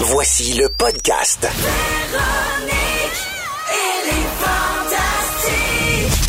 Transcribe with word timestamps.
Voici 0.00 0.54
le 0.54 0.68
podcast. 0.70 1.46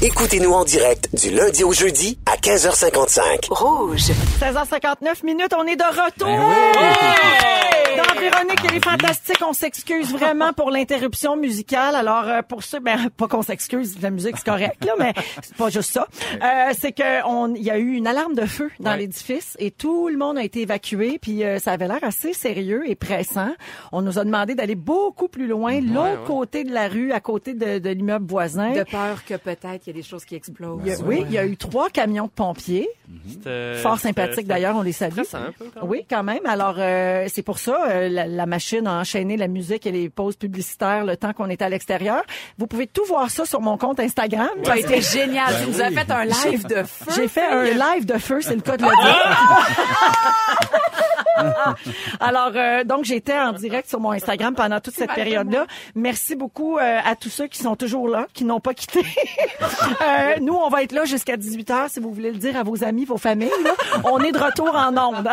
Écoutez-nous 0.02 0.52
en 0.52 0.66
direct 0.66 1.08
du 1.14 1.30
lundi 1.32 1.64
au 1.64 1.72
jeudi 1.72 2.18
à 2.26 2.36
15h55. 2.36 3.48
Rouge. 3.50 4.12
16h59 4.42 5.26
minutes, 5.26 5.54
on 5.58 5.66
est 5.66 5.78
de 5.78 5.84
retour. 5.84 7.71
Dans 7.98 8.20
Véronique, 8.20 8.60
elle 8.70 8.76
est 8.78 8.84
fantastique. 8.84 9.40
On 9.48 9.54
s'excuse 9.54 10.12
vraiment 10.12 10.54
pour 10.54 10.72
l'interruption 10.72 11.36
musicale. 11.36 11.96
Alors, 11.96 12.28
euh, 12.28 12.42
pour 12.42 12.64
ceux, 12.64 12.80
ben, 12.80 13.10
pas 13.16 13.28
qu'on 13.28 13.42
s'excuse, 13.42 14.02
la 14.02 14.10
musique 14.12 14.38
c'est 14.38 14.46
correct, 14.46 14.84
là, 14.86 14.94
mais 14.98 15.14
c'est 15.42 15.56
pas 15.56 15.70
juste 15.70 15.92
ça. 15.92 16.08
Euh, 16.42 16.74
c'est 16.78 16.92
que 16.94 17.26
on, 17.28 17.54
il 17.54 17.64
y 17.64 17.70
a 17.72 17.78
eu 17.78 17.94
une 17.94 18.08
alarme 18.08 18.34
de 18.36 18.46
feu 18.46 18.70
dans 18.80 18.96
l'édifice 18.96 19.56
et 19.60 19.72
tout 19.72 20.08
le 20.08 20.18
monde 20.18 20.38
a 20.38 20.44
été 20.44 20.62
évacué. 20.62 21.20
Puis 21.22 21.44
euh, 21.44 21.60
ça 21.60 21.72
avait 21.74 21.88
l'air 21.88 22.00
assez 22.04 22.34
sérieux 22.34 22.84
et 22.90 22.96
pressant. 22.96 23.52
On 23.92 24.02
nous 24.02 24.20
a 24.20 24.24
demandé 24.24 24.56
d'aller 24.56 24.76
beaucoup 24.76 25.28
plus 25.28 25.48
loin, 25.48 25.80
l'autre 25.82 26.24
côté 26.26 26.64
de 26.64 26.72
la 26.74 26.88
rue, 26.88 27.12
à 27.12 27.20
côté 27.20 27.54
de, 27.54 27.80
de 27.80 27.90
l'immeuble 27.90 28.26
voisin. 28.28 28.72
De 28.72 28.84
peur 28.84 29.24
que 29.26 29.36
peut-être 29.36 29.82
il 29.86 29.88
y 29.88 29.90
a 29.90 29.94
des 29.94 30.04
choses 30.04 30.26
qui 30.26 30.36
explosent. 30.36 30.82
Il 30.86 30.92
y 30.92 30.94
a- 30.94 31.00
oui, 31.00 31.24
il 31.28 31.32
y 31.34 31.38
a 31.38 31.46
eu 31.46 31.58
trois 31.58 31.90
camions 31.90 32.26
de 32.26 32.32
pompiers. 32.32 32.88
C'était- 33.28 33.76
Fort 33.76 33.98
c'était- 33.98 34.08
sympathique 34.10 34.36
c'était 34.36 34.48
d'ailleurs, 34.48 34.76
on 34.78 34.82
les 34.82 34.94
salue. 34.94 35.20
un 35.34 35.52
peu, 35.52 35.66
quand 35.74 35.82
même. 35.82 35.90
Oui, 35.90 36.06
quand 36.10 36.24
même. 36.24 36.46
Alors 36.46 36.76
euh, 36.78 37.26
c'est 37.28 37.42
pour 37.42 37.60
ça 37.60 37.81
euh, 37.88 38.10
la, 38.10 38.28
la 38.28 38.46
machine 38.46 38.88
a 38.88 39.00
enchaîné 39.00 39.38
la 39.38 39.48
musique 39.48 39.86
et 39.86 39.92
les 39.92 40.10
pauses 40.10 40.36
publicitaires 40.36 41.06
le 41.06 41.18
temps 41.18 41.34
qu'on 41.34 41.50
était 41.50 41.66
à 41.66 41.70
l'extérieur. 41.70 42.24
Vous 42.58 42.68
pouvez 42.68 42.88
tout 42.88 43.04
voir 43.06 43.30
ça 43.30 43.46
sur 43.46 43.62
mon 43.62 43.78
compte 43.78 44.00
Instagram. 44.00 44.50
Tu 44.64 44.70
as 44.70 44.78
été 44.78 45.02
génial. 45.02 45.54
tu 45.64 45.70
nous 45.72 45.82
as 45.82 45.92
fait 45.92 46.12
un 46.12 46.26
live 46.26 46.66
de 46.68 46.84
feu. 46.84 47.06
J'ai 47.16 47.28
fait 47.28 47.46
un 47.46 47.64
live 47.64 48.06
de 48.06 48.18
feu, 48.18 48.40
c'est 48.42 48.56
le 48.56 48.62
cas 48.62 48.78
de 48.78 48.84
le 48.84 48.90
dire. 48.90 49.38
Alors, 52.20 52.52
euh, 52.56 52.84
donc, 52.84 53.06
j'étais 53.06 53.38
en 53.38 53.54
direct 53.54 53.90
sur 53.90 54.00
mon 54.00 54.12
Instagram 54.12 54.54
pendant 54.56 54.80
toute 54.80 54.94
cette 54.94 55.14
période-là. 55.14 55.66
Merci 55.96 56.36
beaucoup 56.36 56.78
euh, 56.78 57.00
à 57.04 57.16
tous 57.16 57.30
ceux 57.30 57.48
qui 57.48 57.60
sont 57.60 57.76
toujours 57.76 58.08
là, 58.08 58.28
qui 58.34 58.44
n'ont 58.46 58.60
pas 58.60 58.74
quitté. 58.74 59.02
Euh, 60.02 60.36
nous, 60.42 60.54
on 60.54 60.70
va 60.70 60.84
être 60.84 60.92
là 60.92 61.06
jusqu'à 61.06 61.38
18 61.38 61.70
h 61.70 61.90
si 61.90 62.00
vous 62.00 62.12
voulez 62.12 62.32
le 62.32 62.38
dire 62.38 62.58
à 62.58 62.64
vos 62.64 62.84
amis, 62.84 63.06
vos 63.06 63.18
familles. 63.18 63.52
là. 63.64 63.72
On 64.04 64.20
est 64.20 64.32
de 64.32 64.38
retour 64.38 64.74
en 64.76 64.90
ondes. 64.98 65.30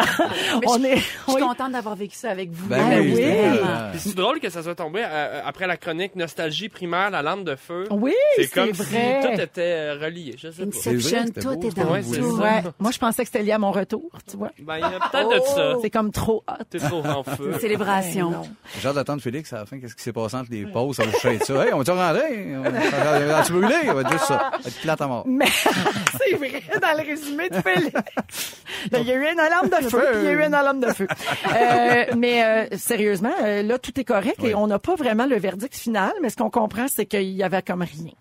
Mais 0.61 0.67
on 0.67 0.78
je, 0.78 0.84
est... 0.84 0.97
je 0.97 1.03
suis 1.03 1.34
oui. 1.34 1.41
contente 1.41 1.73
d'avoir 1.73 1.95
vécu 1.97 2.14
ça 2.14 2.30
avec 2.30 2.38
vous. 2.50 2.67
Ben 2.69 2.89
Ben 2.89 3.00
oui, 3.00 3.14
oui. 3.17 3.98
c'est 3.98 4.14
drôle 4.14 4.41
que 4.41 4.48
ça 4.50 4.62
soit 4.62 4.75
tombé 4.75 5.03
euh, 5.05 5.41
après 5.44 5.67
la 5.67 5.77
chronique 5.77 6.14
Nostalgie 6.17 6.69
primaire, 6.69 7.11
la 7.11 7.22
lampe 7.22 7.45
de 7.45 7.56
feu. 7.56 7.84
Oui, 7.91 8.14
c'est 8.36 8.48
comme 8.53 8.70
vrai. 8.70 9.20
si 9.22 9.28
tout 9.34 9.41
était 9.41 9.61
euh, 9.62 9.98
relié. 10.00 10.34
Je 10.39 10.50
sais 10.50 10.64
pas. 10.67 10.70
C'est 10.80 10.95
vrai, 10.95 11.17
Inception, 11.19 11.55
tout 11.55 11.58
beau, 11.61 11.69
est 11.69 11.77
dans 11.77 11.91
Ouais, 11.92 12.03
tout. 12.03 12.36
ça. 12.36 12.42
Ouais. 12.42 12.62
Moi, 12.78 12.91
je 12.92 12.98
pensais 12.98 13.22
que 13.22 13.28
c'était 13.33 13.42
lié 13.45 13.53
à 13.53 13.58
mon 13.58 13.70
retour, 13.72 14.11
tu 14.30 14.36
vois. 14.36 14.50
Ben, 14.61 14.77
il 14.77 14.80
y 14.80 14.84
a 14.84 14.91
peut-être 15.11 15.28
de 15.34 15.41
ça. 15.47 15.75
C'est 15.83 15.91
comme 15.91 16.11
trop 16.12 16.42
hot. 16.48 16.64
T'es 16.70 16.78
trop 16.78 17.05
en 17.05 17.22
feu. 17.25 17.50
Une 17.53 17.58
célébration. 17.61 18.33
J'ai 18.80 18.89
hâte 18.89 18.95
d'attendre 18.95 19.20
Félix 19.23 19.52
à 19.52 19.58
la 19.58 19.67
fin. 19.67 19.78
Qu'est-ce 19.80 19.95
qui 19.97 20.02
s'est 20.02 20.12
passé 20.12 20.36
entre 20.36 20.50
les 20.50 20.64
pauses? 20.67 20.97
Ça 20.97 21.05
va 21.05 21.12
toucher 21.12 21.39
ça. 21.41 21.64
Hey, 21.67 21.73
on 21.73 21.78
va-tu 21.78 21.91
rentrer? 21.91 22.56
On 22.56 22.62
va- 22.62 23.42
tu 23.45 23.52
brûler? 23.52 23.75
Ça 23.86 23.95
va 23.95 24.00
être 24.02 24.12
juste 24.12 24.25
ça. 24.25 24.39
Ça 24.39 24.58
va 24.62 24.69
être 24.69 24.80
plate 24.80 25.00
à 25.00 25.06
mort. 25.06 25.25
Mais 25.27 25.47
c'est 25.47 26.36
vrai, 26.36 26.62
dans 26.80 26.97
le 27.02 27.06
résumé 27.06 27.48
de 27.48 27.56
Félix. 27.56 27.92
Ben, 28.92 29.00
Il 29.00 29.08
y 29.08 29.11
a 29.11 29.14
eu 29.14 29.33
une 29.33 29.41
alarme 29.41 29.69
de 29.69 29.89
feu, 29.89 29.98
puis 30.12 30.20
il 30.20 30.25
y 30.25 30.28
a 30.28 30.33
eu 30.33 30.47
une 30.47 30.55
alarme 30.55 30.78
de 30.78 30.86
feu. 30.92 31.08
Euh, 31.52 32.05
mais 32.17 32.28
euh, 32.45 32.67
sérieusement, 32.77 33.33
euh, 33.43 33.62
là, 33.62 33.79
tout 33.79 33.98
est 34.01 34.05
correct 34.05 34.37
Oui. 34.43 34.51
et 34.51 34.55
on 34.55 34.67
n'a 34.67 34.79
pas 34.79 34.95
vraiment 34.95 35.27
le 35.27 35.37
verdict 35.39 35.75
final, 35.77 36.12
mais 36.23 36.31
ce 36.31 36.37
qu'on 36.37 36.51
comprend, 36.51 36.87
c'est 36.89 37.07
qu'il 37.07 37.23
y 37.31 37.43
avait 37.43 37.62
comme 37.62 37.83
rien. 37.83 38.12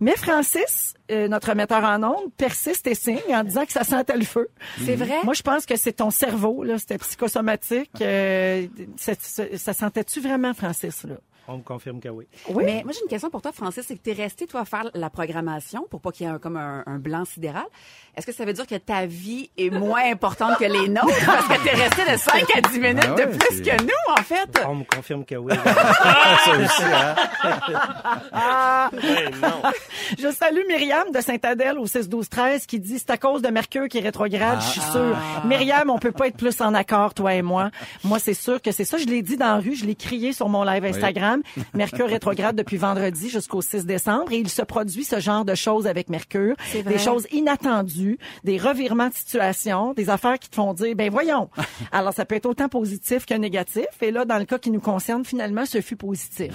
Mais 0.00 0.14
Francis, 0.16 0.94
euh, 1.10 1.28
notre 1.28 1.54
metteur 1.54 1.84
en 1.84 2.02
ondes, 2.02 2.32
persiste 2.36 2.86
et 2.86 2.94
signe 2.94 3.18
en 3.30 3.44
disant 3.44 3.64
que 3.64 3.72
ça 3.72 3.84
sentait 3.84 4.16
le 4.16 4.24
feu. 4.24 4.48
C'est 4.84 4.96
vrai? 4.96 5.18
Moi, 5.24 5.34
je 5.34 5.42
pense 5.42 5.66
que 5.66 5.76
c'est 5.76 5.92
ton 5.94 6.10
cerveau, 6.10 6.64
là, 6.64 6.78
c'était 6.78 6.98
psychosomatique. 6.98 7.90
Euh, 8.00 8.66
c'est- 8.96 9.20
c'est- 9.22 9.56
ça 9.56 9.72
sentait-tu 9.72 10.20
vraiment, 10.20 10.52
Francis, 10.54 11.04
là? 11.04 11.14
On 11.48 11.58
me 11.58 11.62
confirme 11.62 12.00
que 12.00 12.08
oui. 12.08 12.26
Oui. 12.48 12.64
Mais 12.64 12.82
moi, 12.84 12.92
j'ai 12.92 13.00
une 13.02 13.08
question 13.08 13.30
pour 13.30 13.40
toi, 13.42 13.52
Francis. 13.52 13.84
C'est 13.86 13.94
que 13.96 14.02
tu 14.02 14.10
es 14.10 14.14
resté, 14.14 14.46
toi, 14.46 14.60
à 14.62 14.64
faire 14.64 14.90
la 14.94 15.10
programmation 15.10 15.86
pour 15.90 16.00
pas 16.00 16.10
qu'il 16.10 16.26
y 16.26 16.28
ait 16.28 16.32
un, 16.32 16.38
comme 16.38 16.56
un, 16.56 16.82
un 16.86 16.98
blanc 16.98 17.24
sidéral. 17.24 17.64
Est-ce 18.16 18.26
que 18.26 18.32
ça 18.32 18.44
veut 18.44 18.52
dire 18.54 18.66
que 18.66 18.74
ta 18.76 19.06
vie 19.06 19.50
est 19.58 19.70
moins 19.70 20.10
importante 20.10 20.58
que 20.58 20.64
les 20.64 20.88
nôtres? 20.88 21.06
Parce 21.26 21.46
que 21.48 21.62
tu 21.62 21.68
es 21.68 21.74
resté 21.82 22.10
de 22.12 22.16
5 22.16 22.56
à 22.56 22.60
10 22.62 22.80
minutes 22.80 22.98
Ah 23.06 23.14
ouais, 23.14 23.26
de 23.26 23.30
plus 23.36 23.56
c'est- 23.58 23.62
que 23.76 23.82
nous, 23.82 24.12
en 24.12 24.22
fait. 24.22 24.48
On 24.66 24.74
me 24.76 24.84
confirme 24.84 25.24
que 25.24 25.34
oui. 25.36 25.52
ça 25.64 26.58
aussi, 26.58 26.82
hein? 26.82 27.14
Ben 28.92 29.30
non. 29.40 29.62
Je 30.18 30.30
salue 30.32 30.62
Myriam 30.68 31.10
de 31.12 31.20
Saint-Adèle 31.20 31.78
au 31.78 31.86
6-12-13 31.86 32.66
qui 32.66 32.78
dit 32.80 32.98
c'est 32.98 33.10
à 33.10 33.18
cause 33.18 33.42
de 33.42 33.48
Mercure 33.48 33.88
qui 33.88 33.98
est 33.98 34.02
rétrograde, 34.02 34.60
je 34.60 34.66
suis 34.70 34.80
sûre. 34.80 35.16
Myriam, 35.44 35.90
on 35.90 35.98
peut 35.98 36.12
pas 36.12 36.28
être 36.28 36.36
plus 36.36 36.60
en 36.60 36.74
accord, 36.74 37.14
toi 37.14 37.34
et 37.34 37.42
moi. 37.42 37.70
Moi, 38.04 38.18
c'est 38.18 38.34
sûr 38.34 38.60
que 38.62 38.72
c'est 38.72 38.84
ça. 38.84 38.96
Je 38.98 39.06
l'ai 39.06 39.22
dit 39.22 39.36
dans 39.36 39.46
la 39.46 39.56
rue, 39.58 39.74
je 39.74 39.84
l'ai 39.84 39.94
crié 39.94 40.32
sur 40.32 40.48
mon 40.48 40.64
live 40.64 40.84
Instagram. 40.84 41.35
Mercure 41.74 42.08
rétrograde 42.08 42.56
depuis 42.56 42.76
vendredi 42.76 43.28
jusqu'au 43.28 43.62
6 43.62 43.86
décembre 43.86 44.32
et 44.32 44.38
il 44.38 44.48
se 44.48 44.62
produit 44.62 45.04
ce 45.04 45.20
genre 45.20 45.44
de 45.44 45.54
choses 45.54 45.86
avec 45.86 46.08
Mercure. 46.08 46.54
C'est 46.70 46.82
vrai. 46.82 46.94
Des 46.94 46.98
choses 46.98 47.26
inattendues, 47.32 48.18
des 48.44 48.58
revirements 48.58 49.08
de 49.08 49.14
situation, 49.14 49.92
des 49.94 50.10
affaires 50.10 50.38
qui 50.38 50.48
te 50.48 50.54
font 50.54 50.74
dire, 50.74 50.94
ben 50.94 51.10
voyons. 51.10 51.48
Alors, 51.92 52.12
ça 52.12 52.24
peut 52.24 52.34
être 52.34 52.46
autant 52.46 52.68
positif 52.68 53.26
que 53.26 53.34
négatif. 53.34 53.86
Et 54.00 54.10
là, 54.10 54.24
dans 54.24 54.38
le 54.38 54.44
cas 54.44 54.58
qui 54.58 54.70
nous 54.70 54.80
concerne, 54.80 55.24
finalement, 55.24 55.66
ce 55.66 55.80
fut 55.80 55.96
positif. 55.96 56.52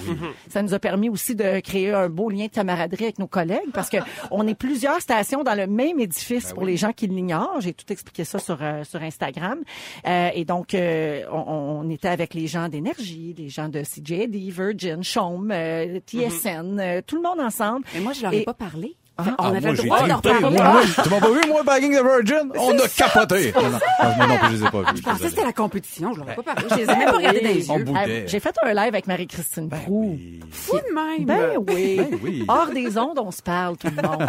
Ça 0.49 0.61
nous 0.61 0.73
a 0.73 0.79
permis 0.79 1.09
aussi 1.09 1.35
de 1.35 1.59
créer 1.59 1.91
un 1.91 2.09
beau 2.09 2.29
lien 2.29 2.45
de 2.45 2.51
camaraderie 2.51 3.05
avec 3.05 3.19
nos 3.19 3.27
collègues 3.27 3.71
parce 3.73 3.89
que 3.89 3.97
on 4.31 4.47
est 4.47 4.55
plusieurs 4.55 5.01
stations 5.01 5.43
dans 5.43 5.55
le 5.55 5.67
même 5.67 5.99
édifice 5.99 6.53
pour 6.53 6.65
les 6.65 6.77
gens 6.77 6.93
qui 6.93 7.07
l'ignorent. 7.07 7.59
J'ai 7.59 7.73
tout 7.73 7.91
expliqué 7.91 8.23
ça 8.23 8.39
sur 8.39 8.57
euh, 8.61 8.83
sur 8.83 9.01
Instagram. 9.01 9.59
Euh, 10.07 10.29
et 10.33 10.45
donc, 10.45 10.73
euh, 10.73 11.23
on, 11.31 11.81
on 11.83 11.89
était 11.89 12.07
avec 12.07 12.33
les 12.33 12.47
gens 12.47 12.69
d'énergie, 12.69 13.35
les 13.37 13.49
gens 13.49 13.69
de 13.69 13.81
CJD, 13.81 14.51
Virgin, 14.71 15.03
Chaume, 15.03 15.51
euh, 15.51 15.99
TSN, 15.99 16.79
euh, 16.79 17.01
tout 17.05 17.15
le 17.17 17.21
monde 17.21 17.39
ensemble. 17.39 17.85
Mais 17.93 17.99
moi, 17.99 18.13
je 18.13 18.21
leur 18.21 18.33
ai 18.33 18.41
Et- 18.41 18.43
pas 18.43 18.53
parlé. 18.53 18.95
Ah, 19.29 19.35
on 19.39 19.43
Ah, 19.43 19.47
avait 19.57 19.71
le 19.71 19.77
droit 19.77 19.99
tu 20.01 21.09
m'as 21.09 21.19
pas 21.19 21.29
vu, 21.29 21.41
moi, 21.47 21.63
Bagging 21.63 21.91
the 21.97 22.03
Virgin? 22.03 22.51
On 22.57 22.77
a 22.77 22.87
capoté. 22.87 23.53
Non, 23.55 23.61
non, 23.63 23.69
moi 24.17 24.27
non 24.27 24.37
plus, 24.37 24.47
je 24.47 24.53
les 24.61 24.65
ai 24.67 24.69
pas 24.69 24.79
vus. 24.79 24.97
Je 24.97 25.01
pensais 25.01 25.23
que 25.23 25.29
c'était 25.29 25.43
la 25.45 25.53
compétition. 25.53 26.13
Je 26.13 26.19
leur 26.19 26.29
ai 26.31 26.35
pas 26.35 26.43
parlé. 26.43 26.63
Je 26.69 26.75
les 26.75 26.83
ai 26.83 26.85
même 26.95 27.05
pas 27.05 27.17
regardés 27.17 27.39
dans 27.41 27.47
les 27.49 27.67
yeux. 27.69 27.85
Euh, 27.95 28.23
J'ai 28.27 28.39
fait 28.39 28.55
un 28.63 28.73
live 28.73 28.79
avec 28.87 29.07
Marie-Christine 29.07 29.69
Prou. 29.69 30.11
Oui. 30.17 30.39
Fou 30.51 30.77
de 30.77 30.93
même. 30.93 31.25
Ben 31.25 31.51
oui. 31.69 31.97
Ben 31.97 32.19
oui. 32.23 32.45
Hors 32.47 32.67
des 32.67 32.97
ondes, 32.97 33.19
on 33.19 33.31
se 33.31 33.41
parle, 33.41 33.77
tout 33.77 33.87
le 33.95 34.01
monde. 34.07 34.27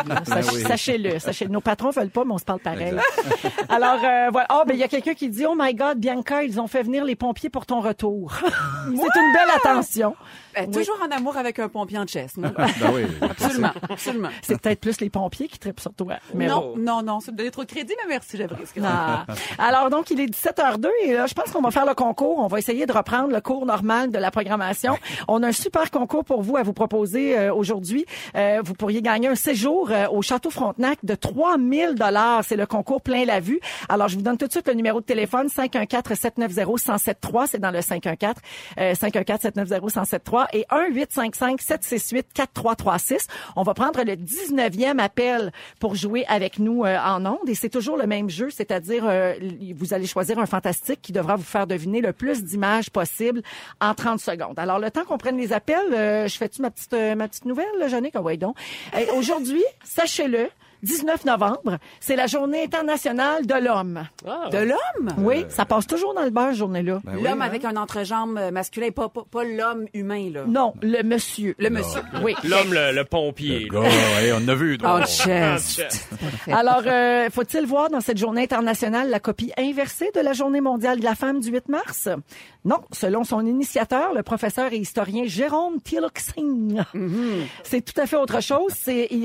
oui. 0.52 0.62
Sachez-le. 0.62 1.18
Sachez 1.18 1.48
Nos 1.48 1.60
patrons 1.60 1.90
veulent 1.90 2.10
pas, 2.10 2.24
mais 2.24 2.32
on 2.32 2.38
se 2.38 2.44
parle 2.44 2.60
pareil. 2.60 2.94
Alors, 3.68 3.98
euh, 4.04 4.28
voilà. 4.30 4.46
Ah, 4.48 4.62
ben, 4.66 4.74
il 4.74 4.80
y 4.80 4.84
a 4.84 4.88
quelqu'un 4.88 5.14
qui 5.14 5.28
dit, 5.28 5.44
oh 5.46 5.54
my 5.58 5.74
God, 5.74 5.98
Bianca, 5.98 6.42
ils 6.44 6.60
ont 6.60 6.66
fait 6.66 6.82
venir 6.82 7.04
les 7.04 7.16
pompiers 7.16 7.50
pour 7.50 7.66
ton 7.66 7.80
retour. 7.80 8.32
C'est 8.86 8.90
une 8.92 9.32
belle 9.32 9.56
attention. 9.56 10.14
Ben, 10.54 10.70
Toujours 10.70 10.98
en 11.02 11.10
amour 11.14 11.36
avec 11.38 11.58
un 11.58 11.68
pompier 11.68 11.98
en? 11.98 12.04
Ben 12.36 12.52
oui. 12.94 13.02
Absolument. 13.22 13.70
Absolument. 13.88 14.28
C'est 14.42 14.60
peut-être 14.60 14.80
plus 14.82 15.00
les 15.00 15.08
pompiers 15.08 15.48
qui 15.48 15.58
trippent 15.58 15.80
sur 15.80 15.94
toi. 15.94 16.16
Mais 16.34 16.46
non, 16.46 16.60
bon. 16.60 16.74
non, 16.76 17.02
non, 17.02 17.20
ça 17.20 17.32
me 17.32 17.36
donnait 17.38 17.50
trop 17.50 17.64
de 17.64 17.70
crédit, 17.70 17.94
mais 18.02 18.08
merci, 18.08 18.36
j'apprécie. 18.36 18.74
Ah. 18.84 19.24
Alors 19.58 19.88
donc 19.88 20.10
il 20.10 20.20
est 20.20 20.26
17h02 20.26 20.88
et 21.04 21.12
là 21.14 21.26
je 21.26 21.34
pense 21.34 21.50
qu'on 21.50 21.62
va 21.62 21.70
faire 21.70 21.86
le 21.86 21.94
concours, 21.94 22.38
on 22.38 22.48
va 22.48 22.58
essayer 22.58 22.84
de 22.84 22.92
reprendre 22.92 23.32
le 23.32 23.40
cours 23.40 23.64
normal 23.64 24.10
de 24.10 24.18
la 24.18 24.30
programmation. 24.30 24.98
On 25.28 25.42
a 25.42 25.48
un 25.48 25.52
super 25.52 25.90
concours 25.90 26.24
pour 26.24 26.42
vous 26.42 26.56
à 26.56 26.62
vous 26.62 26.72
proposer 26.72 27.38
euh, 27.38 27.54
aujourd'hui. 27.54 28.04
Euh, 28.34 28.60
vous 28.64 28.74
pourriez 28.74 29.00
gagner 29.00 29.28
un 29.28 29.36
séjour 29.36 29.90
euh, 29.90 30.08
au 30.08 30.20
Château 30.20 30.50
Frontenac 30.50 30.98
de 31.04 31.14
3000 31.14 31.94
dollars, 31.94 32.42
c'est 32.44 32.56
le 32.56 32.66
concours 32.66 33.00
plein 33.00 33.24
la 33.24 33.40
vue. 33.40 33.60
Alors 33.88 34.08
je 34.08 34.16
vous 34.16 34.22
donne 34.22 34.36
tout 34.36 34.46
de 34.46 34.52
suite 34.52 34.66
le 34.66 34.74
numéro 34.74 35.00
de 35.00 35.06
téléphone 35.06 35.48
514 35.48 36.18
790 36.18 36.56
1073, 36.56 37.50
c'est 37.50 37.60
dans 37.60 37.70
le 37.70 37.80
514 37.80 38.34
euh, 38.78 38.94
514 38.94 39.40
790 39.40 39.80
1073 39.80 40.46
et 40.52 40.66
1 40.70 40.88
855 40.88 41.60
768 41.60 42.26
4336. 42.34 43.26
On 43.56 43.62
va 43.62 43.74
prendre 43.74 44.02
le 44.02 44.16
19e 44.68 44.98
appel 44.98 45.52
pour 45.80 45.94
jouer 45.94 46.24
avec 46.28 46.58
nous 46.58 46.84
euh, 46.84 46.98
en 46.98 47.24
ondes 47.26 47.48
et 47.48 47.54
c'est 47.54 47.68
toujours 47.68 47.96
le 47.96 48.06
même 48.06 48.30
jeu, 48.30 48.50
c'est-à-dire 48.50 49.04
euh, 49.06 49.34
vous 49.74 49.94
allez 49.94 50.06
choisir 50.06 50.38
un 50.38 50.46
fantastique 50.46 51.00
qui 51.02 51.12
devra 51.12 51.36
vous 51.36 51.42
faire 51.42 51.66
deviner 51.66 52.00
le 52.00 52.12
plus 52.12 52.44
d'images 52.44 52.90
possible 52.90 53.42
en 53.80 53.94
30 53.94 54.20
secondes. 54.20 54.58
Alors 54.58 54.78
le 54.78 54.90
temps 54.90 55.04
qu'on 55.04 55.18
prenne 55.18 55.36
les 55.36 55.52
appels, 55.52 55.92
euh, 55.92 56.28
je 56.28 56.36
fais-tu 56.36 56.62
ma 56.62 56.70
petite 56.70 57.44
nouvelle, 57.44 57.66
là, 57.78 57.88
Jannick? 57.88 58.14
Ah 58.16 58.22
ouais, 58.22 58.36
donc. 58.36 58.56
Aujourd'hui, 59.16 59.62
sachez-le, 59.84 60.48
19 60.82 61.24
novembre, 61.24 61.78
c'est 62.00 62.16
la 62.16 62.26
journée 62.26 62.64
internationale 62.64 63.46
de 63.46 63.54
l'homme. 63.54 64.04
Ah. 64.26 64.48
De 64.50 64.58
l'homme? 64.58 65.14
Oui, 65.18 65.44
ça 65.48 65.64
passe 65.64 65.86
toujours 65.86 66.14
dans 66.14 66.22
le 66.22 66.30
beurre, 66.30 66.48
cette 66.48 66.56
journée-là. 66.58 67.00
Ben 67.04 67.12
oui, 67.16 67.22
L'homme 67.22 67.40
hein? 67.42 67.46
avec 67.46 67.64
un 67.64 67.76
entrejambe 67.76 68.36
euh, 68.38 68.50
masculin, 68.50 68.90
pas, 68.90 69.08
pas, 69.08 69.22
pas 69.30 69.44
l'homme 69.44 69.86
humain, 69.94 70.30
là. 70.32 70.44
Non, 70.46 70.74
le 70.82 71.02
monsieur. 71.02 71.54
Le 71.58 71.70
monsieur. 71.70 72.00
Oui. 72.22 72.34
L'homme, 72.44 72.72
le, 72.74 72.92
le 72.94 73.04
pompier. 73.04 73.68
Gars, 73.70 73.82
hey, 73.84 74.32
on 74.32 74.46
a 74.48 74.54
vu. 74.54 74.78
En 74.82 74.96
toi. 74.98 75.06
chest. 75.06 75.82
Alors, 76.50 76.82
euh, 76.86 77.28
faut-il 77.30 77.64
voir 77.66 77.88
dans 77.90 78.00
cette 78.00 78.18
journée 78.18 78.42
internationale 78.42 79.08
la 79.10 79.20
copie 79.20 79.52
inversée 79.56 80.10
de 80.14 80.20
la 80.20 80.32
journée 80.32 80.60
mondiale 80.60 80.98
de 80.98 81.04
la 81.04 81.14
femme 81.14 81.40
du 81.40 81.50
8 81.50 81.68
mars? 81.68 82.08
Non, 82.64 82.78
selon 82.92 83.24
son 83.24 83.44
initiateur, 83.46 84.12
le 84.14 84.22
professeur 84.22 84.72
et 84.72 84.76
historien 84.76 85.24
Jérôme 85.26 85.80
Tillotson. 85.82 86.84
C'est 87.64 87.82
tout 87.84 88.00
à 88.00 88.06
fait 88.06 88.16
autre 88.16 88.40
chose. 88.42 88.72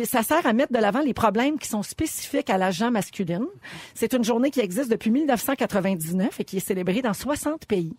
Ça 0.06 0.24
sert 0.24 0.46
à 0.46 0.54
mettre 0.54 0.74
de 0.74 0.80
l'avant 0.80 1.02
les 1.02 1.14
problèmes 1.14 1.47
qui 1.58 1.68
sont 1.68 1.84
spécifiques 1.84 2.50
à 2.50 2.58
la 2.58 2.72
gent 2.72 2.92
masculine. 2.92 3.46
C'est 3.94 4.14
une 4.14 4.24
journée 4.24 4.52
qui 4.52 4.60
existe 4.60 4.92
depuis 4.92 5.12
1999 5.12 6.40
et 6.40 6.44
qui 6.44 6.58
est 6.58 6.60
célébrée 6.60 7.02
dans 7.02 7.14
60 7.14 7.66
pays. 7.66 7.94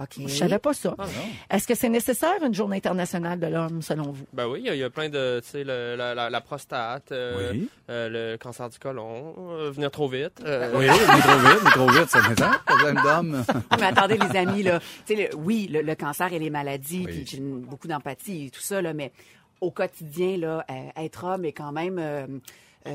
OK. 0.00 0.10
Je 0.20 0.28
savais 0.28 0.60
pas 0.60 0.72
ça. 0.74 0.94
Ah, 0.96 1.06
Est-ce 1.50 1.66
que 1.66 1.74
c'est 1.74 1.88
nécessaire 1.88 2.40
une 2.46 2.54
journée 2.54 2.76
internationale 2.76 3.40
de 3.40 3.48
l'homme, 3.48 3.82
selon 3.82 4.12
vous? 4.12 4.26
Ben 4.32 4.46
oui, 4.46 4.60
il 4.60 4.66
y 4.66 4.70
a- 4.70 4.74
il 4.76 4.78
y, 4.78 4.84
a 4.84 4.90
plein 4.90 5.08
de, 5.08 5.40
tu 5.42 5.50
sais, 5.50 5.64
la, 5.64 6.14
la- 6.14 6.30
la 6.30 6.40
prostate, 6.40 7.10
euh, 7.10 7.50
Oui. 7.52 7.68
euh, 7.90 8.08
le 8.32 8.36
cancer 8.38 8.68
du 8.68 8.78
côlon, 8.78 9.34
euh, 9.50 9.72
venir 9.72 9.90
trop 9.90 10.06
vite. 10.08 10.40
euh, 10.44 10.70
Oui, 10.76 10.86
mais 10.86 11.20
trop 11.20 11.38
vite, 11.40 11.60
mais 11.64 11.70
trop 11.72 11.88
vite, 11.90 12.08
ça 12.10 12.28
m'étonne. 12.28 12.52
Problème 12.64 13.00
d'homme. 13.02 13.44
Mais 13.80 13.86
attendez, 13.86 14.18
les 14.18 14.38
amis, 14.38 14.62
là. 14.62 14.78
Tu 15.04 15.16
sais, 15.16 15.30
le- 15.32 15.36
oui, 15.36 15.66
le, 15.68 15.82
le 15.82 15.94
cancer 15.96 16.32
et 16.32 16.38
les 16.38 16.50
maladies, 16.50 17.02
Oui. 17.04 17.12
puis 17.12 17.26
j'ai 17.26 17.40
beaucoup 17.40 17.88
d'empathie 17.88 18.46
et 18.46 18.50
tout 18.50 18.60
ça, 18.60 18.80
là, 18.80 18.94
mais 18.94 19.10
au 19.60 19.72
quotidien, 19.72 20.36
là, 20.36 20.64
être 20.96 21.24
homme 21.24 21.44
est 21.44 21.52
quand 21.52 21.72
même, 21.72 22.40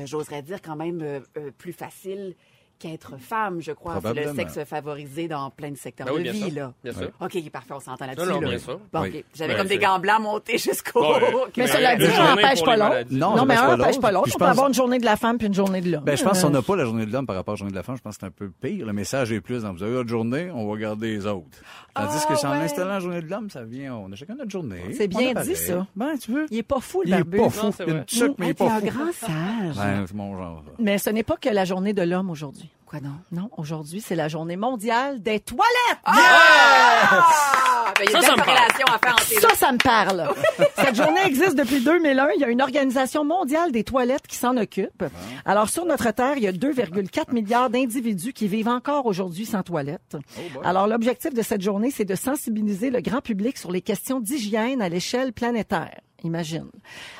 j'oserais 0.06 0.42
dire, 0.42 0.60
quand 0.62 0.76
même 0.76 1.00
euh, 1.02 1.20
euh, 1.36 1.50
plus 1.56 1.72
facile 1.72 2.34
qu'être 2.78 3.16
femme, 3.18 3.60
je 3.60 3.72
crois. 3.72 3.98
C'est 4.02 4.14
le 4.14 4.34
sexe 4.34 4.58
favorisé 4.64 5.28
dans 5.28 5.50
plein 5.50 5.70
de 5.70 5.76
secteurs 5.76 6.06
Ben 6.06 6.12
oui, 6.14 6.24
de 6.24 6.30
bien 6.30 6.32
vie, 6.32 6.50
sûr. 6.52 6.54
là. 6.60 6.72
Bien 6.82 6.92
sûr. 6.92 7.10
OK, 7.20 7.50
parfait, 7.50 7.74
on 7.74 7.80
s'entend 7.80 8.06
là-dessus. 8.06 8.26
Non, 8.28 8.34
non, 8.34 8.40
là. 8.40 8.48
bien 8.48 8.58
sûr. 8.58 8.80
Bon, 8.92 9.00
Oui. 9.02 9.08
OK. 9.18 9.24
J'avais 9.34 9.52
Ben, 9.54 9.58
comme 9.58 9.68
des 9.68 9.74
c'est- 9.74 9.80
gants 9.80 9.98
blancs 9.98 10.20
montés 10.22 10.58
jusqu'au... 10.58 11.00
Ouais. 11.00 11.20
Mais 11.56 11.66
cela 11.66 11.96
dit, 11.96 12.06
ça 12.06 12.12
journée 12.12 12.42
n'empêche 12.42 12.62
pas 12.64 12.76
l'autre. 12.76 13.06
Non, 13.10 13.44
mais 13.46 13.54
pas 13.56 13.76
n'empêche 13.76 14.00
pas 14.00 14.12
l'autre. 14.12 14.28
On 14.28 14.32
je 14.32 14.38
peut 14.38 14.44
avoir 14.44 14.68
une 14.68 14.74
journée 14.74 14.98
de 14.98 15.04
la 15.04 15.16
femme 15.16 15.38
puis 15.38 15.46
une 15.46 15.54
journée 15.54 15.80
de 15.80 15.90
l'homme. 15.90 16.04
Ben, 16.04 16.16
je 16.16 16.22
pense 16.24 16.32
que 16.32 16.38
si 16.38 16.44
on 16.44 16.48
Euh, 16.48 16.52
n'a 16.52 16.62
pas 16.62 16.76
la 16.76 16.84
journée 16.84 17.06
de 17.06 17.12
l'homme 17.12 17.26
par 17.26 17.36
rapport 17.36 17.52
à 17.52 17.54
la 17.54 17.58
journée 17.58 17.72
de 17.72 17.76
la 17.76 17.82
femme, 17.82 17.96
je 17.96 18.02
pense 18.02 18.16
que 18.16 18.20
c'est 18.20 18.26
un 18.26 18.30
peu 18.30 18.50
pire. 18.50 18.86
Le 18.86 18.92
message 18.92 19.32
est 19.32 19.40
plus 19.40 19.62
dans 19.62 19.72
vous 19.72 19.82
avez 19.82 19.92
votre 19.92 20.08
journée, 20.10 20.50
on 20.52 20.70
va 20.70 20.78
garder 20.78 21.12
les 21.16 21.26
autres. 21.26 21.46
Tandis 21.94 22.16
Ah, 22.22 22.26
que 22.28 22.34
si 22.36 22.46
en 22.46 22.50
ouais. 22.50 22.56
installant 22.58 22.88
la 22.90 23.00
journée 23.00 23.22
de 23.22 23.30
l'homme, 23.30 23.50
ça 23.50 23.62
vient, 23.64 23.94
on 23.94 24.10
a 24.12 24.16
chacun 24.16 24.34
notre 24.34 24.50
journée. 24.50 24.82
C'est 24.92 25.04
On 25.14 25.18
bien 25.18 25.32
dit, 25.34 25.54
ça. 25.56 25.86
Ben, 25.94 26.16
tu 26.18 26.32
veux. 26.32 26.46
Il 26.50 26.58
est 26.58 26.62
pas 26.64 26.80
fou, 26.80 27.02
le 27.02 27.08
Il 27.08 27.14
est 27.14 27.16
barbu. 27.24 27.36
pas 27.38 27.48
fou. 27.50 27.70
C'est 27.76 27.84
Il 27.86 28.44
est 28.48 28.60
un 28.62 28.80
grand 28.80 29.12
sage. 29.12 29.76
Ben, 29.76 30.04
c'est 30.06 30.14
mon 30.14 30.36
genre. 30.36 30.64
Mais 30.80 30.98
ce 30.98 31.10
n'est 31.10 31.22
pas 31.22 31.36
que 31.36 31.48
la 31.48 31.64
journée 31.64 31.92
de 31.92 32.02
l'homme 32.02 32.30
aujourd'hui. 32.30 32.68
Donc? 33.00 33.12
Non, 33.32 33.50
aujourd'hui, 33.56 34.00
c'est 34.00 34.14
la 34.14 34.28
journée 34.28 34.56
mondiale 34.56 35.20
des 35.22 35.40
toilettes. 35.40 35.98
Ah! 36.04 37.92
Ben, 37.98 38.04
il 38.08 38.12
y 38.12 38.16
a 38.16 38.20
Ça, 38.20 38.26
ça 38.28 38.32
me 38.36 38.42
parle. 38.44 38.58
à 38.58 38.98
faire 38.98 39.40
Ça, 39.40 39.54
ça 39.54 39.72
me 39.72 39.78
parle. 39.78 40.28
Cette 40.76 40.96
journée 40.96 41.20
existe 41.26 41.54
depuis 41.56 41.80
2001. 41.82 42.28
Il 42.36 42.40
y 42.40 42.44
a 42.44 42.48
une 42.48 42.62
organisation 42.62 43.24
mondiale 43.24 43.70
des 43.72 43.84
toilettes 43.84 44.26
qui 44.26 44.36
s'en 44.36 44.56
occupe. 44.56 45.04
Alors, 45.44 45.68
sur 45.68 45.86
notre 45.86 46.10
Terre, 46.10 46.34
il 46.36 46.42
y 46.42 46.48
a 46.48 46.52
2,4 46.52 47.32
milliards 47.32 47.70
d'individus 47.70 48.32
qui 48.32 48.48
vivent 48.48 48.68
encore 48.68 49.06
aujourd'hui 49.06 49.46
sans 49.46 49.62
toilettes. 49.62 50.16
Alors, 50.64 50.86
l'objectif 50.86 51.32
de 51.34 51.42
cette 51.42 51.62
journée, 51.62 51.90
c'est 51.90 52.04
de 52.04 52.14
sensibiliser 52.16 52.90
le 52.90 53.00
grand 53.00 53.20
public 53.20 53.58
sur 53.58 53.70
les 53.70 53.82
questions 53.82 54.18
d'hygiène 54.20 54.82
à 54.82 54.88
l'échelle 54.88 55.32
planétaire. 55.32 56.00
Imagine. 56.24 56.68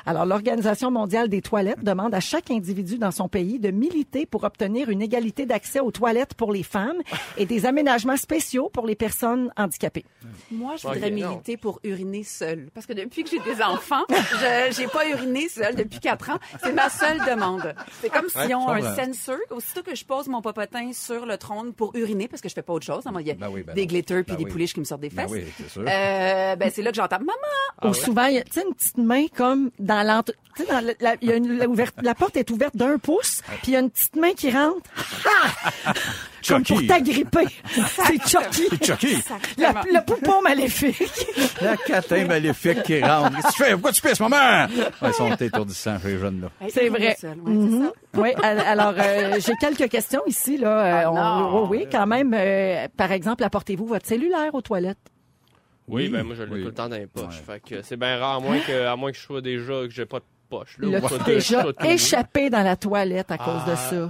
Alors, 0.05 0.25
l'Organisation 0.25 0.89
mondiale 0.91 1.29
des 1.29 1.41
toilettes 1.41 1.83
demande 1.83 2.13
à 2.15 2.19
chaque 2.19 2.49
individu 2.51 2.97
dans 2.97 3.11
son 3.11 3.29
pays 3.29 3.59
de 3.59 3.71
militer 3.71 4.25
pour 4.25 4.43
obtenir 4.43 4.89
une 4.89 5.01
égalité 5.01 5.45
d'accès 5.45 5.79
aux 5.79 5.91
toilettes 5.91 6.33
pour 6.33 6.51
les 6.51 6.63
femmes 6.63 6.97
et 7.37 7.45
des 7.45 7.65
aménagements 7.65 8.17
spéciaux 8.17 8.69
pour 8.73 8.85
les 8.87 8.95
personnes 8.95 9.51
handicapées. 9.57 10.05
Moi, 10.51 10.75
je 10.77 10.87
voudrais 10.87 11.11
Ok, 11.11 11.19
non. 11.19 11.29
militer 11.29 11.55
pour 11.57 11.79
uriner 11.83 12.23
seule. 12.23 12.69
Parce 12.73 12.85
que 12.87 12.93
depuis 12.93 13.23
que 13.23 13.29
j'ai 13.29 13.39
des 13.39 13.61
enfants, 13.61 14.03
je 14.09 14.75
j'ai 14.75 14.87
pas 14.87 15.07
uriné 15.07 15.47
seule 15.49 15.75
depuis 15.75 15.99
quatre 15.99 16.31
ans. 16.31 16.39
C'est 16.63 16.73
ma 16.73 16.89
seule 16.89 17.19
demande. 17.25 17.75
C'est 18.01 18.09
comme 18.09 18.25
Ouais, 18.35 18.45
s'ils 18.47 18.55
ont 18.55 18.67
je 18.67 18.71
un 18.73 18.79
comprends. 18.89 19.05
sensor. 19.13 19.37
Aussitôt 19.51 19.83
que 19.83 19.95
je 19.95 20.03
pose 20.03 20.27
mon 20.27 20.41
popotin 20.41 20.91
sur 20.93 21.25
le 21.27 21.37
trône 21.37 21.73
pour 21.73 21.95
uriner, 21.95 22.27
parce 22.27 22.41
que 22.41 22.49
je 22.49 22.53
fais 22.55 22.63
pas 22.63 22.73
autre 22.73 22.85
chose. 22.85 23.03
Il 23.19 23.27
y 23.27 23.31
a 23.31 23.35
Ben 23.35 23.49
oui, 23.51 23.61
ben 23.63 23.73
des 23.75 23.85
glitters 23.85 24.23
puis 24.23 24.33
Ben 24.33 24.37
des 24.39 24.45
oui. 24.45 24.51
pouliches 24.51 24.73
qui 24.73 24.79
me 24.79 24.85
sortent 24.85 25.01
des 25.01 25.09
Ben 25.09 25.23
fesses. 25.27 25.31
oui, 25.31 25.43
c'est 25.57 25.69
sûr. 25.69 25.83
Euh, 25.87 26.55
ben 26.55 26.71
c'est 26.73 26.81
là 26.81 26.89
que 26.89 26.95
j'entends 26.97 27.19
maman. 27.19 27.31
Ah 27.81 27.89
Ou 27.89 27.93
souvent, 27.93 28.25
il 28.25 28.35
y 28.35 28.37
a 28.39 28.43
tu 28.43 28.53
sais, 28.53 28.63
une 28.67 28.73
petite 28.73 28.94
main 28.97 29.25
comme 29.35 29.69
dans 29.79 30.05
l'entre... 30.05 30.33
Tu 30.55 30.63
sais, 30.63 30.71
dans 30.71 30.79
la, 30.79 30.93
la- 31.01 31.15
il 31.21 31.27
y 31.29 31.31
a 31.33 31.35
une- 31.35 31.57
la, 31.57 31.67
ouverte- 31.67 31.95
la 32.01 32.15
porte 32.15 32.37
est 32.37 32.49
ouverte 32.49 32.77
d'un 32.77 32.97
pouce, 32.97 33.41
puis 33.61 33.71
il 33.71 33.73
y 33.73 33.75
a 33.75 33.79
une 33.81 33.89
petite 33.89 34.15
main 34.15 34.31
qui 34.33 34.49
rentre. 34.51 34.79
comme 36.47 36.63
pour 36.63 36.85
t'agripper. 36.87 37.45
C'est 37.75 38.21
Chucky. 38.27 38.63
Chucky, 38.85 39.17
La- 39.57 39.73
le 39.91 40.05
poupon 40.05 40.41
maléfique. 40.41 41.03
la 41.61 41.75
catin 41.75 42.25
maléfique 42.25 42.83
qui 42.83 43.01
rentre. 43.03 43.35
Qu'est-ce 43.35 43.47
que 43.47 43.51
tu 43.53 43.63
fais? 43.63 43.71
Pourquoi 43.73 43.91
tu 43.91 44.01
pisses, 44.01 44.19
maman? 44.21 44.67
Ouais, 45.01 45.09
ils 45.09 45.13
sont 45.13 45.35
étourdissants, 45.35 45.97
ces 46.01 46.17
jeunes-là. 46.19 46.47
Hey, 46.61 46.71
C'est 46.71 46.87
vrai. 46.89 47.17
Oui, 48.13 48.29
al- 48.41 48.59
alors 48.59 48.93
euh, 48.97 49.39
j'ai 49.45 49.55
quelques 49.59 49.89
questions 49.89 50.21
ici. 50.25 50.57
Là. 50.57 50.69
Euh, 51.07 51.11
Ah, 51.17 51.47
on- 51.51 51.67
oui, 51.67 51.79
oui, 51.79 51.87
quand 51.91 52.07
même. 52.07 52.33
euh, 52.33 52.87
par 52.95 53.11
exemple, 53.11 53.43
apportez-vous 53.43 53.87
votre 53.87 54.05
cellulaire 54.07 54.53
aux 54.55 54.61
toilettes? 54.61 54.97
Oui, 55.87 56.03
Oui, 56.03 56.09
ben 56.09 56.23
moi 56.23 56.35
je 56.35 56.43
l'ai 56.43 56.51
oui. 56.51 56.61
tout 56.61 56.67
le 56.67 56.73
temps 56.73 56.89
dans 56.89 56.95
les 56.97 57.07
poches. 57.07 57.25
Ouais. 57.47 57.59
Fait 57.59 57.59
que 57.59 57.81
c'est 57.83 57.97
bien 57.97 58.17
rare, 58.17 58.37
à 58.37 58.39
moins 58.39 58.59
que, 58.59 58.85
à 58.85 58.95
moins 58.95 59.11
que 59.11 59.17
je 59.17 59.23
sois 59.23 59.41
déjà 59.41 59.81
que 59.83 59.89
j'ai 59.91 60.05
pas 60.05 60.19
de 60.19 60.25
poche. 60.49 60.77
Là, 60.79 60.87
ou 60.99 61.01
pas 61.07 61.17
de- 61.17 61.23
déjà 61.23 61.63
de 61.63 61.75
échappé 61.85 62.49
dans 62.49 62.63
la 62.63 62.75
toilette 62.75 63.29
à 63.31 63.37
cause 63.37 63.65
de 63.65 63.71
Ah, 63.71 63.75
ça? 63.75 64.09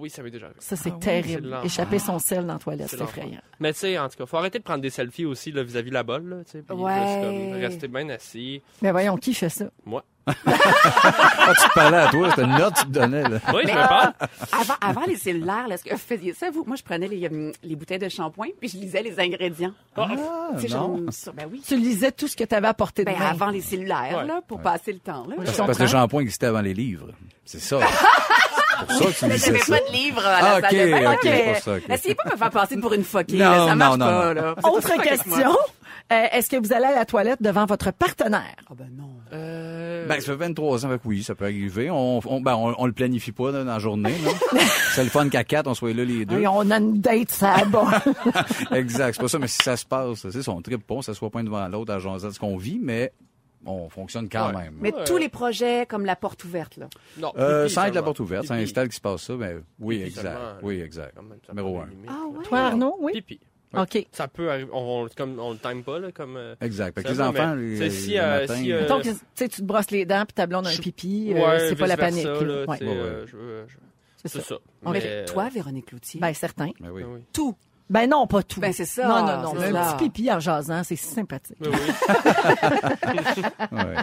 Oui, 0.00 0.08
ça 0.10 0.22
m'est 0.22 0.30
déjà 0.30 0.46
arrivé. 0.46 0.60
Ça, 0.62 0.76
c'est 0.76 0.92
Ah 0.94 0.98
terrible. 1.00 1.56
Échapper 1.64 1.98
son 1.98 2.20
sel 2.20 2.46
dans 2.46 2.52
la 2.52 2.58
toilette, 2.60 2.88
C'est 2.88 3.00
effrayant. 3.02 3.40
Mais 3.58 3.72
tu 3.72 3.80
sais, 3.80 3.98
en 3.98 4.08
tout 4.08 4.16
cas, 4.16 4.26
faut 4.26 4.36
arrêter 4.36 4.58
de 4.60 4.62
prendre 4.64 4.80
des 4.80 4.90
selfies 4.90 5.24
aussi 5.26 5.50
vis-à-vis 5.50 5.90
la 5.90 6.04
bolle, 6.04 6.28
là, 6.28 6.36
tu 6.44 6.52
sais, 6.52 6.62
puis 6.62 6.76
Ouais. 6.76 6.94
juste 6.94 7.20
comme 7.24 7.60
rester 7.60 7.88
bien 7.88 8.08
assis. 8.10 8.62
Mais 8.80 8.92
voyons, 8.92 9.16
qui 9.16 9.34
fait 9.34 9.48
ça? 9.48 9.66
Moi. 9.84 10.04
Ah, 10.46 11.52
tu 11.60 11.68
te 11.68 11.74
parlais 11.74 11.96
à 11.98 12.08
toi, 12.08 12.30
c'était 12.30 12.42
une 12.44 12.56
note 12.56 12.74
que 12.74 12.80
tu 12.80 12.86
te 12.86 12.90
donnais, 12.90 13.22
là. 13.22 13.38
Oui, 13.54 13.62
je 13.64 13.68
me 13.72 13.88
parle. 13.88 14.12
Avant, 14.52 14.74
avant 14.80 15.02
les 15.06 15.16
cellulaires, 15.16 15.68
là, 15.68 15.74
est-ce 15.74 15.84
que 15.84 15.90
vous 15.92 15.98
faisiez 15.98 16.34
ça, 16.34 16.50
vous? 16.50 16.64
Moi, 16.66 16.76
je 16.76 16.82
prenais 16.82 17.08
les, 17.08 17.26
euh, 17.26 17.52
les 17.62 17.76
bouteilles 17.76 17.98
de 17.98 18.08
shampoing 18.08 18.48
puis 18.60 18.68
je 18.68 18.76
lisais 18.76 19.02
les 19.02 19.18
ingrédients. 19.20 19.72
Ah, 19.96 20.06
Tu 20.60 20.68
sais, 20.68 20.74
non. 20.74 20.96
genre, 20.98 21.12
sur- 21.12 21.32
ben 21.32 21.46
oui. 21.50 21.62
Tu 21.66 21.76
lisais 21.76 22.12
tout 22.12 22.28
ce 22.28 22.36
que 22.36 22.44
tu 22.44 22.54
avais 22.54 22.68
apporté 22.68 23.04
de 23.04 23.10
Ben, 23.10 23.18
main. 23.18 23.26
avant 23.30 23.50
les 23.50 23.60
cellulaires, 23.60 24.18
Ouais. 24.18 24.26
là, 24.26 24.40
pour 24.46 24.60
passer 24.60 24.92
le 24.92 24.98
temps, 24.98 25.26
là. 25.28 25.36
Parce 25.66 25.76
que 25.78 25.82
le 25.82 25.88
shampoing 25.88 26.20
existait 26.22 26.46
avant 26.46 26.60
les 26.62 26.74
livres. 26.74 27.08
C'est 27.44 27.60
ça. 27.60 27.78
C'est 28.80 28.86
pour 28.86 28.96
ça 28.96 29.04
que 29.10 29.18
tu 29.18 29.26
Mais 29.26 29.38
j'avais 29.38 29.58
ça. 29.58 29.76
pas 29.78 29.88
de 29.88 29.92
livre 29.92 30.24
à 30.26 30.30
la 30.30 30.38
Ah, 30.56 30.60
salle 30.60 30.76
de 30.76 30.84
ok, 30.84 30.90
bain. 31.02 31.12
ok, 31.14 31.18
c'est 31.22 31.44
pour 31.52 31.56
ça, 31.62 31.72
ok. 31.76 31.82
Essayez 31.88 32.14
pas 32.14 32.24
de 32.28 32.30
me 32.32 32.36
faire 32.36 32.50
passer 32.50 32.76
pour 32.76 32.92
une 32.92 33.04
foquée. 33.04 33.38
Non, 33.38 33.44
là, 33.50 33.58
ça 33.66 33.70
non, 33.70 33.76
marche 33.76 33.98
non, 33.98 34.06
pas, 34.06 34.34
non. 34.34 34.40
là. 34.42 34.54
C'est 34.58 34.66
Autre 34.68 34.88
pas 34.88 34.94
avec 34.94 35.26
moi. 35.26 35.36
question. 35.36 35.56
Euh, 36.10 36.24
Est-ce 36.32 36.48
que 36.48 36.56
vous 36.56 36.72
allez 36.72 36.86
à 36.86 36.94
la 36.94 37.04
toilette 37.04 37.42
devant 37.42 37.66
votre 37.66 37.90
partenaire? 37.90 38.54
Ah 38.70 38.74
ben 38.78 38.88
non. 38.96 39.10
Euh, 40.10 40.14
Ben, 40.14 40.20
ça 40.20 40.32
fait 40.32 40.36
23 40.36 40.86
ans, 40.86 40.90
oui, 41.04 41.22
ça 41.22 41.34
peut 41.34 41.44
arriver. 41.44 41.90
On, 41.90 42.20
on, 42.24 42.40
ben, 42.40 42.54
on, 42.56 42.74
on 42.78 42.86
le 42.86 42.92
planifie 42.92 43.32
pas 43.32 43.50
là, 43.52 43.64
dans 43.64 43.72
la 43.72 43.78
journée. 43.78 44.14
C'est 44.94 45.04
le 45.04 45.10
fun 45.10 45.28
qu'à 45.28 45.44
quatre, 45.44 45.66
on 45.68 45.74
soit 45.74 45.92
là 45.94 46.04
les 46.04 46.24
deux. 46.24 46.36
Oui, 46.36 46.46
on 46.46 46.70
a 46.70 46.78
une 46.78 47.00
date, 47.00 47.30
ça 47.30 47.64
bas. 47.66 48.02
exact, 48.72 49.14
c'est 49.14 49.20
pas 49.22 49.28
ça, 49.28 49.38
mais 49.38 49.46
si 49.48 49.58
ça 49.62 49.76
se 49.76 49.84
passe, 49.86 50.26
c'est 50.28 50.42
ça, 50.42 50.50
on 50.50 50.60
tripe 50.60 50.84
pas, 50.86 50.94
on 50.96 51.02
s'assoit 51.02 51.30
pas 51.30 51.40
un 51.40 51.44
devant 51.44 51.66
l'autre 51.68 51.92
à 51.92 51.98
jaser 51.98 52.26
de 52.28 52.32
ce 52.32 52.38
qu'on 52.40 52.56
vit, 52.56 52.80
mais 52.82 53.12
on 53.64 53.88
fonctionne 53.88 54.28
quand 54.28 54.48
Ouais. 54.48 54.62
même. 54.64 54.74
Mais 54.80 54.92
Ouais. 54.94 55.04
tous 55.04 55.16
les 55.18 55.28
projets 55.28 55.86
comme 55.86 56.04
la 56.04 56.16
porte 56.16 56.42
ouverte, 56.44 56.76
là. 56.78 56.88
non, 57.18 57.32
Euh, 57.38 57.68
sans 57.68 57.84
être 57.84 57.94
la 57.94 58.02
porte 58.02 58.18
ouverte, 58.20 58.46
ça 58.46 58.54
Pipi. 58.54 58.64
installe 58.64 58.88
qu'il 58.88 58.96
se 58.96 59.00
passe 59.00 59.22
ça, 59.22 59.36
ben 59.36 59.62
oui, 59.78 59.98
Pipi 59.98 60.08
exact. 60.18 60.38
Oui, 60.62 60.80
exact. 60.80 61.14
Ça 61.46 61.52
Numéro 61.52 61.78
un. 61.78 61.88
Ah 62.08 62.12
ouais? 62.30 62.44
Toi, 62.44 62.58
Arnaud, 62.58 62.96
oui? 63.00 63.12
Pipi. 63.14 63.40
OK. 63.76 64.06
Ça 64.12 64.28
peut 64.28 64.50
arriver. 64.50 64.70
On, 64.72 65.04
on- 65.04 65.08
comme, 65.16 65.38
on 65.38 65.52
le 65.52 65.58
time 65.58 65.82
pas, 65.82 65.98
là, 65.98 66.10
comme. 66.12 66.36
euh, 66.36 66.54
Exact. 66.60 66.94
Fait 66.94 67.02
que 67.02 67.08
Ça 67.08 67.14
les 67.14 67.20
enfants, 67.20 67.54
mais, 67.54 67.62
les, 67.62 67.76
tu 67.78 67.82
sais, 67.82 67.90
si, 67.90 68.10
le 68.14 68.20
euh, 68.20 68.40
matin, 68.40 68.54
si, 68.56 68.72
euh, 68.72 68.88
Donc, 68.88 69.02
tu 69.02 69.10
sais, 69.34 69.48
tu 69.48 69.60
te 69.60 69.66
brosses 69.66 69.90
les 69.90 70.04
dents 70.06 70.24
puis 70.24 70.32
ta 70.34 70.46
blonde 70.46 70.66
a 70.66 70.70
un 70.70 70.76
pipi, 70.76 71.32
euh, 71.34 71.34
ouais, 71.34 71.68
c'est 71.68 71.76
pas 71.76 71.86
la 71.86 71.96
panique. 71.96 72.24
là. 72.24 72.40
là, 72.42 72.64
Ouais. 72.66 72.78
tu 72.78 72.84
sais, 72.84 72.90
Ouais, 72.90 72.96
euh, 72.96 73.26
je- 73.26 73.72
je- 73.72 73.76
C'est 74.22 74.28
ça. 74.28 74.40
ça. 74.42 74.54
Mais 74.84 74.90
Mais, 74.92 75.24
toi, 75.26 75.48
Véronique 75.48 75.86
Cloutier, 75.86 76.18
Ben, 76.20 76.32
certain. 76.34 76.70
ben 76.80 76.90
oui. 76.90 77.02
oui. 77.04 77.20
tout. 77.32 77.54
Ben 77.90 78.06
non, 78.08 78.26
pas 78.26 78.42
tout. 78.42 78.60
Ben, 78.60 78.72
c'est 78.72 78.84
ça, 78.84 79.06
Non, 79.08 79.26
non, 79.26 79.42
non. 79.54 79.60
Un 79.60 79.72
ça. 79.72 79.94
petit 79.94 80.04
pipi 80.10 80.30
en 80.32 80.40
jasant, 80.40 80.82
c'est 80.84 80.96
sympathique. 80.96 81.56
Oui, 81.60 81.68
oui. 81.72 81.78
Ouais, 83.72 83.78
ouais. 83.84 83.94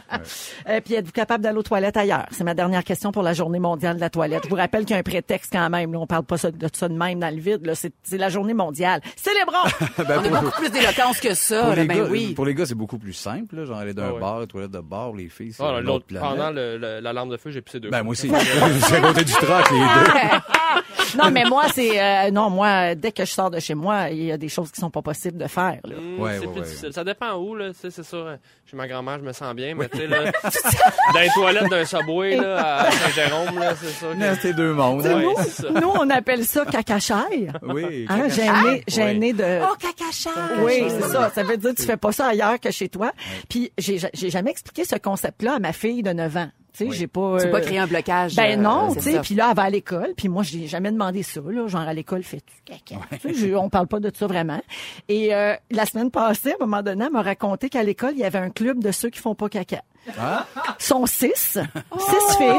Euh, 0.69 0.81
puis 0.83 0.93
êtes-vous 0.95 1.11
capable 1.11 1.43
d'aller 1.43 1.57
aux 1.57 1.63
toilettes 1.63 1.97
ailleurs? 1.97 2.25
C'est 2.31 2.43
ma 2.43 2.53
dernière 2.53 2.83
question 2.83 3.11
pour 3.11 3.23
la 3.23 3.33
journée 3.33 3.59
mondiale 3.59 3.95
de 3.95 4.01
la 4.01 4.09
toilette. 4.09 4.43
Je 4.45 4.49
vous 4.49 4.55
rappelle 4.55 4.85
qu'il 4.85 4.93
y 4.93 4.97
a 4.97 4.99
un 4.99 5.03
prétexte 5.03 5.51
quand 5.51 5.69
même. 5.69 5.93
Là, 5.93 5.99
on 5.99 6.07
parle 6.07 6.23
pas 6.23 6.35
de 6.37 6.69
ça 6.73 6.87
de 6.89 6.93
même 6.93 7.19
dans 7.19 7.33
le 7.33 7.39
vide. 7.39 7.65
là. 7.65 7.73
C'est 7.75 8.17
la 8.17 8.29
journée 8.29 8.53
mondiale. 8.53 9.01
Célébrons! 9.15 9.53
Ben, 10.05 10.19
On 10.19 10.25
a 10.25 10.29
pour- 10.29 10.41
beaucoup 10.49 10.61
plus 10.61 10.69
d'éloquence 10.71 11.19
que 11.19 11.33
ça, 11.33 11.61
pour 11.61 11.69
là, 11.69 11.75
les 11.77 11.85
ben 11.85 11.97
gars, 11.97 12.07
oui. 12.09 12.33
pour 12.33 12.45
les 12.45 12.53
gars, 12.53 12.65
c'est 12.65 12.75
beaucoup 12.75 12.97
plus 12.97 13.13
simple, 13.13 13.55
là, 13.55 13.65
genre 13.65 13.77
aller 13.77 13.93
d'un 13.93 14.07
Ah 14.09 14.13
ouais. 14.13 14.19
bar, 14.19 14.39
les 14.41 14.47
toilettes 14.47 14.71
de 14.71 14.79
bar, 14.79 15.13
les 15.13 15.29
filles, 15.29 15.53
c'est 15.53 15.63
Ah, 15.63 15.79
une 15.79 15.85
l'autre, 15.85 16.05
pendant 16.19 16.51
l'alarme 16.51 17.29
de 17.29 17.37
feu, 17.37 17.49
j'ai 17.51 17.61
pissé 17.61 17.79
deux 17.79 17.89
Ben, 17.89 18.03
moi 18.03 18.11
aussi. 18.11 18.29
c'est 18.81 18.95
à 18.97 19.01
côté 19.01 19.23
du 19.23 19.31
troc, 19.33 19.71
les 19.71 19.79
deux. 19.79 21.17
non, 21.23 21.31
mais 21.31 21.45
moi, 21.45 21.63
c'est... 21.73 21.99
euh, 22.01 22.31
non, 22.31 22.49
moi, 22.49 22.93
dès 22.95 23.11
que 23.11 23.25
je 23.25 23.31
sors 23.31 23.49
de 23.49 23.59
chez 23.75 23.81
moi, 23.81 24.09
il 24.09 24.23
y 24.23 24.31
a 24.31 24.37
des 24.37 24.47
choses 24.49 24.71
qui 24.71 24.79
sont 24.79 24.89
pas 24.89 25.01
possibles 25.01 25.37
de 25.37 25.47
faire. 25.47 25.79
Là. 25.83 25.95
Ouais, 26.17 26.37
c'est 26.39 26.45
ouais, 26.47 26.51
plus 26.53 26.61
ouais. 26.61 26.65
difficile. 26.67 26.93
Ça 26.93 27.03
dépend 27.03 27.33
où, 27.35 27.55
là. 27.55 27.71
C'est 27.79 27.91
sûr. 27.91 28.17
euh, 28.25 28.35
Chez 28.69 28.77
ma 28.77 28.87
grand-mère, 28.87 29.19
je 29.19 29.23
me 29.25 29.33
sens 29.33 29.53
bien, 29.53 29.75
mais 29.75 29.89
tu 29.89 29.97
sais, 29.97 30.07
là, 30.07 30.31
dans 31.13 31.19
les 31.19 31.29
toilettes 31.33 31.69
d'un 31.69 31.85
subway, 31.85 32.35
là, 32.37 32.79
à 32.85 32.91
Saint-Jérôme, 32.91 33.59
là, 33.59 33.75
c'est 33.75 33.89
sûr 33.91 34.11
que... 34.11 34.15
Non, 34.15 34.33
C'était 34.35 34.53
deux 34.53 34.73
mondes. 34.73 35.05
hein. 35.05 35.15
Ouais, 35.17 35.23
nous, 35.23 35.33
c'est 35.39 35.61
ça. 35.63 35.69
nous, 35.71 35.89
on 35.89 36.09
appelle 36.09 36.45
ça 36.45 36.65
cacachaille. 36.65 37.51
Oui. 37.63 38.05
Hein, 38.09 38.29
gêné, 38.29 38.83
gêné 38.87 39.33
de... 39.33 39.59
Oh, 39.63 39.75
cacacha! 39.79 40.29
Oui, 40.63 40.83
c'est 40.89 41.07
ça. 41.09 41.29
Ça 41.33 41.43
veut 41.43 41.57
dire 41.57 41.71
que 41.71 41.75
tu 41.81 41.83
fais 41.83 41.97
pas 41.97 42.11
ça 42.11 42.27
ailleurs 42.27 42.59
que 42.59 42.71
chez 42.71 42.89
toi. 42.89 43.11
Puis 43.49 43.71
j'ai 43.77 43.99
j'ai 44.13 44.29
jamais 44.29 44.51
expliqué 44.51 44.85
ce 44.85 44.95
concept-là 44.95 45.55
à 45.55 45.59
ma 45.59 45.73
fille 45.73 46.03
de 46.03 46.11
9 46.13 46.37
ans. 46.37 46.49
Tu 46.75 46.83
sais, 46.83 46.89
Oui. 46.89 46.95
j'ai 46.97 47.07
pas. 47.07 47.37
Tu 47.39 47.47
euh, 47.47 47.51
pas 47.51 47.61
créer 47.61 47.79
un 47.79 47.87
blocage. 47.87 48.35
Ben 48.35 48.59
euh, 48.59 48.61
non, 48.61 48.93
tu 48.93 49.01
sais, 49.01 49.19
puis 49.21 49.33
là, 49.35 49.47
elle 49.51 49.55
va 49.55 49.63
à 49.63 49.69
l'école, 49.69 50.13
puis 50.17 50.27
moi, 50.27 50.43
j'ai 50.43 50.67
jamais 50.67 50.91
demandé 50.91 51.23
ça, 51.23 51.39
là, 51.47 51.67
genre 51.67 51.81
à 51.81 51.93
l'école, 51.93 52.21
fais-tu 52.23 52.53
caca? 52.65 53.01
Tu 53.21 53.33
sais, 53.33 53.33
je- 53.33 53.55
on 53.55 53.69
parle 53.69 53.87
pas 53.87 53.99
de 54.01 54.11
ça 54.13 54.27
vraiment. 54.27 54.61
Et 55.07 55.33
euh, 55.33 55.53
la 55.71 55.85
semaine 55.85 56.11
passée, 56.11 56.51
à 56.51 56.55
un 56.61 56.65
moment 56.65 56.81
donné, 56.81 57.05
elle 57.05 57.11
m'a 57.13 57.21
raconté 57.21 57.69
qu'à 57.69 57.81
l'école, 57.83 58.11
il 58.13 58.19
y 58.19 58.23
avait 58.25 58.39
un 58.39 58.49
club 58.49 58.83
de 58.83 58.91
ceux 58.91 59.09
qui 59.09 59.19
font 59.19 59.35
pas 59.35 59.47
caca. 59.47 59.81
Ah, 60.19 60.45
sont 60.77 61.05
six, 61.05 61.31
six 61.57 62.37
filles, 62.37 62.51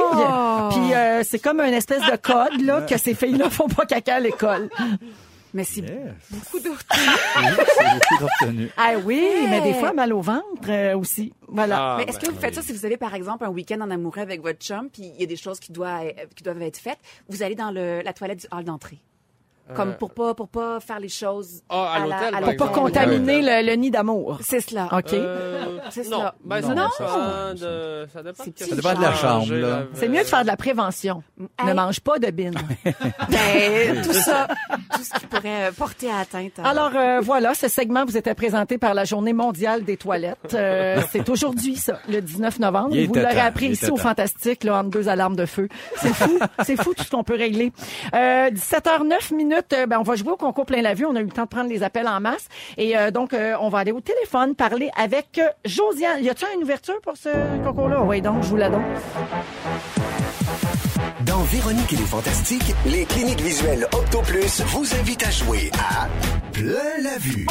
puis 0.71 0.95
euh, 0.95 1.23
c'est 1.23 1.39
comme 1.39 1.61
une 1.61 1.75
espèce 1.75 2.03
de 2.11 2.17
code, 2.17 2.61
là, 2.63 2.81
que 2.83 2.97
ces 2.99 3.15
filles-là 3.15 3.51
font 3.51 3.69
pas 3.69 3.85
caca 3.87 4.17
à 4.17 4.21
l'école. 4.21 4.69
Mais 5.57 5.65
c'est 5.65 5.81
Yes. 5.81 5.91
beaucoup 6.31 6.61
d'autres. 6.61 6.85
Oui. 8.47 8.69
Ah 8.77 8.93
oui, 9.03 9.27
mais 9.49 9.63
des 9.63 9.73
fois, 9.73 9.95
mal 9.95 10.13
au 10.13 10.21
ventre 10.21 10.69
euh, 10.69 10.99
aussi. 10.99 11.33
Voilà. 11.49 11.79
Ah, 11.79 11.95
Mais 11.99 12.05
est-ce 12.05 12.19
que 12.19 12.27
ben, 12.27 12.33
vous 12.35 12.41
faites 12.41 12.55
ça 12.55 12.61
si 12.61 12.73
vous 12.75 12.85
avez, 12.85 12.99
par 12.99 13.15
exemple, 13.15 13.43
un 13.43 13.49
week-end 13.49 13.81
en 13.81 13.91
amoureux 13.91 14.21
avec 14.21 14.43
votre 14.43 14.59
chum, 14.59 14.91
puis 14.91 15.05
il 15.15 15.21
y 15.21 15.25
a 15.25 15.27
des 15.27 15.37
choses 15.37 15.59
qui 15.59 15.73
doivent, 15.73 16.13
qui 16.35 16.43
doivent 16.45 16.61
être 16.61 16.77
faites, 16.77 16.99
vous 17.31 17.43
allez 17.43 17.55
dans 17.55 17.71
le, 17.71 18.03
la 18.03 18.13
toilette 18.13 18.41
du 18.41 18.47
hall 18.53 18.65
d'entrée? 18.65 18.99
Comme 19.75 19.95
pour 19.95 20.13
pas, 20.13 20.33
pour 20.35 20.49
pas 20.49 20.79
faire 20.81 21.01
les 21.01 21.09
choses. 21.09 21.63
Ah, 21.69 21.95
à 21.95 21.99
la- 22.01 22.05
l'hôtel, 22.07 22.31
Pour 22.31 22.45
pas 22.45 22.53
exemple. 22.53 22.73
contaminer 22.75 23.43
le, 23.43 23.67
le 23.69 23.73
nid 23.77 23.91
d'amour. 23.91 24.39
C'est 24.41 24.61
cela. 24.61 24.89
OK. 24.93 25.13
Euh, 25.13 25.79
C'est 25.91 26.09
non. 26.09 26.19
cela. 26.19 26.35
Ben, 26.45 26.63
ça, 26.63 26.69
Non, 26.69 26.75
dépend 26.75 26.91
ça- 26.99 27.55
de, 27.55 28.07
ça 28.13 28.23
dépend 28.23 28.45
C'est 28.45 28.59
de 28.59 28.65
Ça 28.71 28.77
dépend 28.77 28.95
de 28.95 29.03
la 29.03 29.15
chambre, 29.15 29.53
la- 29.53 29.59
là. 29.69 29.83
C'est 29.95 30.09
mieux 30.09 30.21
de 30.21 30.25
faire 30.27 30.43
de 30.43 30.47
la 30.47 30.57
prévention. 30.57 31.23
Ne 31.39 31.69
Hey. 31.71 31.75
mange 31.75 32.01
pas 32.01 32.19
de 32.19 32.31
bine. 32.31 32.55
Ben, 33.29 34.03
tout 34.03 34.13
ça, 34.13 34.49
tout 34.95 35.03
ce 35.03 35.19
qui 35.19 35.27
pourrait 35.27 35.71
porter 35.77 36.11
atteinte. 36.11 36.59
à- 36.63 36.69
Alors 36.69 36.93
euh, 36.95 37.21
voilà, 37.21 37.55
ce 37.55 37.69
segment 37.69 38.05
vous 38.05 38.17
était 38.17 38.35
présenté 38.35 38.79
par 38.79 38.95
la 38.95 39.05
Journée 39.05 39.33
mondiale 39.33 39.85
des 39.85 39.97
toilettes. 39.97 40.55
Euh, 40.55 41.01
c'est 41.11 41.29
aujourd'hui 41.29 41.77
ça, 41.77 41.99
le 42.09 42.21
19 42.21 42.59
novembre. 42.61 42.95
Il 42.95 43.09
vous 43.09 43.15
l'aurez 43.15 43.41
appris 43.41 43.67
ici 43.69 43.91
au. 43.91 43.97
Fantastique, 43.97 44.63
là, 44.63 44.79
entre 44.79 44.91
deux 44.91 45.09
alarmes 45.09 45.35
de 45.37 45.47
feu. 45.47 45.69
C'est 45.97 46.15
fou, 46.15 46.39
c'est 46.65 46.77
fou 46.81 46.95
tout 46.95 47.03
ce 47.03 47.11
qu'on 47.11 47.25
peut 47.25 47.35
régler. 47.37 47.73
Euh, 48.15 48.51
17h09 48.51 49.35
minutes, 49.35 49.56
euh, 49.73 49.87
ben, 49.87 49.99
on 49.99 50.03
va 50.03 50.17
jouer 50.17 50.33
au 50.33 50.37
concours 50.37 50.67
plein 50.67 50.83
la 50.83 50.95
vue. 50.95 51.07
On 51.07 51.17
a 51.17 51.21
eu 51.21 51.25
le 51.25 51.31
temps 51.31 51.45
de 51.45 51.49
prendre 51.49 51.69
les 51.69 51.83
appels 51.83 52.09
en 52.09 52.21
masse. 52.21 52.49
Et 52.77 52.97
euh, 52.97 53.11
donc, 53.11 53.33
euh, 53.33 53.55
on 53.61 53.69
va 53.69 53.79
aller 53.79 53.93
au 53.93 54.01
téléphone 54.01 54.55
parler 54.55 54.91
avec 54.97 55.39
euh, 55.39 55.49
Josiane. 55.65 56.23
Y 56.23 56.31
a-t-il 56.31 56.57
une 56.57 56.65
ouverture 56.65 57.01
pour 57.03 57.17
ce 57.17 57.31
concours-là? 57.65 58.03
Oui, 58.03 58.21
donc, 58.21 58.43
je 58.43 58.49
vous 58.49 58.57
la 58.57 58.71
donne. 58.71 58.85
Dans 61.37 61.43
Véronique 61.43 61.93
et 61.93 61.97
les 61.97 62.07
Fantastiques, 62.07 62.75
les 62.87 63.05
cliniques 63.05 63.43
visuelles 63.43 63.87
OptoPlus 63.93 64.63
vous 64.69 64.95
invitent 64.95 65.23
à 65.23 65.31
jouer 65.31 65.71
à 65.79 66.09
Plein 66.51 67.03
la 67.03 67.19
vue. 67.19 67.45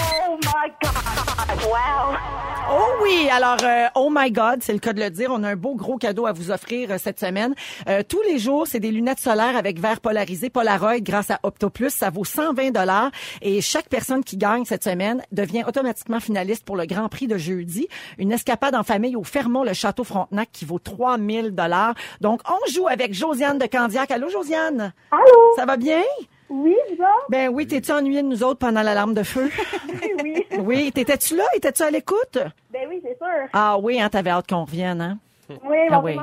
Oh 2.72 2.94
oui, 3.04 3.30
alors 3.32 3.58
euh, 3.64 3.86
oh 3.94 4.10
my 4.12 4.32
God, 4.32 4.64
c'est 4.64 4.74
le 4.74 4.80
cas 4.80 4.92
de 4.92 5.00
le 5.00 5.12
dire. 5.12 5.30
On 5.32 5.44
a 5.44 5.50
un 5.50 5.56
beau 5.56 5.76
gros 5.76 5.98
cadeau 5.98 6.26
à 6.26 6.32
vous 6.32 6.50
offrir 6.50 6.90
euh, 6.90 6.98
cette 6.98 7.20
semaine. 7.20 7.54
Euh, 7.88 8.02
tous 8.08 8.22
les 8.24 8.40
jours, 8.40 8.66
c'est 8.66 8.80
des 8.80 8.90
lunettes 8.90 9.20
solaires 9.20 9.56
avec 9.56 9.80
verre 9.80 10.02
polarisé 10.02 10.50
Polaroid 10.50 11.00
grâce 11.00 11.30
à 11.30 11.40
OptoPlus. 11.44 11.92
Ça 11.92 12.10
vaut 12.10 12.26
120 12.26 12.72
dollars 12.72 13.12
et 13.44 13.62
chaque 13.62 13.88
personne 13.88 14.24
qui 14.24 14.36
gagne 14.36 14.66
cette 14.66 14.84
semaine 14.84 15.22
devient 15.32 15.64
automatiquement 15.68 16.20
finaliste 16.20 16.66
pour 16.66 16.76
le 16.76 16.88
Grand 16.88 17.08
Prix 17.08 17.28
de 17.28 17.38
jeudi. 17.38 17.88
Une 18.18 18.32
escapade 18.32 18.74
en 18.74 18.84
famille 18.84 19.16
au 19.16 19.24
Fermont, 19.24 19.64
le 19.64 19.74
Château 19.74 20.04
Frontenac 20.04 20.50
qui 20.52 20.66
vaut 20.66 20.80
3000 20.80 21.52
dollars. 21.52 21.94
Donc 22.22 22.42
on 22.50 22.72
joue 22.72 22.88
avec 22.88 23.14
Josiane 23.14 23.60
de 23.60 23.68
Candiac. 23.76 24.10
Allô 24.12 24.30
Josiane? 24.30 24.94
Allô? 25.12 25.54
Ça 25.58 25.66
va 25.66 25.76
bien? 25.76 26.02
Oui, 26.48 26.76
ça? 26.98 27.10
Ben 27.28 27.50
oui, 27.50 27.68
t'es-tu 27.68 27.92
ennuyée 27.92 28.22
de 28.22 28.28
nous 28.28 28.42
autres 28.42 28.60
pendant 28.60 28.82
l'alarme 28.82 29.14
de 29.14 29.24
feu? 29.24 29.50
Oui. 30.24 30.46
oui, 30.60 30.92
t'étais-tu 30.94 31.36
là? 31.36 31.44
Étais-tu 31.56 31.84
à 31.84 31.92
l'écoute? 31.92 32.38
Ben 32.72 32.88
oui, 32.88 33.02
c'est 33.04 33.18
sûr. 33.18 33.50
Ah 33.52 33.78
oui, 33.78 34.00
hein, 34.00 34.08
t'avais 34.10 34.30
hâte 34.30 34.48
qu'on 34.48 34.64
revienne, 34.64 35.02
hein? 35.02 35.20
Oui, 35.50 35.78
Ah 35.92 36.00
on 36.00 36.04
oui. 36.04 36.16
se 36.16 36.20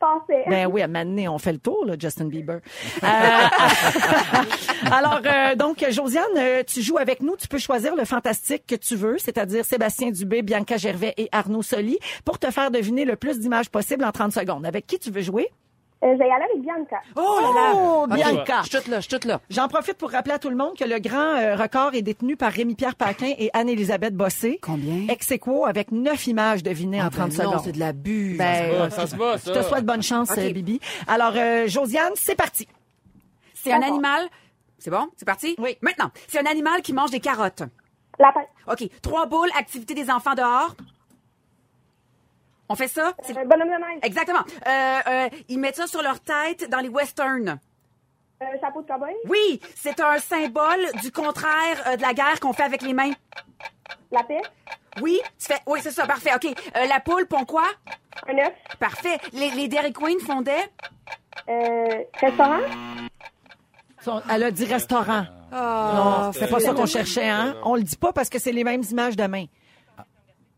passait. 0.00 0.44
Ben 0.48 0.66
oui, 0.66 0.80
à 0.82 0.88
donné, 0.88 1.28
on 1.28 1.38
fait 1.38 1.52
le 1.52 1.58
tour, 1.58 1.84
là, 1.84 1.94
Justin 1.98 2.24
Bieber. 2.24 2.60
Euh, 3.02 3.06
alors, 4.90 5.20
euh, 5.26 5.54
donc, 5.56 5.84
Josiane, 5.90 6.24
euh, 6.36 6.62
tu 6.66 6.80
joues 6.80 6.98
avec 6.98 7.20
nous. 7.22 7.36
Tu 7.36 7.46
peux 7.48 7.58
choisir 7.58 7.94
le 7.94 8.04
fantastique 8.06 8.64
que 8.66 8.76
tu 8.76 8.96
veux, 8.96 9.18
c'est-à-dire 9.18 9.64
Sébastien 9.64 10.10
Dubé, 10.10 10.40
Bianca 10.42 10.78
Gervais 10.78 11.14
et 11.18 11.28
Arnaud 11.32 11.62
Soli, 11.62 11.98
pour 12.24 12.38
te 12.38 12.50
faire 12.50 12.70
deviner 12.70 13.04
le 13.04 13.16
plus 13.16 13.38
d'images 13.40 13.68
possible 13.70 14.04
en 14.04 14.12
30 14.12 14.32
secondes. 14.32 14.64
Avec 14.66 14.86
qui 14.86 14.98
tu 14.98 15.10
veux 15.10 15.22
jouer? 15.22 15.50
Euh, 16.02 16.08
je 16.12 16.18
vais 16.18 16.28
y 16.28 16.30
aller 16.30 16.44
avec 16.44 16.60
Bianca. 16.62 17.00
Oh 17.16 17.38
là 17.40 17.50
là! 17.54 18.14
Bianca! 18.16 18.60
Je 18.64 18.68
suis 18.68 18.78
toute 18.78 18.88
là, 18.88 18.96
je 18.96 19.00
suis 19.02 19.08
toute 19.10 19.24
là. 19.24 19.40
J'en 19.48 19.68
profite 19.68 19.94
pour 19.96 20.10
rappeler 20.10 20.34
à 20.34 20.38
tout 20.38 20.50
le 20.50 20.56
monde 20.56 20.76
que 20.76 20.84
le 20.84 20.98
grand 20.98 21.18
euh, 21.36 21.56
record 21.56 21.94
est 21.94 22.02
détenu 22.02 22.36
par 22.36 22.52
Rémi-Pierre 22.52 22.94
Paquin 22.94 23.32
et 23.38 23.48
Anne-Élisabeth 23.54 24.14
Bossé. 24.14 24.58
Combien? 24.60 25.06
Ex 25.08 25.30
aequo 25.32 25.64
avec 25.64 25.92
neuf 25.92 26.26
images 26.26 26.62
devinées 26.62 27.00
en 27.02 27.08
30 27.08 27.30
Ben 27.30 27.44
non, 27.44 27.50
secondes. 27.52 27.62
c'est 27.64 27.72
de 27.72 27.78
l'abus. 27.78 28.36
Ben, 28.36 28.76
va, 28.76 28.90
ça 28.90 29.06
se 29.06 29.16
va, 29.16 29.36
Je 29.38 29.42
ça. 29.44 29.52
te 29.52 29.62
souhaite 29.62 29.86
bonne 29.86 30.02
chance, 30.02 30.30
Ok. 30.30 30.38
euh, 30.38 30.50
Bibi. 30.52 30.78
Alors, 31.06 31.32
euh, 31.36 31.66
Josiane, 31.68 32.12
c'est 32.16 32.34
parti. 32.36 32.68
C'est 33.54 33.72
un 33.72 33.80
animal. 33.80 34.26
C'est 34.78 34.90
bon? 34.90 35.08
C'est 35.16 35.24
parti? 35.24 35.54
Oui. 35.58 35.78
Maintenant, 35.80 36.10
c'est 36.28 36.38
un 36.38 36.50
animal 36.50 36.82
qui 36.82 36.92
mange 36.92 37.10
des 37.12 37.20
carottes. 37.20 37.62
Lapin. 38.18 38.42
OK. 38.70 38.86
Trois 39.00 39.24
boules, 39.26 39.48
activité 39.58 39.94
des 39.94 40.10
enfants 40.10 40.34
dehors. 40.34 40.74
On 42.68 42.74
fait 42.74 42.88
ça? 42.88 43.12
C'est- 43.22 43.36
Euh, 43.36 43.44
bonhomme 43.44 43.68
de 43.68 43.74
neige. 43.74 43.98
Exactement. 44.02 44.40
Euh, 44.66 44.98
euh, 45.06 45.28
ils 45.48 45.58
mettent 45.58 45.76
ça 45.76 45.86
sur 45.86 46.02
leur 46.02 46.20
tête 46.20 46.68
dans 46.70 46.80
les 46.80 46.88
westerns. 46.88 47.58
Euh, 48.42 48.46
chapeau 48.60 48.82
de 48.82 48.86
cowboy? 48.86 49.14
Oui, 49.28 49.60
c'est 49.76 50.00
un 50.00 50.18
symbole 50.18 50.80
du 51.02 51.12
contraire 51.12 51.82
euh, 51.86 51.96
de 51.96 52.02
la 52.02 52.14
guerre 52.14 52.40
qu'on 52.40 52.52
fait 52.52 52.62
avec 52.64 52.82
les 52.82 52.92
mains. 52.92 53.12
La 54.10 54.22
paix? 54.24 54.40
Oui, 55.02 55.20
tu 55.38 55.46
fais. 55.46 55.58
Oui, 55.66 55.80
c'est 55.82 55.90
ça, 55.90 56.06
parfait. 56.06 56.30
OK. 56.34 56.46
Euh, 56.46 56.86
la 56.86 57.00
poule 57.00 57.26
pond 57.26 57.44
quoi? 57.44 57.64
Un 58.28 58.38
œuf. 58.38 58.52
Parfait. 58.78 59.18
Les, 59.32 59.50
les 59.50 59.68
Dairy 59.68 59.92
Queen 59.92 60.18
fondaient? 60.20 60.70
Euh, 61.48 62.02
restaurant? 62.20 62.60
Elle 64.30 64.42
a 64.42 64.50
dit 64.50 64.64
restaurant. 64.66 65.24
Ah, 65.52 65.92
non, 65.94 66.32
c'est 66.32 66.48
pas 66.50 66.60
ça 66.60 66.74
qu'on 66.74 66.86
cherchait, 66.86 67.28
hein? 67.28 67.56
On 67.64 67.74
le 67.76 67.82
dit 67.82 67.96
pas 67.96 68.12
parce 68.12 68.28
que 68.28 68.38
c'est 68.38 68.52
les 68.52 68.64
mêmes 68.64 68.82
images 68.90 69.16
de 69.16 69.24
main. 69.26 69.46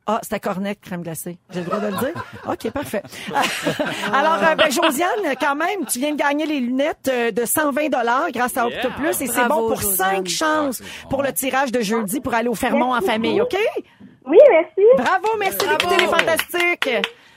Ah, 0.08 0.20
c'était 0.22 0.38
cornet, 0.38 0.76
crème 0.76 1.02
glacée. 1.02 1.36
J'ai 1.50 1.60
le 1.60 1.66
droit 1.66 1.80
de 1.80 1.86
le 1.88 1.92
dire? 1.94 2.24
OK, 2.48 2.70
parfait. 2.70 3.02
Alors, 4.12 4.38
euh, 4.42 4.54
ben, 4.54 4.70
Josiane, 4.70 5.34
quand 5.40 5.56
même, 5.56 5.84
tu 5.86 5.98
viens 5.98 6.12
de 6.12 6.16
gagner 6.18 6.46
les 6.46 6.60
lunettes 6.60 7.08
euh, 7.08 7.30
de 7.32 7.44
120 7.44 7.88
grâce 8.32 8.56
à 8.56 8.66
Yeah. 8.68 8.84
Octoplus 8.86 9.08
et 9.22 9.26
c'est 9.26 9.44
Bravo, 9.46 9.62
bon 9.62 9.68
pour 9.68 9.80
Josiane. 9.80 9.96
cinq 10.16 10.28
chances 10.28 10.82
pour 11.10 11.22
le 11.22 11.32
tirage 11.32 11.72
de 11.72 11.80
jeudi 11.80 12.20
pour 12.20 12.34
aller 12.34 12.48
au 12.48 12.54
Fermont 12.54 12.90
en 12.92 12.94
Merci 12.94 13.06
famille. 13.06 13.40
OK? 13.40 13.56
Oui, 14.26 14.38
merci. 14.50 14.80
Bravo, 14.96 15.28
merci 15.38 15.58
d'écouter 15.58 15.96
les 16.00 16.06
fantastiques. 16.08 16.90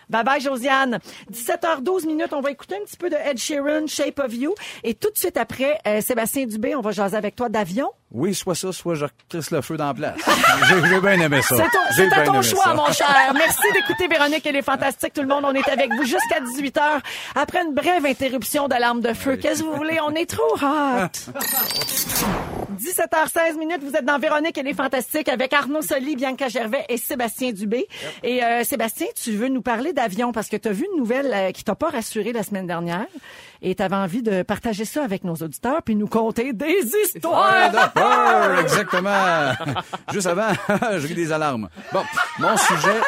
Bye 0.10 0.24
bye, 0.24 0.42
Josiane. 0.42 1.00
17h12 1.32 2.08
minutes, 2.08 2.34
on 2.34 2.42
va 2.42 2.50
écouter 2.52 2.76
un 2.76 2.84
petit 2.86 2.98
peu 2.98 3.10
de 3.12 3.16
Ed 3.16 3.38
Sheeran, 3.38 3.86
Shape 3.88 4.20
of 4.20 4.34
You. 4.34 4.56
Et 4.84 4.96
tout 4.96 5.12
de 5.12 5.18
suite 5.18 5.38
après, 5.38 5.80
euh, 5.88 6.02
Sébastien 6.02 6.46
Dubé, 6.48 6.74
on 6.76 6.82
va 6.82 6.92
jaser 6.92 7.16
avec 7.18 7.36
toi 7.36 7.48
d'avion. 7.50 7.92
Oui, 8.12 8.34
soit 8.34 8.56
ça, 8.56 8.72
soit 8.72 8.96
je 8.96 9.06
crisse 9.30 9.52
le 9.52 9.62
feu 9.62 9.78
dans 9.78 9.88
la 9.88 9.94
place. 9.94 10.18
J'ai 10.70 11.00
bien 11.00 11.20
aimé 11.20 11.42
ça. 11.44 11.56
C'est 11.96 12.12
à 12.12 12.24
ton 12.26 12.42
choix, 12.42 12.64
ça. 12.64 12.74
mon 12.74 12.92
cher. 12.92 13.08
Merci 13.36 13.72
d'écouter 13.74 14.08
Véronique 14.08 14.46
et 14.46 14.52
les 14.52 14.64
Fantastiques. 14.64 15.14
Tout 15.14 15.22
le 15.22 15.28
monde, 15.28 15.44
on 15.46 15.54
est 15.54 15.70
avec 15.70 15.92
vous 15.94 16.04
jusqu'à 16.04 16.40
18h. 16.40 16.82
Après 17.36 17.62
une 17.64 17.76
brève 17.76 18.06
interruption 18.06 18.68
d'alarme 18.68 19.02
de 19.02 19.14
feu. 19.14 19.36
Qu'est-ce 19.36 19.62
que 19.62 19.68
vous 19.68 19.76
voulez? 19.76 20.00
On 20.02 20.14
est 20.16 20.26
trop 20.30 20.56
hot. 20.56 21.10
17h16 22.80 23.58
minutes, 23.58 23.84
vous 23.84 23.94
êtes 23.94 24.06
dans 24.06 24.20
Véronique 24.20 24.58
et 24.58 24.64
les 24.64 24.74
Fantastiques 24.74 25.28
avec 25.28 25.52
Arnaud 25.52 25.82
Soli, 25.82 26.16
Bianca 26.16 26.48
Gervais 26.48 26.86
et 26.88 26.96
Sébastien 26.96 27.52
Dubé. 27.52 27.88
Et 28.24 28.42
euh, 28.42 28.64
Sébastien, 28.64 29.08
tu 29.22 29.32
veux 29.32 29.50
nous 29.50 29.62
parler 29.62 29.92
d'avion 29.92 30.32
parce 30.32 30.48
que 30.48 30.56
tu 30.56 30.70
as 30.70 30.72
vu 30.72 30.86
une 30.94 30.98
nouvelle 30.98 31.32
euh, 31.34 31.52
qui 31.52 31.66
t'a 31.66 31.76
pas 31.76 31.90
rassuré 31.90 32.32
la 32.32 32.42
semaine 32.42 32.68
dernière 32.68 33.06
et 33.62 33.76
tu 33.76 33.84
avais 33.84 33.98
envie 33.98 34.22
de 34.22 34.44
partager 34.44 34.86
ça 34.86 35.04
avec 35.04 35.26
nos 35.26 35.36
auditeurs 35.36 35.82
puis 35.84 35.96
nous 35.96 36.08
conter 36.08 36.54
des 36.54 36.92
histoires. 37.06 37.72
Ouais, 38.00 38.62
exactement. 38.62 39.52
Juste 40.14 40.28
avant, 40.28 40.52
je 41.00 41.08
ris 41.08 41.16
des 41.16 41.32
alarmes. 41.32 41.70
Bon, 41.92 42.04
mon 42.40 42.58
sujet, 42.58 43.00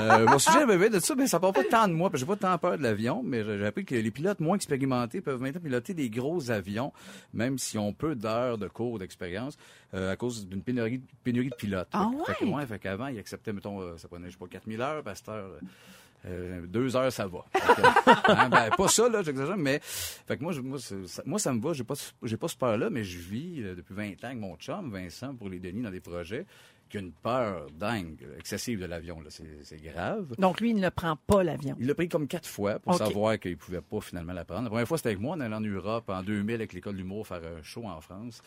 euh, 0.00 0.26
mon 0.26 0.38
sujet, 0.38 0.66
bébé, 0.66 0.88
de 0.90 0.98
ça, 1.00 1.14
ben, 1.14 1.26
ça 1.26 1.40
part 1.40 1.52
pas 1.52 1.64
tant 1.64 1.88
de 1.88 1.92
moi, 1.92 2.10
parce 2.10 2.22
que 2.22 2.28
j'ai 2.28 2.36
pas 2.36 2.48
tant 2.48 2.56
peur 2.58 2.78
de 2.78 2.82
l'avion, 2.82 3.22
mais 3.24 3.44
j'ai 3.44 3.58
j'ai 3.58 3.66
appris 3.66 3.84
que 3.84 3.94
les 3.94 4.10
pilotes 4.10 4.40
moins 4.40 4.56
expérimentés 4.56 5.20
peuvent 5.20 5.40
maintenant 5.40 5.60
piloter 5.60 5.94
des 5.94 6.08
gros 6.10 6.50
avions, 6.50 6.92
même 7.34 7.58
s'ils 7.58 7.80
ont 7.80 7.92
peu 7.92 8.14
d'heures 8.14 8.56
de 8.58 8.68
cours 8.68 8.98
d'expérience, 8.98 9.56
euh, 9.94 10.12
à 10.12 10.16
cause 10.16 10.46
d'une 10.46 10.62
pénurie, 10.62 11.00
pénurie 11.24 11.50
de 11.50 11.54
pilotes. 11.54 11.88
Ah 11.92 12.08
Fait 12.26 12.44
ouais? 12.44 12.52
ouais, 12.54 12.66
fait 12.66 12.78
qu'avant, 12.78 13.08
ils 13.08 13.18
acceptaient, 13.18 13.52
mettons, 13.52 13.80
euh, 13.80 13.96
ça 13.98 14.08
prenait, 14.08 14.26
je 14.28 14.32
sais 14.32 14.38
pas, 14.38 14.46
4000 14.46 14.80
heures, 14.80 15.02
parce 15.02 15.20
que 15.22 15.30
euh, 16.26 16.66
deux 16.66 16.96
heures, 16.96 17.12
ça 17.12 17.26
va. 17.26 17.44
Hein, 18.28 18.48
ben, 18.48 18.70
pas 18.76 18.88
ça, 18.88 19.08
là, 19.08 19.22
j'exagère, 19.22 19.56
mais, 19.56 19.80
fait 19.82 20.36
que 20.36 20.42
moi, 20.42 20.52
moi, 20.62 20.78
ça, 20.78 21.22
moi, 21.24 21.38
ça 21.38 21.52
me 21.52 21.60
va, 21.60 21.72
j'ai 21.72 21.84
pas, 21.84 21.94
pas 21.94 22.48
ce 22.48 22.56
peur-là, 22.56 22.90
mais 22.90 23.04
je 23.04 23.18
vis 23.18 23.62
euh, 23.62 23.74
depuis 23.74 23.94
20 23.94 24.04
ans 24.24 24.28
avec 24.28 24.38
mon 24.38 24.56
chum, 24.56 24.90
Vincent, 24.90 25.34
pour 25.34 25.48
les 25.48 25.58
Denis, 25.58 25.82
dans 25.82 25.90
des 25.90 26.00
projets, 26.00 26.46
qui 26.90 26.98
a 26.98 27.00
une 27.00 27.12
peur 27.12 27.66
dingue, 27.78 28.18
excessive 28.38 28.80
de 28.80 28.84
l'avion. 28.86 29.18
C'est, 29.62 29.82
grave. 29.82 30.34
Donc 30.38 30.60
lui, 30.60 30.70
il 30.70 30.76
ne 30.76 30.88
prend 30.90 31.16
pas 31.16 31.42
l'avion. 31.42 31.76
Il 31.80 31.86
l'a 31.86 31.94
pris 31.94 32.08
comme 32.08 32.26
quatre 32.26 32.48
fois 32.48 32.78
pour 32.78 32.94
savoir 32.94 33.38
qu'il 33.38 33.56
pouvait 33.56 33.80
pas 33.80 34.00
finalement 34.00 34.32
la 34.32 34.44
prendre. 34.44 34.64
La 34.64 34.68
première 34.70 34.88
fois, 34.88 34.98
c'était 34.98 35.10
avec 35.10 35.20
moi. 35.20 35.36
On 35.38 35.40
allait 35.40 35.54
en 35.54 35.60
Europe 35.60 36.08
en 36.10 36.22
2000 36.22 36.56
avec 36.56 36.72
l'école 36.72 36.96
d'humour 36.96 37.26
faire 37.26 37.38
un 37.42 37.62
show 37.62 37.84
en 37.86 38.00
France. 38.00 38.42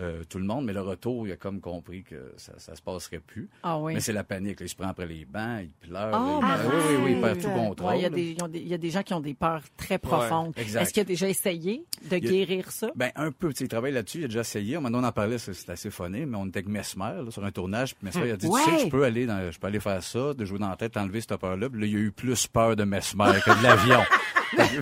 Euh, 0.00 0.24
tout 0.28 0.38
le 0.38 0.44
monde, 0.44 0.64
mais 0.64 0.72
le 0.72 0.80
retour, 0.80 1.26
il 1.28 1.32
a 1.32 1.36
comme 1.36 1.60
compris 1.60 2.02
que 2.02 2.32
ça, 2.36 2.54
ça 2.58 2.74
se 2.74 2.82
passerait 2.82 3.20
plus. 3.20 3.48
Ah 3.62 3.78
oui. 3.78 3.94
Mais 3.94 4.00
c'est 4.00 4.12
la 4.14 4.24
panique. 4.24 4.58
là. 4.60 4.66
Il 4.66 4.68
se 4.68 4.74
prend 4.74 4.88
après 4.88 5.06
les 5.06 5.24
bancs, 5.26 5.60
il 5.62 5.88
pleure. 5.88 6.10
Oh, 6.14 6.40
il- 6.42 6.68
oui, 6.68 6.74
oui, 6.88 7.02
oui, 7.04 7.12
il 7.16 7.20
perd 7.20 7.40
tout 7.40 7.50
contrôle. 7.50 7.88
Ouais, 7.90 7.98
Il 8.00 8.56
y, 8.64 8.68
y 8.68 8.74
a 8.74 8.78
des 8.78 8.90
gens 8.90 9.02
qui 9.02 9.12
ont 9.14 9.20
des 9.20 9.34
peurs 9.34 9.62
très 9.76 9.98
profondes. 9.98 10.54
Est-ce 10.56 10.92
qu'il 10.92 11.02
a 11.02 11.04
déjà 11.04 11.28
essayé 11.28 11.84
de 12.10 12.16
a- 12.16 12.20
guérir 12.20 12.70
ça? 12.72 12.90
Ben, 12.96 13.10
un 13.16 13.30
peu. 13.32 13.52
Il 13.60 13.68
travaille 13.68 13.92
là-dessus. 13.92 14.18
Il 14.18 14.24
a 14.24 14.28
déjà 14.28 14.40
essayé. 14.40 14.78
Maintenant, 14.80 15.00
on 15.02 15.04
en 15.06 15.12
parlait, 15.12 15.38
c'est 15.38 15.68
assez 15.70 15.90
funné, 15.90 16.24
mais 16.26 16.36
on 16.38 16.46
était 16.46 16.58
avec 16.60 16.68
Mesmer, 16.68 17.22
là, 17.24 17.30
sur 17.30 17.44
un 17.44 17.50
tournage. 17.52 17.81
Personnage. 17.82 17.94
Mais 18.02 18.10
vrai, 18.10 18.28
il 18.28 18.32
a 18.32 18.36
dit, 18.36 18.46
Ouais. 18.46 18.60
tu 18.64 18.70
sais, 18.70 18.76
que 18.76 18.82
je 18.84 18.88
peux 18.90 19.04
aller 19.04 19.26
dans, 19.26 19.50
je 19.50 19.58
peux 19.58 19.66
aller 19.66 19.80
faire 19.80 20.02
ça, 20.02 20.34
de 20.34 20.44
jouer 20.44 20.58
dans 20.58 20.68
la 20.70 20.76
tête, 20.76 20.96
enlever 20.96 21.20
cette 21.20 21.36
peur-là. 21.36 21.68
Puis 21.68 21.80
là, 21.80 21.86
il 21.86 21.92
y 21.92 21.96
a 21.96 22.00
eu 22.00 22.12
plus 22.12 22.46
peur 22.46 22.76
de 22.76 22.84
Mesmer 22.84 23.32
que 23.44 23.58
de 23.58 23.62
l'avion. 23.62 24.00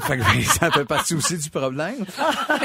fait 0.00 0.18
que- 0.18 0.38
que 0.38 0.42
ça 0.44 0.70
fait 0.70 0.84
partie 0.84 1.14
aussi 1.14 1.38
du 1.38 1.48
problème. 1.50 2.04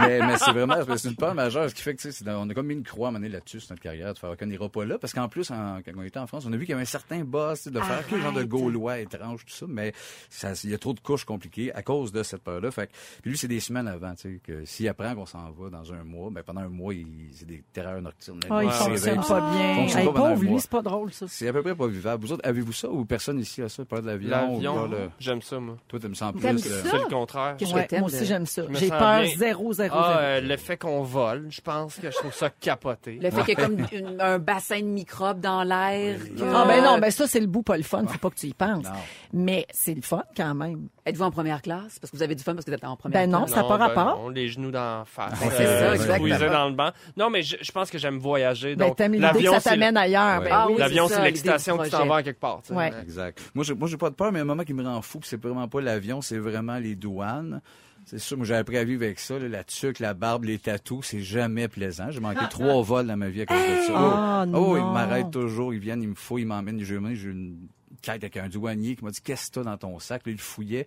mais 0.00 0.20
mais 0.20 0.36
c'est 0.38 0.52
vraiment, 0.52 0.76
c'est 0.96 1.08
une 1.08 1.16
peur 1.16 1.34
majeure, 1.34 1.68
ce 1.70 1.74
qui 1.74 1.82
fait 1.82 1.94
que, 1.94 2.02
tu 2.02 2.12
sais, 2.12 2.24
on 2.28 2.48
a 2.48 2.54
comme 2.54 2.66
mis 2.66 2.74
une 2.74 2.82
croix 2.82 3.08
à 3.08 3.12
donné 3.12 3.28
là-dessus 3.28 3.60
sur 3.60 3.72
notre 3.72 3.82
carrière, 3.82 4.12
de 4.14 4.18
faire 4.18 4.36
qu'on 4.36 4.46
n'ira 4.46 4.68
pas 4.68 4.84
là. 4.84 4.98
Parce 4.98 5.12
qu'en 5.12 5.28
plus, 5.28 5.50
en- 5.50 5.80
quand 5.84 5.92
on 5.96 6.02
était 6.02 6.18
en 6.18 6.26
France, 6.26 6.44
on 6.46 6.52
a 6.52 6.56
vu 6.56 6.64
qu'il 6.64 6.70
y 6.70 6.74
avait 6.74 6.82
un 6.82 6.86
certain 6.86 7.20
boss, 7.24 7.58
tu 7.58 7.64
sais, 7.64 7.70
de 7.70 7.80
faire 7.80 8.02
quel 8.08 8.20
genre 8.20 8.32
de 8.32 8.44
Gaulois 8.44 8.98
étrange, 8.98 9.44
tout 9.44 9.54
ça. 9.54 9.66
Mais 9.68 9.92
ça, 10.28 10.52
il 10.64 10.70
y 10.70 10.74
a 10.74 10.78
trop 10.78 10.92
de 10.92 11.00
couches 11.00 11.24
compliquées 11.24 11.72
à 11.74 11.82
cause 11.82 12.12
de 12.12 12.22
cette 12.22 12.42
peur-là. 12.42 12.70
Fait 12.70 12.86
que, 12.88 12.92
puis 13.22 13.30
lui, 13.30 13.38
c'est 13.38 13.48
des 13.48 13.60
semaines 13.60 13.88
avant, 13.88 14.14
tu 14.14 14.22
sais, 14.34 14.40
que 14.44 14.64
s'il 14.64 14.88
apprend 14.88 15.14
qu'on 15.14 15.26
s'en 15.26 15.50
va 15.52 15.70
dans 15.70 15.92
un 15.92 16.04
mois, 16.04 16.30
ben 16.30 16.42
pendant 16.42 16.60
un 16.60 16.68
mois, 16.68 16.94
il, 16.94 17.06
c'est 17.32 17.46
des 17.46 17.62
terreurs 17.72 18.00
nocturnes. 18.02 18.40
Ah, 18.50 18.62
il 18.62 18.66
Ouais, 18.66 18.72
fonctionne 18.72 19.18
ouais. 19.20 19.26
pas 19.26 19.39
bien. 19.40 19.74
Fonctionne 19.76 20.00
Hey, 20.00 20.06
pas 20.06 20.12
pauvre, 20.12 20.42
lui, 20.42 20.60
c'est 20.60 20.70
pas 20.70 20.82
drôle, 20.82 21.12
ça. 21.12 21.26
C'est 21.28 21.48
à 21.48 21.52
peu 21.52 21.62
près 21.62 21.74
pas 21.74 21.86
vivable. 21.86 22.24
Vous 22.24 22.32
autres, 22.32 22.46
avez-vous 22.48 22.72
ça 22.72 22.88
ou 22.88 23.04
personne 23.04 23.38
ici 23.40 23.62
a 23.62 23.68
ça, 23.68 23.84
peur 23.84 24.02
de 24.02 24.06
l'avion? 24.06 24.30
L'avion, 24.30 24.86
le- 24.86 25.10
j'aime 25.18 25.42
ça, 25.42 25.58
moi. 25.60 25.76
Toi, 25.88 25.98
tu 26.00 26.08
me 26.08 26.14
sens 26.14 26.32
plus. 26.32 26.40
T'aimes 26.42 26.58
ça? 26.58 26.68
C'est 26.90 26.96
le 26.98 27.08
contraire. 27.08 27.56
Ouais, 27.74 27.86
t'aimes 27.86 28.00
moi 28.00 28.08
aussi, 28.08 28.24
j'aime 28.26 28.46
ça. 28.46 28.62
J'ai 28.72 28.88
peur 28.88 29.20
bien. 29.22 29.30
zéro, 29.36 29.72
zéro, 29.72 29.96
Ah, 29.98 30.08
zéro. 30.12 30.20
euh, 30.22 30.40
le 30.40 30.56
fait 30.56 30.76
qu'on 30.76 31.02
vole, 31.02 31.46
je 31.50 31.60
pense 31.60 31.96
que 31.96 32.10
je 32.10 32.16
trouve 32.16 32.32
ça 32.34 32.50
capoté. 32.50 33.18
Le 33.22 33.30
fait 33.30 33.42
qu'il 33.44 33.58
y 33.58 33.62
a 33.62 33.66
comme 33.66 33.76
une- 33.92 34.20
un 34.20 34.38
bassin 34.38 34.80
de 34.80 34.84
microbes 34.86 35.40
dans 35.40 35.62
l'air. 35.62 36.18
Ah 36.52 36.64
ben 36.66 36.82
non, 36.82 36.98
ben 36.98 37.10
ça 37.10 37.26
c'est 37.26 37.40
le 37.40 37.46
bout 37.46 37.62
pas 37.62 37.76
le 37.76 37.82
fun, 37.82 38.06
faut 38.06 38.18
pas 38.18 38.30
que 38.30 38.36
tu 38.40 38.46
y 38.48 38.54
penses. 38.54 38.86
Mais 39.32 39.66
c'est 39.72 39.94
le 39.94 40.02
fun 40.02 40.22
quand 40.36 40.54
même. 40.54 40.88
Êtes-vous 41.10 41.24
en 41.24 41.30
première 41.30 41.60
classe? 41.62 41.98
Parce 41.98 42.10
que 42.10 42.16
vous 42.16 42.22
avez 42.22 42.34
du 42.34 42.42
fun 42.42 42.54
parce 42.54 42.64
que 42.64 42.70
vous 42.70 42.76
êtes 42.76 42.84
en 42.84 42.96
première 42.96 43.22
Ben 43.22 43.30
non, 43.30 43.38
classe. 43.40 43.50
ça 43.50 43.56
n'a 43.62 43.68
pas 43.68 43.78
ben 43.78 43.86
rapport. 43.86 44.22
non, 44.22 44.28
les 44.30 44.48
genoux 44.48 44.70
dans 44.70 44.98
la 45.00 45.04
face. 45.04 45.38
Ben, 45.40 45.50
c'est 45.56 45.66
ça, 45.66 45.94
exactement. 45.94 46.52
dans 46.52 46.68
le 46.68 46.74
banc. 46.74 46.90
Non, 47.16 47.30
mais 47.30 47.42
je, 47.42 47.56
je 47.60 47.72
pense 47.72 47.90
que 47.90 47.98
j'aime 47.98 48.18
voyager. 48.18 48.76
Ben 48.76 48.88
Donc, 48.88 48.96
que 48.98 49.02
l'avion, 49.02 49.52
ça 49.54 49.60
c'est 49.60 49.70
t'amène 49.70 49.96
ailleurs. 49.96 50.38
Ouais. 50.40 50.44
Ben 50.48 50.50
Ah 50.52 50.66
oui. 50.68 50.76
L'avion, 50.78 51.08
c'est 51.08 51.14
ça, 51.14 51.24
l'excitation 51.24 51.74
l'idée 51.74 51.84
que 51.84 51.88
du 51.88 51.90
tu 51.90 51.96
t'en 51.96 52.02
vas 52.02 52.06
projet. 52.06 52.20
à 52.20 52.22
quelque 52.22 52.40
part. 52.40 52.62
Ouais. 52.70 52.92
Exact. 53.02 53.40
Moi, 53.54 53.64
j'ai, 53.64 53.74
moi, 53.74 53.88
j'ai 53.88 53.96
pas 53.96 54.10
de 54.10 54.14
peur, 54.14 54.32
mais 54.32 54.40
un 54.40 54.44
moment 54.44 54.62
qui 54.62 54.72
me 54.74 54.84
rend 54.84 55.02
fou, 55.02 55.20
c'est 55.24 55.40
vraiment 55.40 55.68
pas 55.68 55.80
l'avion, 55.80 56.20
c'est 56.22 56.38
vraiment 56.38 56.78
les 56.78 56.94
douanes. 56.94 57.60
C'est 58.06 58.18
sûr, 58.18 58.36
moi, 58.36 58.46
j'ai 58.46 58.54
appris 58.56 58.76
à 58.78 58.84
vivre 58.84 59.04
avec 59.04 59.20
ça, 59.20 59.38
là, 59.38 59.46
la 59.48 59.62
tuque, 59.62 59.98
la 59.98 60.14
barbe, 60.14 60.44
les 60.44 60.58
tatous, 60.58 61.06
c'est 61.06 61.20
jamais 61.20 61.68
plaisant. 61.68 62.10
J'ai 62.10 62.20
manqué 62.20 62.40
trois 62.48 62.80
vols 62.82 63.06
dans 63.06 63.16
ma 63.16 63.28
vie 63.28 63.42
à 63.42 63.46
cause 63.46 63.56
de 63.58 63.82
ça. 63.86 63.92
Ah, 63.94 64.44
oh, 64.52 64.76
ils 64.76 64.80
non. 64.80 64.92
m'arrêtent 64.92 65.30
toujours, 65.30 65.74
ils 65.74 65.80
viennent, 65.80 66.02
ils 66.02 66.08
me 66.08 66.14
fouillent, 66.14 66.42
ils 66.42 66.46
m'emmènent. 66.46 66.78
J'ai 66.80 66.98
j'ai 67.14 67.28
une 67.28 67.68
quête 68.00 68.22
avec 68.22 68.36
un 68.36 68.48
douanier 68.48 68.96
qui 68.96 69.04
m'a 69.04 69.10
dit, 69.10 69.20
qu'est-ce 69.22 69.48
que 69.48 69.54
t'as 69.54 69.62
dans 69.64 69.76
ton 69.76 69.98
sac? 69.98 70.22
Là, 70.26 70.32
il 70.32 70.38
fouillait. 70.38 70.86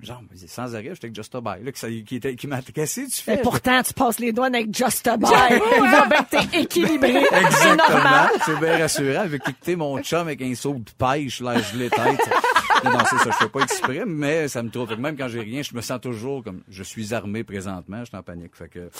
Genre, 0.00 0.22
sans 0.46 0.74
arrêt, 0.74 0.88
j'étais 0.94 1.04
avec 1.06 1.14
Just 1.14 1.34
a 1.34 1.42
Buy, 1.42 1.62
là, 1.62 1.72
que 1.72 2.00
qui, 2.00 2.16
était, 2.16 2.34
qui 2.34 2.46
m'a, 2.46 2.62
qu'est-ce 2.62 3.02
que 3.02 3.06
tu 3.10 3.20
fais? 3.20 3.34
Et 3.34 3.42
pourtant, 3.42 3.82
tu 3.82 3.92
passes 3.92 4.18
les 4.18 4.32
douanes 4.32 4.54
avec 4.54 4.74
Just 4.74 5.06
a 5.06 5.18
Buy. 5.18 5.28
Il 5.50 5.82
va 5.90 6.06
bien 6.06 6.22
que 6.24 6.30
t'es 6.50 6.60
équilibré. 6.62 7.22
C'est 7.30 7.36
Exactement. 7.38 7.76
normal. 7.94 8.30
C'est 8.46 8.58
bien 8.60 8.78
rassurant. 8.78 9.20
Avec 9.20 9.42
quitter 9.42 9.76
mon 9.76 10.00
chum 10.02 10.20
avec 10.20 10.40
un 10.40 10.54
saut 10.54 10.72
de 10.74 10.90
pêche, 10.96 11.40
là, 11.42 11.60
je 11.60 11.76
l'ai 11.76 11.90
tête. 11.90 12.18
Non, 12.84 12.98
c'est 13.08 13.18
ça, 13.18 13.30
je 13.30 13.36
fais 13.36 13.48
pas 13.48 13.60
exprès, 13.60 14.04
mais 14.06 14.48
ça 14.48 14.62
me 14.62 14.70
trouve. 14.70 14.98
Même 14.98 15.16
quand 15.16 15.28
j'ai 15.28 15.40
rien, 15.40 15.62
je 15.62 15.74
me 15.74 15.80
sens 15.80 16.00
toujours 16.00 16.42
comme, 16.42 16.62
je 16.68 16.82
suis 16.82 17.12
armé 17.12 17.44
présentement, 17.44 18.00
je 18.00 18.06
suis 18.06 18.16
en 18.16 18.22
panique. 18.22 18.56
Fait 18.56 18.68
que, 18.68 18.90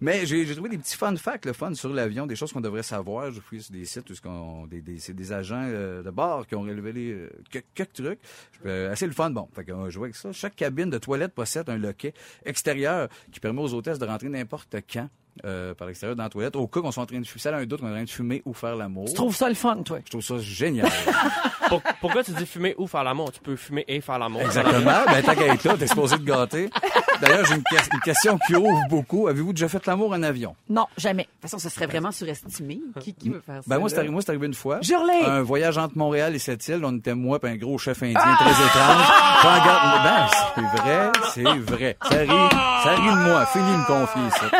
mais 0.00 0.26
j'ai, 0.26 0.44
trouvé 0.54 0.70
des 0.70 0.78
petits 0.78 0.96
fun 0.96 1.14
facts, 1.16 1.46
le 1.46 1.52
fun 1.52 1.72
sur 1.74 1.92
l'avion, 1.92 2.26
des 2.26 2.36
choses 2.36 2.52
qu'on 2.52 2.60
devrait 2.60 2.82
savoir. 2.82 3.30
Je 3.30 3.40
fouille 3.40 3.62
sur 3.62 3.72
des 3.72 3.84
sites 3.84 4.10
où 4.10 4.14
qu'on, 4.22 4.66
des, 4.66 4.80
des, 4.80 4.98
c'est 4.98 5.14
des 5.14 5.32
agents 5.32 5.64
euh, 5.66 6.02
de 6.02 6.10
bord 6.10 6.46
qui 6.46 6.56
ont 6.56 6.62
révélé 6.62 7.12
euh, 7.12 7.30
quelques, 7.50 7.92
trucs. 7.92 8.20
Euh, 8.66 8.92
assez 8.92 9.06
le 9.06 9.12
fun, 9.12 9.30
bon. 9.30 9.48
Fait 9.54 9.64
qu'on 9.64 9.84
avec 9.84 10.16
ça. 10.16 10.32
Chaque 10.32 10.56
cabine 10.56 10.90
de 10.90 10.98
toilette 10.98 11.32
possède 11.32 11.68
un 11.70 11.78
loquet 11.78 12.14
extérieur 12.44 13.08
qui 13.30 13.40
permet 13.40 13.62
aux 13.62 13.72
hôtesses 13.72 13.98
de 13.98 14.06
rentrer 14.06 14.28
n'importe 14.28 14.76
quand. 14.92 15.08
Euh, 15.44 15.74
par 15.74 15.86
l'extérieur 15.88 16.16
dans 16.16 16.22
la 16.24 16.28
toilette, 16.28 16.56
au 16.56 16.66
cas 16.66 16.80
qu'on 16.80 16.90
soit 16.92 17.02
en 17.02 17.06
train 17.06 17.20
de 17.20 17.26
fumer, 17.26 17.40
ça 17.40 17.50
a 17.54 17.58
un 17.58 17.66
doute 17.66 17.80
qu'on 17.80 17.86
est 17.88 17.90
en 17.90 17.94
train 17.94 18.04
de 18.04 18.10
fumer 18.10 18.42
ou 18.44 18.52
faire 18.54 18.76
l'amour. 18.76 19.06
Tu 19.06 19.14
trouves 19.14 19.34
ça 19.36 19.48
le 19.48 19.54
fun, 19.54 19.82
toi? 19.82 19.98
Je 20.04 20.10
trouve 20.10 20.22
ça 20.22 20.38
génial. 20.38 20.88
Pour- 21.68 21.82
pourquoi 22.00 22.24
tu 22.24 22.30
dis 22.32 22.46
fumer 22.46 22.74
ou 22.78 22.86
faire 22.86 23.04
l'amour? 23.04 23.30
Tu 23.30 23.40
peux 23.40 23.54
fumer 23.56 23.84
et 23.88 24.00
faire 24.00 24.18
l'amour. 24.18 24.40
Exactement. 24.42 25.02
Ben, 25.06 25.22
tant 25.22 25.34
qu'à 25.34 25.46
être 25.54 25.64
là, 25.64 25.76
t'es 25.78 25.86
supposé 25.86 26.16
te 26.16 26.22
gâter. 26.22 26.70
D'ailleurs, 27.20 27.44
j'ai 27.46 27.54
une, 27.54 27.62
que- 27.62 27.94
une 27.94 28.00
question 28.00 28.38
qui 28.46 28.54
ouvre 28.54 28.80
beaucoup. 28.88 29.28
Avez-vous 29.28 29.52
déjà 29.52 29.68
fait 29.68 29.84
l'amour 29.86 30.12
en 30.12 30.22
avion? 30.22 30.54
Non, 30.68 30.86
jamais. 30.96 31.24
De 31.24 31.28
toute 31.28 31.42
façon, 31.42 31.58
ce 31.58 31.68
serait 31.68 31.86
vraiment 31.86 32.12
surestimé. 32.12 32.80
Qui, 33.00 33.14
qui 33.14 33.30
veut 33.30 33.42
faire 33.44 33.56
ça? 33.56 33.62
Ben, 33.66 33.78
moi, 33.78 33.88
c'est 33.88 33.98
arrivé, 33.98 34.12
moi, 34.12 34.22
c'est 34.24 34.30
arrivé 34.30 34.46
une 34.46 34.54
fois. 34.54 34.78
Jure-les! 34.82 35.24
Un 35.26 35.42
voyage 35.42 35.78
entre 35.78 35.96
Montréal 35.98 36.34
et 36.34 36.38
cette 36.38 36.66
île. 36.68 36.80
On 36.84 36.96
était 36.96 37.14
moi 37.14 37.38
et 37.42 37.46
un 37.46 37.56
gros 37.56 37.78
chef 37.78 38.02
indien 38.02 38.18
très 38.20 38.50
étrange. 38.50 39.06
Regarde, 39.42 40.04
ben, 40.04 40.26
c'est 40.54 40.82
vrai, 40.82 41.12
c'est 41.34 41.58
vrai. 41.72 41.96
Ça 42.02 42.18
rit, 42.18 42.56
ça 42.84 42.90
rit 42.94 43.10
de 43.10 43.28
moi. 43.28 43.46
Fini 43.46 43.64
de 43.72 43.76
me 43.78 43.86
confier, 43.86 44.30
ça. 44.38 44.58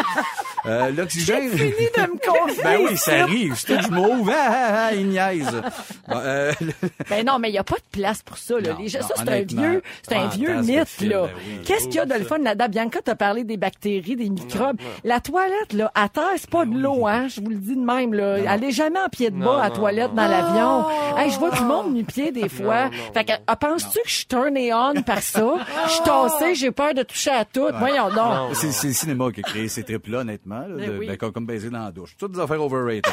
Euh, 0.66 0.90
l'oxygène. 0.90 1.50
Fini 1.50 1.70
de 1.70 2.02
me 2.02 2.18
confier. 2.30 2.62
Ben 2.62 2.78
oui, 2.82 2.96
ça 2.96 3.24
rit. 3.24 3.50
C'est 3.54 3.76
tout, 3.76 3.82
je 3.82 3.88
m'ouvre. 3.92 4.32
Ah, 4.34 4.48
ah, 4.50 4.86
ah, 4.90 4.94
il 4.94 5.08
niaise. 5.08 5.62
Bon, 6.08 6.16
euh, 6.16 6.52
le- 6.60 6.72
Ben 7.08 7.24
non, 7.24 7.38
mais 7.38 7.48
il 7.48 7.52
n'y 7.52 7.58
a 7.58 7.64
pas 7.64 7.76
de 7.76 7.82
place 8.00 8.22
pour 8.22 8.36
ça. 8.38 8.58
Là. 8.60 8.72
Non, 8.72 8.78
Les 8.78 8.88
gens- 8.88 9.00
non, 9.00 9.06
ça, 9.08 9.14
c'est 9.24 9.28
un 9.30 9.42
vieux, 9.42 9.82
c'est 10.02 10.14
un 10.16 10.26
vieux 10.28 10.54
mythe, 10.60 10.88
film, 10.88 11.10
là. 11.10 11.22
ben 11.26 11.30
oui. 11.36 11.62
Qu'est-ce 11.64 11.84
qu'il 11.84 11.94
y 11.94 11.98
a 12.00 12.06
de 12.06 12.14
le 12.14 12.24
fun 12.24 12.44
là-dedans? 12.48 12.68
Bianca, 12.68 13.00
t'as 13.04 13.14
parlé 13.14 13.44
des 13.44 13.56
bactéries, 13.56 14.16
des 14.16 14.28
microbes. 14.28 14.78
La 15.04 15.20
toilette, 15.20 15.72
là, 15.72 15.90
à 15.94 16.08
terre, 16.08 16.24
c'est 16.36 16.50
pas 16.50 16.64
de 16.64 16.76
l'eau, 16.76 17.06
hein. 17.06 17.28
Je 17.28 17.40
vous 17.40 17.48
le 17.50 17.56
dis 17.56 17.76
de 17.76 17.80
même, 17.84 18.14
là. 18.14 18.36
Allez 18.48 18.70
jamais 18.70 18.98
en 19.00 19.08
pied 19.08 19.30
de 19.30 19.36
bas 19.38 19.44
Non, 19.44 19.58
à 19.58 19.70
toilette 19.70 20.10
non. 20.10 20.16
dans 20.16 20.28
l'avion. 20.28 20.84
Hey, 21.16 21.30
je 21.30 21.38
vois 21.38 21.50
du 21.50 21.62
monde 21.62 21.92
nu-pied 21.94 22.32
des 22.32 22.48
fois. 22.48 22.86
non, 22.86 22.90
fait 23.14 23.24
que, 23.24 23.32
ah, 23.46 23.56
penses-tu 23.56 23.98
que 24.02 24.08
je 24.08 24.14
suis 24.14 24.26
turné 24.26 24.72
on 24.74 25.02
par 25.02 25.22
ça? 25.22 25.44
Je 25.86 25.90
suis 25.90 26.02
tassée, 26.04 26.54
j'ai 26.54 26.70
peur 26.70 26.94
de 26.94 27.02
toucher 27.02 27.30
à 27.30 27.44
tout. 27.44 27.68
Voyons 27.78 28.08
donc. 28.08 28.16
Non. 28.16 28.48
C'est 28.54 28.86
le 28.88 28.92
cinéma 28.92 29.30
qui 29.32 29.40
a 29.40 29.42
créé 29.42 29.68
ces 29.68 29.82
trips-là, 29.82 30.18
honnêtement. 30.20 30.60
là, 30.60 30.76
Ben 30.76 30.90
de- 30.92 30.98
oui. 30.98 31.06
ben, 31.06 31.16
comme, 31.16 31.32
comme 31.32 31.46
baiser 31.46 31.70
dans 31.70 31.84
la 31.84 31.90
douche. 31.92 32.16
Toutes 32.18 32.32
des 32.32 32.40
affaires 32.40 32.62
overrated. 32.62 33.04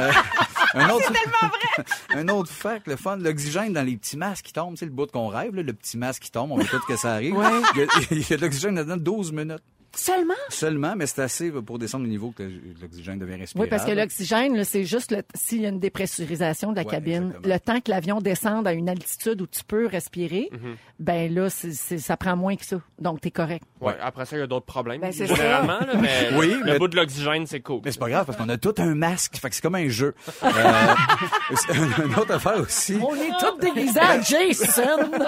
Euh, 0.00 0.10
un 0.74 0.88
autre, 0.90 1.12
tellement 1.12 1.48
vrai! 1.48 1.84
un 2.20 2.28
autre 2.28 2.50
fact, 2.50 2.86
le 2.86 2.96
fun, 2.96 3.16
l'oxygène 3.16 3.72
dans 3.72 3.82
les 3.82 3.96
petits 3.96 4.16
masques 4.16 4.46
qui 4.46 4.52
tombent, 4.52 4.76
sais, 4.76 4.84
le 4.84 4.90
bout 4.90 5.10
qu'on 5.10 5.28
rêve, 5.28 5.54
là, 5.54 5.62
le 5.62 5.72
petit 5.72 5.96
masque 5.96 6.22
qui 6.22 6.30
tombe, 6.30 6.52
on 6.52 6.56
veut 6.56 6.64
tout 6.64 6.80
que 6.86 6.96
ça 6.96 7.14
arrive. 7.14 7.34
Il, 7.74 7.80
y 7.80 7.82
a, 7.82 7.86
il 8.10 8.28
y 8.28 8.32
a 8.32 8.36
de 8.36 8.42
l'oxygène 8.42 8.74
dedans 8.76 8.96
12 8.96 9.32
minutes. 9.32 9.62
Seulement? 9.98 10.34
Seulement, 10.48 10.94
mais 10.96 11.06
c'est 11.06 11.22
assez 11.22 11.50
pour 11.50 11.78
descendre 11.78 12.04
le 12.04 12.10
niveau 12.10 12.30
que 12.30 12.44
l'oxygène 12.80 13.18
devient 13.18 13.34
respirable. 13.36 13.64
Oui, 13.64 13.68
parce 13.70 13.84
que 13.84 13.94
l'oxygène, 13.94 14.62
c'est 14.64 14.84
juste 14.84 15.10
le- 15.10 15.22
s'il 15.34 15.60
y 15.62 15.66
a 15.66 15.70
une 15.70 15.80
dépressurisation 15.80 16.70
de 16.70 16.76
la 16.76 16.82
Ouais, 16.84 16.90
cabine, 16.90 17.26
exactement. 17.28 17.54
le 17.54 17.60
temps 17.60 17.80
que 17.80 17.90
l'avion 17.90 18.20
descende 18.20 18.66
à 18.68 18.72
une 18.72 18.88
altitude 18.88 19.42
où 19.42 19.46
tu 19.46 19.64
peux 19.64 19.86
respirer, 19.86 20.48
Mhm. 20.52 20.76
ben 21.00 21.34
là, 21.34 21.48
ça 21.50 22.16
prend 22.16 22.36
moins 22.36 22.54
que 22.56 22.64
ça. 22.64 22.80
Donc, 23.00 23.20
t'es 23.20 23.30
correct. 23.32 23.64
Ouais, 23.80 23.94
après 24.00 24.24
ça, 24.24 24.36
il 24.36 24.40
y 24.40 24.42
a 24.42 24.46
d'autres 24.46 24.66
problèmes. 24.66 25.00
Ben, 25.00 25.12
c'est 25.12 25.26
généralement, 25.26 25.80
là, 25.80 25.94
mais 26.00 26.28
Oui, 26.38 26.54
le 26.64 26.72
mais- 26.72 26.78
bout 26.78 26.88
de 26.88 26.96
l'oxygène, 26.96 27.46
c'est 27.46 27.60
cool. 27.60 27.80
Mais 27.84 27.90
c'est 27.92 27.98
pas 27.98 28.08
grave 28.08 28.24
parce 28.26 28.38
qu'on 28.38 28.48
a 28.48 28.56
tout 28.56 28.74
un 28.78 28.94
masque, 28.94 29.36
fait 29.36 29.48
que 29.48 29.54
c'est 29.56 29.62
comme 29.62 29.74
un 29.74 29.88
jeu. 29.88 30.14
Euh, 30.44 30.48
c'est 31.56 31.74
une 31.76 32.14
autre 32.14 32.32
affaire 32.34 32.60
aussi. 32.60 32.96
On 33.02 33.14
est 33.14 33.30
tous 33.40 33.58
déguisés 33.60 34.00
en 34.00 34.22
Jason! 34.22 35.10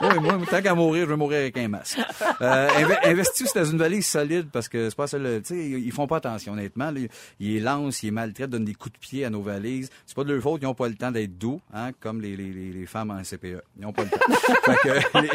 Oui, 0.00 0.18
moi, 0.20 0.38
tant 0.48 0.62
qu'à 0.62 0.74
mourir, 0.74 1.04
je 1.04 1.10
vais 1.10 1.16
mourir 1.16 1.38
avec 1.40 1.56
un 1.58 1.68
masque. 1.68 1.98
Euh, 2.40 2.68
inve- 2.68 2.98
investis 3.04 3.42
aussi 3.42 3.58
dans 3.58 3.64
solide 4.02 4.48
parce 4.52 4.68
que 4.68 4.88
c'est 4.90 4.96
pas 4.96 5.06
ça, 5.06 5.18
le- 5.18 5.40
tu 5.42 5.54
sais, 5.54 5.70
ils 5.80 5.92
font 5.92 6.06
pas 6.06 6.16
attention, 6.18 6.52
honnêtement. 6.52 6.90
là. 6.90 7.00
Ils 7.40 7.54
les 7.54 7.60
lancent, 7.60 8.02
ils 8.02 8.06
les 8.06 8.12
maltraitent, 8.12 8.50
donnent 8.50 8.64
des 8.64 8.74
coups 8.74 8.92
de 8.94 8.98
pied 8.98 9.24
à 9.24 9.30
nos 9.30 9.42
valises. 9.42 9.90
C'est 10.06 10.14
pas 10.16 10.24
de 10.24 10.32
leur 10.32 10.42
faute, 10.42 10.60
ils 10.62 10.66
ont 10.66 10.74
pas 10.74 10.88
le 10.88 10.94
temps 10.94 11.10
d'être 11.10 11.36
doux, 11.38 11.60
hein, 11.74 11.90
comme 12.00 12.20
les, 12.20 12.36
les, 12.36 12.52
les, 12.52 12.86
femmes 12.86 13.10
en 13.10 13.22
CPE. 13.22 13.62
Ils 13.78 13.86
ont 13.86 13.92
pas 13.92 14.04
le 14.04 14.10
temps. 14.10 14.18
fait 14.64 14.76
que, 14.88 15.20
les- 15.20 15.28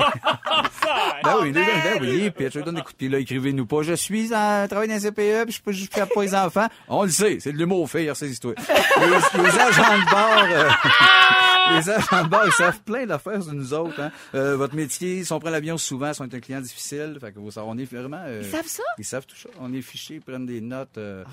Ben 1.23 1.35
oui, 1.41 1.51
gars, 1.51 1.61
ben 1.99 2.01
oui, 2.01 2.31
puis 2.31 2.45
je 2.51 2.57
leur 2.59 2.65
donne 2.65 2.75
des 2.75 2.81
coups 2.81 2.93
de 2.93 2.97
pied, 2.97 3.09
là, 3.09 3.19
écrivez-nous 3.19 3.65
pas. 3.65 3.81
Je 3.83 3.93
suis 3.93 4.33
en 4.33 4.67
travail 4.67 4.87
dans 4.87 4.95
un 4.95 4.99
CPE, 4.99 5.43
puis 5.45 5.53
je 5.53 5.61
peux 5.61 5.71
juste 5.71 5.93
faire 5.93 6.07
pas 6.07 6.21
les 6.23 6.35
enfants. 6.35 6.67
On 6.87 7.03
le 7.03 7.09
sait, 7.09 7.37
c'est 7.39 7.51
de 7.53 7.57
l'humour 7.57 7.89
fait, 7.89 8.13
ces 8.15 8.31
histoires. 8.31 8.55
Les, 8.99 9.07
les 9.07 9.49
agents 9.59 9.97
de 9.97 10.09
bord, 10.09 10.45
euh, 10.51 10.69
les 11.71 11.89
agents 11.89 12.23
de 12.23 12.29
bord, 12.29 12.43
ils 12.45 12.51
savent 12.51 12.81
plein 12.81 13.05
d'affaires 13.05 13.41
sur 13.43 13.53
nous 13.53 13.73
autres, 13.73 13.99
hein. 13.99 14.11
Euh, 14.35 14.55
votre 14.57 14.75
métier, 14.75 15.23
si 15.23 15.31
on 15.33 15.39
prend 15.39 15.49
l'avion 15.49 15.77
souvent, 15.77 16.13
si 16.13 16.21
on 16.21 16.25
est 16.25 16.35
un 16.35 16.39
client 16.39 16.61
difficile, 16.61 17.17
fait 17.19 17.31
que 17.31 17.39
vous 17.39 17.51
savez, 17.51 17.67
on 17.69 17.77
est 17.77 17.85
vraiment, 17.91 18.21
euh, 18.25 18.41
Ils 18.43 18.49
savent 18.49 18.67
ça? 18.67 18.83
Ils 18.97 19.05
savent 19.05 19.25
tout 19.25 19.35
ça. 19.35 19.49
On 19.59 19.73
est 19.73 19.81
fichés, 19.81 20.15
ils 20.15 20.21
prennent 20.21 20.45
des 20.45 20.61
notes, 20.61 20.97
euh, 20.97 21.23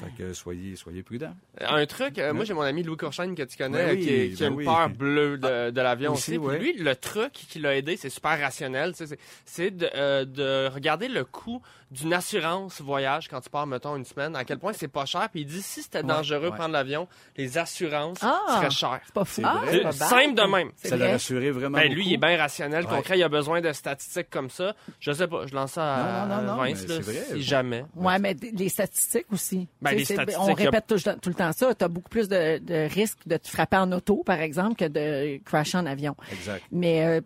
fait 0.00 0.12
que 0.22 0.32
soyez, 0.32 0.76
soyez 0.76 1.02
prudents. 1.02 1.34
Un 1.60 1.86
truc, 1.86 2.18
euh, 2.18 2.32
moi 2.32 2.44
j'ai 2.44 2.54
mon 2.54 2.62
ami 2.62 2.82
Louis 2.82 2.96
Courchaine 2.96 3.34
que 3.34 3.42
tu 3.42 3.56
connais, 3.56 3.86
Ben 3.86 3.96
oui, 3.96 4.02
qui, 4.04 4.08
est- 4.14 4.28
qui 4.36 4.44
a 4.44 4.46
ben 4.48 4.52
une 4.52 4.58
oui. 4.58 4.64
peur 4.64 4.90
bleue 4.90 5.38
de, 5.38 5.70
de 5.70 5.80
l'avion 5.80 6.12
Aussi, 6.14 6.36
ouais. 6.38 6.58
lui, 6.58 6.72
le 6.78 6.94
truc 6.96 7.32
qui 7.32 7.58
l'a 7.58 7.76
aidé, 7.76 7.96
c'est 7.96 8.10
super 8.10 8.38
rationnel, 8.40 8.92
tu 8.92 8.98
sais, 8.98 9.06
c'est- 9.06 9.18
c'est 9.44 9.70
de, 9.70 9.88
euh, 9.94 10.24
de 10.24 10.68
regarder 10.72 11.08
le 11.08 11.24
coût 11.24 11.62
d'une 11.90 12.12
assurance 12.12 12.80
voyage 12.80 13.28
quand 13.28 13.40
tu 13.40 13.48
pars, 13.48 13.66
mettons, 13.66 13.94
une 13.96 14.04
semaine, 14.04 14.34
à 14.34 14.44
quel 14.44 14.58
point 14.58 14.72
c'est 14.72 14.88
pas 14.88 15.04
cher. 15.06 15.28
Puis 15.30 15.42
il 15.42 15.46
dit, 15.46 15.62
si 15.62 15.82
c'était 15.82 16.02
dangereux 16.02 16.48
ouais. 16.48 16.56
prendre 16.56 16.72
l'avion, 16.72 17.06
les 17.36 17.58
assurances 17.58 18.18
Ah! 18.22 18.40
seraient 18.56 18.70
chères. 18.70 19.00
C'est 19.04 19.14
pas 19.14 19.24
fou. 19.24 19.42
C'est 19.42 19.42
vrai. 19.42 19.72
C'est 19.72 19.82
Pas 19.82 19.92
simple 19.92 20.34
de 20.34 20.42
même. 20.50 20.70
C'est 20.76 20.88
Ça 20.88 20.96
l'a 20.96 21.12
rassuré 21.12 21.50
vraiment 21.52 21.78
Ben, 21.78 21.88
lui, 21.88 21.96
beaucoup. 21.96 22.08
il 22.08 22.14
est 22.14 22.16
bien 22.16 22.36
rationnel, 22.36 22.84
Ouais. 22.86 22.90
concret. 22.96 23.18
Il 23.18 23.22
a 23.22 23.28
besoin 23.28 23.60
de 23.60 23.72
statistiques 23.72 24.30
comme 24.30 24.50
ça. 24.50 24.74
Je 25.00 25.12
sais 25.12 25.26
pas, 25.28 25.46
je 25.46 25.54
lance 25.54 25.72
ça 25.72 25.94
à 25.94 26.26
Non, 26.26 26.34
non, 26.36 26.42
non, 26.42 26.56
non, 26.56 26.62
Vince, 26.62 26.84
mais 26.88 26.94
là, 26.94 27.00
vrai. 27.00 27.24
si 27.32 27.42
jamais. 27.42 27.84
Ouais, 27.94 28.18
mais 28.18 28.34
les 28.52 28.68
statistiques 28.68 29.26
aussi. 29.32 29.68
Ben, 29.80 29.92
les 29.92 30.04
statistiques, 30.04 30.36
On 30.42 30.50
a- 30.50 30.54
répète 30.54 30.86
tout, 30.88 30.96
tout 30.98 31.28
le 31.28 31.34
temps 31.34 31.52
ça. 31.52 31.74
Tu 31.74 31.84
as 31.84 31.88
beaucoup 31.88 32.08
plus 32.10 32.28
de, 32.28 32.58
de 32.58 32.88
risques 32.92 33.18
de 33.26 33.36
te 33.36 33.48
frapper 33.48 33.76
en 33.76 33.92
auto, 33.92 34.22
par 34.24 34.40
exemple, 34.40 34.74
que 34.76 34.88
de 34.88 35.38
crasher 35.44 35.78
en 35.78 35.86
avion. 35.86 36.16
Exact. 36.32 36.62
Mais 36.72 37.04
euh, 37.04 37.20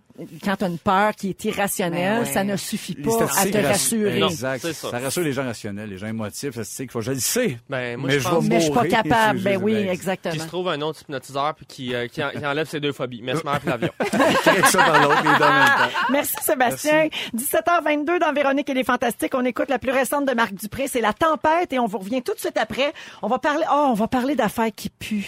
quand 0.45 0.57
tu 0.57 0.65
as 0.65 0.69
une 0.69 0.79
peur 0.79 1.15
qui 1.15 1.31
est 1.31 1.45
irrationnelle, 1.45 2.21
Ben 2.21 2.27
ouais. 2.27 2.33
ça 2.33 2.45
ne 2.45 2.57
suffit 2.57 2.95
pas 2.95 3.11
à 3.39 3.47
te 3.47 3.57
rass- 3.57 3.67
rassurer. 3.67 4.21
C'est 4.59 4.73
ça. 4.73 4.91
Ça 4.91 4.99
rassure 4.99 5.23
les 5.23 5.33
gens 5.33 5.45
rationnels, 5.45 5.91
les 5.91 5.99
gens 5.99 6.07
émotifs, 6.07 6.53
statistiques. 6.53 6.91
Faut 6.93 7.01
que 7.01 7.05
je 7.05 7.13
le 7.13 7.19
sais. 7.21 7.59
Ben, 7.69 7.97
moi, 7.99 8.09
mais 8.09 8.15
je 8.15 8.19
je 8.21 8.29
pense 8.29 8.43
vais 8.45 8.49
Mais 8.49 8.61
je 8.61 8.65
suis 8.65 8.73
pas 8.75 8.87
capable. 8.87 9.39
Je- 9.39 9.45
Ben 9.45 9.61
oui, 9.63 9.75
ben, 9.75 9.89
exactement. 9.91 10.33
qu'il 10.33 10.43
se 10.43 10.47
trouve 10.49 10.69
un 10.69 10.81
autre 10.81 11.01
hypnotiseur 11.03 11.55
puis 11.55 11.67
qui, 11.67 11.95
euh, 11.95 12.09
qui, 12.09 12.23
en- 12.25 12.31
qui 12.31 12.45
enlève 12.47 12.67
ses 12.69 12.81
deux 12.81 12.93
phobies, 12.93 13.23
mesmer 13.23 13.41
puis 13.61 13.69
l'avion. 13.71 13.91
Crée 13.99 14.63
ça 14.65 14.79
par 14.85 15.01
l'autre, 15.03 15.23
les 15.23 15.39
deux 15.39 15.45
en 15.45 15.53
même 15.53 15.67
temps. 15.67 15.97
Merci 16.11 16.35
Sébastien. 16.43 17.09
17h22 17.37 18.19
dans 18.21 18.33
Véronique 18.33 18.69
et 18.71 18.75
les 18.75 18.85
Fantastiques. 18.85 19.35
On 19.35 19.45
écoute 19.45 19.69
la 19.69 19.79
plus 19.79 19.93
récente 19.93 20.27
de 20.27 20.33
Marc 20.35 20.55
Dupré, 20.55 20.89
c'est 20.89 21.01
La 21.01 21.13
Tempête 21.13 21.73
et 21.73 21.79
on 21.79 21.87
vous 21.87 21.99
revient 21.99 22.23
tout 22.23 22.35
de 22.35 22.41
suite 22.41 22.57
après. 22.57 22.93
On 23.23 23.29
va 23.29 23.39
parler 23.39 23.65
oh, 23.71 23.87
on 23.91 23.95
va 23.95 24.09
parler 24.09 24.35
d'affaires 24.37 24.71
qui 24.75 24.89
puent. 24.91 25.27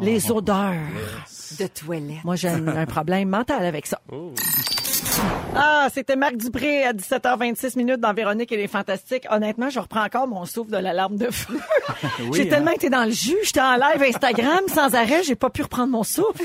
Les 0.00 0.30
odeurs. 0.30 0.74
De 1.58 1.66
toilette. 1.66 2.22
Moi, 2.24 2.36
j'ai 2.36 2.48
un, 2.48 2.66
un 2.68 2.86
problème 2.86 3.28
mental 3.28 3.66
avec 3.66 3.86
ça. 3.86 4.00
Oh. 4.12 4.32
Ah, 5.54 5.88
c'était 5.92 6.16
Marc 6.16 6.36
Dupré 6.36 6.84
à 6.84 6.92
17h26 6.92 7.76
minutes 7.76 8.00
dans 8.00 8.14
Véronique 8.14 8.52
et 8.52 8.56
les 8.56 8.68
Fantastiques. 8.68 9.26
Honnêtement, 9.30 9.68
je 9.68 9.80
reprends 9.80 10.04
encore 10.04 10.26
mon 10.26 10.44
souffle 10.44 10.70
de 10.70 10.78
l'alarme 10.78 11.16
de 11.16 11.30
feu. 11.30 11.58
j'ai 12.32 12.42
hein. 12.42 12.46
tellement 12.48 12.70
été 12.70 12.88
dans 12.88 13.04
le 13.04 13.10
jus, 13.10 13.36
j'étais 13.44 13.60
en 13.60 13.74
live 13.74 14.02
Instagram 14.02 14.60
sans 14.68 14.94
arrêt, 14.94 15.22
j'ai 15.22 15.34
pas 15.34 15.50
pu 15.50 15.62
reprendre 15.62 15.92
mon 15.92 16.02
souffle. 16.02 16.42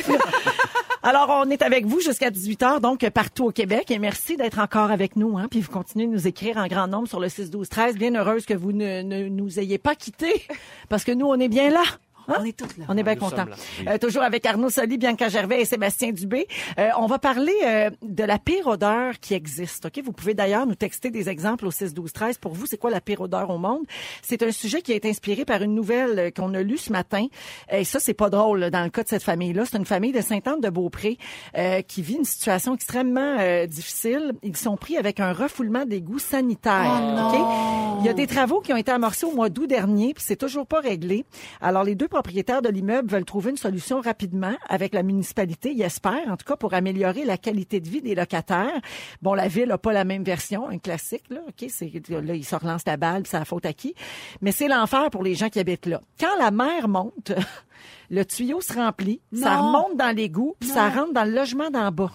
Alors, 1.04 1.30
on 1.46 1.50
est 1.50 1.62
avec 1.62 1.86
vous 1.86 2.02
jusqu'à 2.02 2.32
18h, 2.32 2.82
donc 2.82 3.08
partout 3.12 3.46
au 3.46 3.52
Québec. 3.52 3.92
Et 3.92 4.00
merci 4.00 4.36
d'être 4.36 4.60
encore 4.60 4.92
avec 4.92 5.16
nous. 5.16 5.38
Hein, 5.38 5.48
puis 5.50 5.62
vous 5.62 5.72
continuez 5.72 6.08
de 6.08 6.12
nous 6.12 6.28
écrire 6.28 6.58
en 6.58 6.68
grand 6.68 6.88
nombre 6.88 7.08
sur 7.08 7.22
le 7.22 7.30
6 7.30 7.50
12 7.50 7.70
13 7.70 7.96
Bien 7.96 8.14
heureuse 8.16 8.46
que 8.46 8.54
vous 8.54 8.74
ne, 8.74 9.04
ne 9.04 9.30
nous 9.30 9.60
ayez 9.60 9.78
pas 9.78 9.96
quittés, 9.96 10.46
parce 10.90 11.04
que 11.06 11.14
nous, 11.14 11.28
on 11.28 11.40
est 11.40 11.48
bien 11.48 11.70
là. 11.70 11.84
Hein? 12.28 12.36
On 12.40 12.44
est 12.46 12.58
toutes 12.58 12.78
là. 12.78 12.86
On 12.90 12.98
est 12.98 13.04
bien 13.04 13.16
contents. 13.16 13.46
Euh, 13.88 13.98
toujours 13.98 14.24
avec 14.24 14.46
Arnaud 14.46 14.70
Soli, 14.70 14.98
Bianca 14.98 15.30
Gervais 15.30 15.62
et 15.62 15.66
Sébastien 15.66 16.12
Dubé. 16.12 16.48
Euh, 16.80 16.90
on 17.00 17.08
va 17.08 17.20
parler 17.20 17.54
euh, 17.66 17.90
de 18.02 18.24
la 18.24 18.38
pire 18.40 18.68
odeur 18.68 19.20
qui 19.20 19.34
existe. 19.34 19.86
Ok, 19.86 20.02
Vous 20.04 20.12
pouvez 20.12 20.34
d'ailleurs 20.34 20.66
nous 20.66 20.76
texter 20.76 21.10
des 21.10 21.30
exemples 21.30 21.66
au 21.66 21.72
6 21.72 21.94
12 21.94 22.12
13 22.14 22.38
Pour 22.38 22.54
vous, 22.54 22.66
c'est 22.66 22.78
quoi 22.78 22.90
la 22.92 23.02
pire 23.02 23.22
odeur 23.22 23.50
au 23.50 23.58
monde? 23.58 23.84
C'est 24.22 24.44
un 24.44 24.52
sujet 24.52 24.82
qui 24.82 24.92
a 24.94 24.96
été 24.96 25.10
inspiré 25.10 25.46
par 25.46 25.62
une 25.62 25.74
nouvelle 25.76 26.20
euh, 26.20 26.32
qu'on 26.32 26.54
a 26.54 26.62
lue 26.62 26.78
ce 26.78 26.92
matin. 26.92 27.28
Et 27.72 27.84
ça, 27.84 28.00
c'est 28.00 28.14
pas 28.14 28.30
drôle 28.30 28.60
là, 28.60 28.70
dans 28.70 28.84
le 28.84 28.90
cas 28.90 29.04
de 29.04 29.10
cette 29.10 29.24
famille-là. 29.24 29.64
C'est 29.66 29.78
une 29.78 29.86
famille 29.86 30.12
de 30.12 30.22
Sainte-Anne-de-Beaupré 30.22 31.18
euh, 31.58 31.82
qui 31.82 32.02
vit 32.02 32.16
une 32.16 32.26
situation 32.26 32.74
extrêmement 32.76 33.38
euh, 33.40 33.66
difficile. 33.66 34.34
Ils 34.44 34.58
sont 34.58 34.78
pris 34.78 34.98
avec 34.98 35.20
un 35.20 35.34
refoulement 35.34 35.86
d'égouts 35.86 36.20
sanitaires. 36.20 37.02
ok? 37.34 37.97
Il 38.00 38.06
y 38.06 38.10
a 38.10 38.14
des 38.14 38.28
travaux 38.28 38.62
qui 38.62 38.72
ont 38.72 38.78
été 38.78 38.92
amorcés 38.92 39.26
au 39.26 39.34
mois 39.34 39.50
d'août 39.50 39.66
dernier, 39.66 40.14
puis 40.14 40.24
c'est 40.26 40.36
toujours 40.36 40.68
pas 40.68 40.80
réglé. 40.80 41.26
Alors, 41.62 41.84
les 41.84 41.96
deux 41.96 42.08
propriétaires 42.08 42.62
de 42.62 42.70
l'immeuble 42.70 43.10
veulent 43.10 43.26
trouver 43.26 43.50
une 43.50 43.58
solution 43.58 44.02
rapidement 44.02 44.54
avec 44.70 44.94
la 44.94 45.02
municipalité, 45.02 45.72
ils 45.72 45.82
espèrent, 45.82 46.30
en 46.30 46.38
tout 46.38 46.46
cas, 46.46 46.56
pour 46.56 46.76
améliorer 46.76 47.26
la 47.26 47.38
qualité 47.38 47.80
de 47.80 47.90
vie 47.90 48.02
des 48.02 48.14
locataires. 48.14 48.80
Bon, 49.24 49.34
la 49.34 49.48
ville 49.48 49.72
a 49.72 49.80
pas 49.80 49.94
la 49.94 50.04
même 50.04 50.24
version, 50.24 50.70
un 50.70 50.78
classique, 50.78 51.24
là, 51.32 51.40
OK? 51.48 51.68
C'est, 51.70 51.92
là, 52.10 52.36
ils 52.36 52.46
se 52.46 52.56
relancent 52.56 52.86
la 52.86 52.98
balle, 52.98 53.24
c'est 53.26 53.40
la 53.40 53.46
faute 53.46 53.66
à 53.66 53.74
qui? 53.74 53.96
Mais 54.42 54.52
c'est 54.52 54.68
l'enfer 54.68 55.10
pour 55.10 55.24
les 55.24 55.34
gens 55.34 55.50
qui 55.50 55.60
habitent 55.60 55.88
là. 55.88 56.02
Quand 56.20 56.38
la 56.38 56.52
mer 56.52 56.88
monte, 56.88 57.32
le 58.10 58.24
tuyau 58.24 58.62
se 58.62 58.74
remplit, 58.74 59.22
ça 59.34 59.58
remonte 59.58 59.98
dans 59.98 60.16
l'égout, 60.16 60.56
puis 60.60 60.70
ça 60.70 60.90
rentre 60.90 61.14
dans 61.14 61.24
le 61.26 61.32
logement 61.32 61.70
d'en 61.70 61.92
bas. 61.92 62.10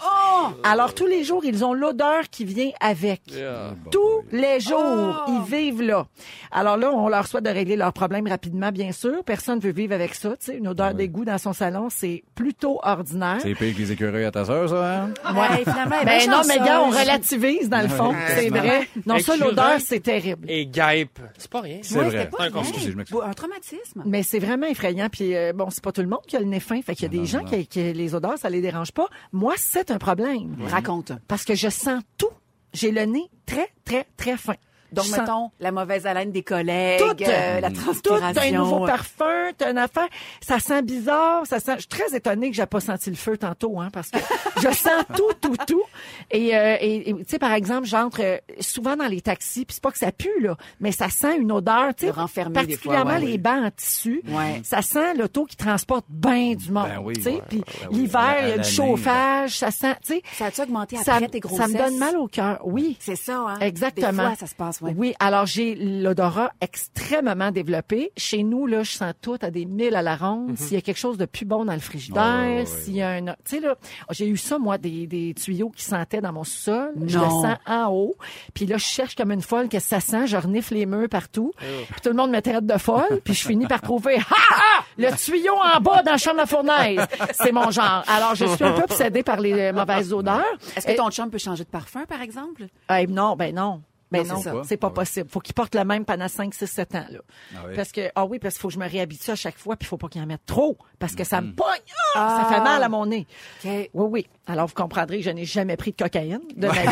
Alors, 0.65 0.95
tous 0.95 1.07
les 1.07 1.23
jours, 1.25 1.45
ils 1.45 1.65
ont 1.65 1.75
l'odeur 1.75 2.23
qui 2.31 2.45
vient 2.45 2.71
avec. 2.81 3.23
Yeah. 3.33 3.75
Tous 3.91 4.23
les 4.33 4.59
jours, 4.61 5.25
ils 5.29 5.43
vivent 5.47 5.83
là. 5.83 6.07
Alors 6.51 6.77
là, 6.77 6.91
on 6.93 7.09
leur 7.09 7.27
souhaite 7.27 7.45
de 7.45 7.51
régler 7.51 7.77
leurs 7.77 7.93
problèmes 7.93 8.27
rapidement, 8.27 8.71
bien 8.73 8.93
sûr. 8.93 9.23
Personne 9.25 9.57
ne 9.59 9.63
veut 9.63 9.73
vivre 9.73 9.95
avec 9.95 10.15
ça. 10.15 10.31
Tu 10.31 10.47
sais, 10.47 10.57
une 10.57 10.69
odeur 10.69 10.95
d'égout 10.95 11.25
dans 11.25 11.39
son 11.39 11.53
salon, 11.53 11.89
c'est 11.91 12.25
plutôt 12.35 12.81
ordinaire. 12.83 13.39
C'est 13.41 13.55
pire 13.55 13.75
que 13.75 13.79
les 13.79 13.93
écureuils 13.93 14.25
à 14.25 14.31
ta 14.31 14.45
sœur, 14.45 14.69
ça, 14.69 15.03
hein? 15.05 15.11
Ouais, 15.35 15.59
finalement, 15.63 15.97
elle 16.03 16.09
est 16.09 16.11
Ben 16.11 16.19
bien 16.19 16.31
non, 16.37 16.43
mais 16.49 16.59
gars, 16.59 16.83
on 16.83 16.91
relativise 16.91 17.69
dans 17.69 17.83
le 17.83 17.89
fond. 17.89 18.13
C'est 18.35 18.49
vrai. 18.49 18.89
Non, 19.07 19.19
ça, 19.19 19.37
l'odeur, 19.37 19.79
c'est 19.81 20.01
terrible. 20.01 20.47
Et 20.51 20.67
guêpe. 20.67 21.19
C'est 21.39 21.51
pas 21.51 21.61
rien. 21.61 21.79
C'est 21.83 21.99
Ouais, 21.99 22.05
vrai. 22.05 22.29
pas 22.31 22.37
C'est 22.41 22.45
un 22.47 22.51
bien. 22.51 22.63
Excusez. 22.63 22.95
Un 23.25 23.33
traumatisme. 23.33 24.03
Mais 24.07 24.23
c'est 24.23 24.39
vraiment 24.39 24.67
effrayant. 24.67 25.09
Puis 25.11 25.35
euh, 25.37 25.52
bon, 25.53 25.69
c'est 25.71 25.83
pas 25.83 25.93
tout 25.93 26.03
le 26.03 26.09
monde 26.09 26.23
qui 26.27 26.37
a 26.37 26.41
le 26.41 26.47
nez 26.47 26.61
fin. 26.61 26.81
Fait 26.83 26.95
qu'il 26.95 27.05
y 27.05 27.07
a 27.07 27.21
des 27.21 27.27
gens 27.27 27.45
Qui, 27.45 27.67
qui 27.67 27.93
les 27.93 28.15
odeurs, 28.15 28.39
ça 28.39 28.51
les 28.51 28.61
dérange 28.61 28.93
pas. 28.93 29.09
Moi, 29.33 29.55
c'est 29.57 29.91
un 29.91 29.99
problème. 29.99 30.57
Raconte. 30.67 31.13
Parce 31.29 31.45
que 31.45 31.55
je 31.55 31.69
sens 31.69 32.03
tout. 32.19 32.31
J'ai 32.73 32.91
le 32.91 33.03
nez 33.05 33.31
très, 33.47 33.69
très, 33.85 34.07
très 34.17 34.37
fin. 34.37 34.55
Donc, 34.93 35.05
Je 35.07 35.11
sens 35.11 35.19
mettons, 35.21 35.51
la 35.61 35.73
mauvaise 35.73 36.07
haleine 36.07 36.31
des 36.33 36.43
collègues, 36.43 37.01
Tout. 37.01 37.25
euh, 37.25 37.61
la 37.61 37.71
Tout, 37.71 37.81
transpiration. 37.83 38.33
t'as 38.35 38.47
un 38.49 38.51
nouveau 38.59 38.87
parfum, 38.87 39.51
t'as 39.57 39.71
une 39.71 39.79
affaire. 39.79 40.09
Ça 40.41 40.59
sent 40.59 40.83
bizarre, 40.83 41.47
ça 41.47 41.61
sent. 41.61 41.73
Je 41.77 41.81
suis 41.81 41.89
très 41.89 42.15
étonnée 42.17 42.51
que 42.51 42.57
j'ai 42.57 42.67
pas 42.67 42.81
senti 42.81 43.11
le 43.11 43.17
feu 43.17 43.37
tantôt, 43.39 43.81
hein, 43.81 43.89
parce 43.93 44.11
que 44.11 44.19
je 44.59 44.69
sens 44.69 45.05
tout, 45.17 45.33
tout, 45.41 45.57
tout. 45.67 45.83
Et, 46.31 46.57
euh, 46.57 46.77
et, 46.81 47.11
et, 47.11 47.15
tu 47.15 47.25
sais, 47.29 47.39
par 47.39 47.53
exemple, 47.53 47.87
j'entre 47.87 48.21
euh, 48.23 48.37
souvent 48.61 48.97
dans 48.97 49.07
les 49.07 49.21
taxis, 49.21 49.65
puis 49.65 49.75
c'est 49.75 49.83
pas 49.83 49.91
que 49.91 49.99
ça 49.99 50.13
pue 50.13 50.41
là, 50.41 50.57
mais 50.81 50.93
ça 50.93 51.09
sent 51.09 51.39
une 51.39 51.53
odeur, 51.53 51.95
tu 51.95 52.07
sais, 52.07 52.07
des 52.07 52.13
fois, 52.13 52.29
particulièrement 52.53 53.13
ouais, 53.13 53.21
les 53.21 53.27
oui. 53.33 53.39
bancs 53.39 53.65
en 53.65 53.71
tissu. 53.71 54.23
Ouais. 54.29 54.61
Ça 54.65 54.83
sent 54.83 55.15
l'auto 55.15 55.45
qui 55.47 55.57
transporte 55.57 56.05
bien 56.09 56.55
du 56.55 56.71
monde, 56.71 56.89
Ben 56.89 57.01
oui, 57.03 57.15
tu 57.15 57.23
sais. 57.23 57.31
ouais, 57.35 57.43
Puis 57.49 57.63
l'hiver, 57.91 58.37
il 58.43 58.49
y 58.49 58.53
a 58.53 58.59
du 58.59 58.63
ligne. 58.63 58.65
chauffage, 58.71 59.59
ça 59.59 59.71
sent, 59.71 59.95
tu 60.05 60.15
sais. 60.15 60.23
Ça 60.35 60.47
a-tu 60.47 60.61
augmenté 60.63 60.97
Ça, 60.97 61.15
après 61.15 61.29
tes 61.29 61.41
ça 61.41 61.49
grossesses? 61.49 61.69
me 61.69 61.79
donne 61.79 61.99
mal 61.99 62.17
au 62.17 62.27
cœur, 62.29 62.61
oui. 62.65 62.97
C'est 63.01 63.17
ça, 63.17 63.39
hein? 63.49 63.59
Exactement. 63.61 64.11
Des 64.11 64.29
fois, 64.29 64.35
ça 64.37 64.47
se 64.47 64.55
passe, 64.55 64.81
ouais. 64.83 64.95
Oui, 64.97 65.15
alors 65.21 65.47
j'ai 65.47 65.75
l'odorat 65.75 66.53
extrêmement 66.61 67.51
développé. 67.51 68.13
Chez 68.17 68.43
nous, 68.43 68.67
là, 68.67 68.83
je 68.83 68.91
sens 68.93 69.13
tout 69.21 69.37
à 69.41 69.51
des 69.51 69.65
milles 69.65 69.95
à 69.95 70.03
la 70.03 70.17
ronde. 70.17 70.57
S'il 70.59 70.75
y 70.75 70.77
a 70.77 70.81
quelque 70.81 70.99
chose 70.99 71.17
de 71.19 71.25
plus 71.27 71.45
bon 71.45 71.65
dans 71.65 71.73
le 71.73 71.81
frigidaire, 71.81 72.57
ouais. 72.59 72.67
s'il 72.67 72.97
y 72.97 73.03
a 73.03 73.11
un... 73.11 73.25
Tu 73.25 73.33
sais, 73.45 73.61
là, 73.61 73.77
j'ai 74.11 74.27
eu 74.29 74.37
ça, 74.37 74.59
moi, 74.59 74.79
des, 74.79 75.07
des 75.07 75.35
tuyaux 75.35 75.71
qui 75.71 75.85
sentaient 75.85 76.21
dans 76.21 76.33
mon 76.33 76.45
sol. 76.45 76.93
Je 77.07 77.19
le 77.19 77.25
sens 77.25 77.57
en 77.67 77.87
haut. 77.91 78.17
Puis 78.55 78.67
là, 78.67 78.77
je 78.77 78.85
cherche 78.85 79.15
comme 79.15 79.33
une 79.33 79.43
folle 79.43 79.69
qu'est-ce 79.69 79.91
que 79.91 80.01
ça 80.01 80.01
sent. 80.01 80.27
Je 80.27 80.37
renifle 80.37 80.75
les 80.75 80.87
murs 80.87 81.09
partout. 81.09 81.53
Puis 81.59 82.01
tout 82.03 82.09
le 82.09 82.15
monde 82.17 82.31
me 82.31 82.41
traite 82.41 82.67
de 82.67 82.79
folle. 82.79 83.21
Puis 83.25 83.35
je 83.35 83.47
finis 83.47 83.67
par 83.67 83.81
trouver, 83.81 84.17
ha, 84.17 84.21
ha! 84.51 84.85
Le 84.99 85.11
tuyau 85.17 85.55
en 85.55 85.81
bas 85.81 86.03
dans 86.03 86.13
la 86.13 86.19
chambre 86.19 86.41
à 86.41 86.47
fournaise. 86.47 87.01
C'est 87.33 87.53
mon 87.53 87.71
genre. 87.71 88.05
Alors, 88.09 88.35
je 88.35 88.45
suis 88.47 88.65
un 88.65 88.73
peu 88.73 88.83
obsédée 88.83 89.23
par 89.23 89.41
les 89.41 89.53
euh, 89.55 89.73
mauvaises 89.73 90.13
odeurs. 90.13 90.45
Est-ce 90.77 90.87
que 90.87 90.97
ton 90.97 91.11
chum 91.11 91.31
peut 91.31 91.39
changer 91.39 91.65
de 91.65 91.69
parfum, 91.71 92.05
par 92.07 92.21
exemple? 92.21 92.67
eh, 92.91 93.07
non, 93.07 93.37
ben 93.37 93.55
non. 93.55 93.83
Ben 94.13 94.27
Non, 94.27 94.35
non, 94.35 94.41
c'est 94.43 94.51
c'est 94.69 94.77
pas 94.77 94.87
Ah 94.87 94.91
ouais. 94.91 94.95
possible. 94.95 95.29
Faut 95.31 95.41
qu'il 95.41 95.55
porte 95.55 95.75
le 95.75 95.85
même 95.85 96.05
pendant 96.05 96.29
5, 96.29 96.53
6, 96.55 96.67
7 96.67 96.95
ans, 96.95 97.05
là. 97.11 97.19
Ah 97.55 97.59
oui. 97.69 97.75
Parce 97.77 97.93
que, 97.93 98.11
ah 98.15 98.25
oui, 98.25 98.39
parce 98.39 98.55
qu'il 98.55 98.61
faut 98.63 98.69
que 98.69 98.75
je 98.75 98.79
me 98.79 98.89
réhabitue 98.89 99.31
à 99.31 99.35
chaque 99.37 99.59
fois, 99.59 99.77
puis 99.77 99.87
il 99.87 99.89
faut 99.89 99.97
pas 99.97 100.09
qu'il 100.09 100.21
en 100.23 100.27
mette 100.27 100.45
trop, 100.47 100.77
parce 100.99 101.15
que 101.15 101.25
ça 101.25 101.41
me 101.41 101.53
pogne. 101.53 101.67
Ah, 102.15 102.43
Ça 102.49 102.55
fait 102.57 102.63
mal 102.63 102.83
à 102.83 102.89
mon 102.89 103.07
nez. 103.07 103.27
OK. 103.65 103.71
Oui, 103.71 103.89
oui. 103.95 104.27
Alors, 104.47 104.67
vous 104.67 104.75
comprendrez 104.75 105.19
que 105.19 105.25
je 105.25 105.31
n'ai 105.31 105.45
jamais 105.45 105.77
pris 105.77 105.93
de 105.93 105.97
cocaïne 105.97 106.41
de 106.57 106.67
ma 106.67 106.73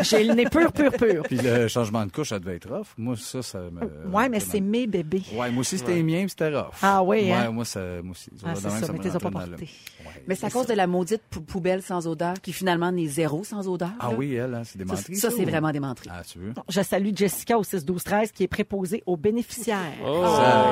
vie. 0.00 0.02
J'ai 0.02 0.24
le 0.24 0.34
nez 0.34 0.44
pur, 0.46 0.72
pur, 0.72 0.92
pur. 0.92 1.22
Puis 1.24 1.36
le 1.36 1.68
changement 1.68 2.06
de 2.06 2.12
couche, 2.12 2.28
ça 2.30 2.38
devait 2.38 2.56
être 2.56 2.68
rough. 2.72 2.86
Moi, 2.96 3.16
ça, 3.16 3.42
ça 3.42 3.58
me. 3.58 4.08
Ouais, 4.14 4.28
mais 4.28 4.40
c'est 4.40 4.60
mes 4.60 4.86
bébés. 4.86 5.22
Ouais, 5.34 5.50
moi 5.50 5.60
aussi, 5.60 5.78
c'était 5.78 5.94
les 5.94 6.02
miens, 6.02 6.20
puis 6.20 6.30
c'était 6.30 6.48
rough. 6.56 6.72
Ah 6.82 7.02
oui, 7.02 7.24
Ouais, 7.24 7.32
hein? 7.32 7.50
moi, 7.50 7.64
ça, 7.64 7.80
moi 8.02 8.12
aussi. 8.12 8.30
Ah, 8.44 8.54
c'est 8.54 8.70
ça, 8.70 8.92
mais 8.92 8.98
t'es 8.98 9.10
pas 9.10 9.30
porté. 9.30 9.50
Ouais. 9.50 10.22
Mais 10.26 10.34
c'est 10.34 10.46
à 10.46 10.50
cause 10.50 10.66
de 10.66 10.74
la 10.74 10.86
maudite 10.86 11.22
pou- 11.30 11.40
poubelle 11.42 11.82
sans 11.82 12.06
odeur 12.06 12.40
qui 12.40 12.52
finalement 12.52 12.90
n'est 12.92 13.06
zéro 13.06 13.44
sans 13.44 13.66
odeur. 13.68 13.90
Ah 13.98 14.08
là? 14.10 14.14
oui, 14.16 14.34
elle, 14.34 14.54
hein, 14.54 14.62
c'est 14.64 14.78
des 14.78 14.86
Ça, 14.88 14.96
ça, 14.96 15.30
c'est 15.36 15.44
vraiment 15.44 15.70
des 15.72 15.80
menteries. 15.80 16.08
Ah, 16.12 16.22
tu 16.32 16.38
veux? 16.38 16.52
Je 16.68 16.80
salue 16.82 17.10
Jessica 17.14 17.58
au 17.58 17.62
6 17.62 17.84
12 17.84 18.02
13 18.04 18.32
qui 18.32 18.44
est 18.44 18.48
préposée 18.48 19.02
aux 19.06 19.16
bénéficiaires. 19.16 19.78
Oh. 20.04 20.24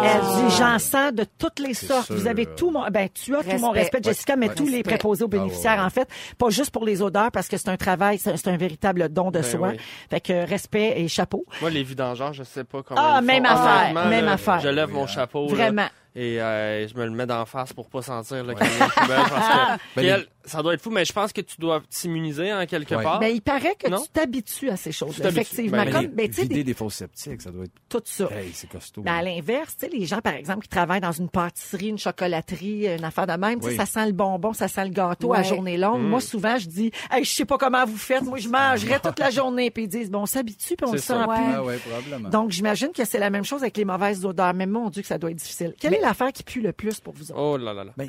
Elle 0.04 0.20
dit 0.48 0.56
j'en 0.56 0.78
sens 0.78 1.12
de 1.12 1.24
toutes 1.38 1.58
les 1.58 1.74
sortes. 1.74 2.06
sûr. 2.06 2.16
Vous 2.16 2.26
avez 2.26 2.46
tout 2.46 2.70
mon 2.70 2.86
ben 2.90 3.08
tu 3.12 3.34
as 3.36 3.42
tout 3.44 3.58
mon 3.58 3.70
Respect. 3.70 4.00
Jessica 4.02 4.36
mais 4.36 4.48
Ouais. 4.48 4.54
tous 4.54 4.66
les 4.68 4.82
préposés 4.82 5.24
aux 5.24 5.28
bénéficiaires 5.28 5.72
Ah 5.72 5.76
ouais, 5.76 5.80
ouais. 5.80 5.86
en 5.86 5.90
fait, 5.90 6.08
pas 6.38 6.50
juste 6.50 6.70
pour 6.70 6.84
les 6.84 7.02
odeurs 7.02 7.30
parce 7.30 7.48
que 7.48 7.56
c'est 7.56 7.68
un 7.68 7.76
travail, 7.76 8.18
c'est 8.18 8.48
un 8.48 8.56
véritable 8.56 9.08
don 9.08 9.26
de 9.30 9.40
Ben 9.40 9.42
soi. 9.42 9.68
oui. 9.72 9.76
Fait 10.10 10.20
que 10.20 10.46
respect 10.48 10.94
et 11.00 11.08
chapeau. 11.08 11.44
Moi, 11.60 11.70
les 11.70 11.82
vidangeurs, 11.82 12.32
je 12.32 12.42
sais 12.44 12.64
pas 12.64 12.82
comment. 12.82 13.00
Ah, 13.02 13.20
même 13.20 13.44
font. 13.44 13.52
affaire, 13.52 14.08
même 14.08 14.24
là, 14.24 14.32
affaire. 14.32 14.60
Je 14.60 14.68
lève 14.68 14.88
Oui, 14.88 14.94
mon 14.94 15.04
hein. 15.04 15.06
chapeau. 15.06 15.48
là, 15.48 15.54
Vraiment. 15.54 15.86
et 16.14 16.40
euh, 16.40 16.88
je 16.88 16.94
me 16.94 17.04
le 17.04 17.10
mets 17.10 17.26
d'en 17.26 17.44
face 17.46 17.72
pour 17.72 17.88
pas 17.88 18.02
sentir 18.02 18.44
le 18.44 18.54
camion 18.54 18.88
poubelle. 18.96 19.16
Parce 19.28 19.48
que, 19.48 19.80
Ben, 19.96 20.24
ça 20.48 20.62
doit 20.62 20.74
être 20.74 20.80
fou, 20.82 20.90
mais 20.90 21.04
je 21.04 21.12
pense 21.12 21.32
que 21.32 21.40
tu 21.40 21.56
dois 21.58 21.82
t'immuniser 21.90 22.52
en 22.52 22.66
quelque 22.66 22.94
Ouais. 22.94 23.02
part. 23.02 23.20
Ben 23.20 23.28
il 23.34 23.42
paraît 23.42 23.76
que 23.76 23.88
Non? 23.88 24.00
tu 24.02 24.08
t'habitues 24.08 24.70
à 24.70 24.76
ces 24.76 24.92
choses. 24.92 25.20
Effectivement, 25.20 25.84
Ben, 25.84 25.92
comme 25.92 26.06
ben 26.08 26.26
tu 26.28 26.34
sais 26.34 26.42
vider 26.42 26.54
des- 26.56 26.64
des 26.64 26.74
fausses 26.74 26.94
sceptiques, 26.96 27.40
ça 27.42 27.50
doit 27.50 27.64
être. 27.64 27.72
tout 27.88 28.02
ça. 28.04 28.28
Hey, 28.32 28.50
c'est 28.52 28.68
costaud. 28.68 29.02
Ben, 29.02 29.14
à 29.14 29.22
l'inverse, 29.22 29.76
tu 29.78 29.86
sais, 29.86 29.92
les 29.96 30.04
gens, 30.06 30.20
par 30.20 30.34
exemple, 30.34 30.62
qui 30.62 30.68
travaillent 30.68 31.00
dans 31.00 31.12
une 31.12 31.28
pâtisserie, 31.28 31.88
une 31.88 31.98
chocolaterie, 31.98 32.86
une 32.88 33.04
affaire 33.04 33.26
de 33.26 33.32
même, 33.34 33.58
tu 33.60 33.64
sais, 33.66 33.70
Oui. 33.72 33.76
ça 33.76 33.86
sent 33.86 34.06
le 34.06 34.12
bonbon, 34.12 34.52
ça 34.52 34.68
sent 34.68 34.84
le 34.84 34.90
gâteau 34.90 35.32
à 35.32 35.42
journée 35.42 35.76
longue. 35.76 36.00
Mm. 36.02 36.08
Moi, 36.08 36.20
souvent, 36.20 36.58
je 36.58 36.66
dis, 36.66 36.90
hey, 37.10 37.24
je 37.24 37.30
sais 37.30 37.44
pas 37.44 37.58
comment 37.58 37.84
vous 37.84 37.96
faites, 37.96 38.22
moi, 38.22 38.38
je 38.38 38.48
mangerai 38.48 39.00
toute 39.00 39.18
la 39.18 39.30
journée. 39.30 39.70
Puis 39.70 39.84
ils 39.84 39.88
disent, 39.88 40.10
bon, 40.10 40.20
on 40.22 40.26
s'habitue, 40.26 40.76
puis 40.76 40.86
on 40.88 40.92
le 40.92 40.98
sent 40.98 41.06
ça. 41.14 41.24
plus. 41.26 41.34
Ah 41.54 41.62
ouais, 41.64 41.76
probablement. 41.78 42.28
Donc, 42.28 42.50
j'imagine 42.50 42.90
que 42.92 43.04
c'est 43.04 43.18
la 43.18 43.30
même 43.30 43.44
chose 43.44 43.62
avec 43.62 43.76
les 43.76 43.84
mauvaises 43.84 44.24
odeurs. 44.24 44.54
Mais 44.54 44.66
mon 44.66 44.90
Dieu, 44.90 45.02
que 45.02 45.08
ça 45.08 45.18
doit 45.18 45.30
être 45.30 45.36
difficile. 45.36 45.74
Quelle 45.78 45.94
est 45.94 46.00
l'affaire 46.00 46.32
qui 46.32 46.42
pue 46.42 46.60
le 46.60 46.72
plus 46.72 47.00
pour 47.00 47.14
vous 47.14 47.30
autres? 47.30 47.40
Oh 47.40 47.56
là 47.56 47.72
là 47.74 47.84
là. 47.84 47.92
Ben, 47.96 48.08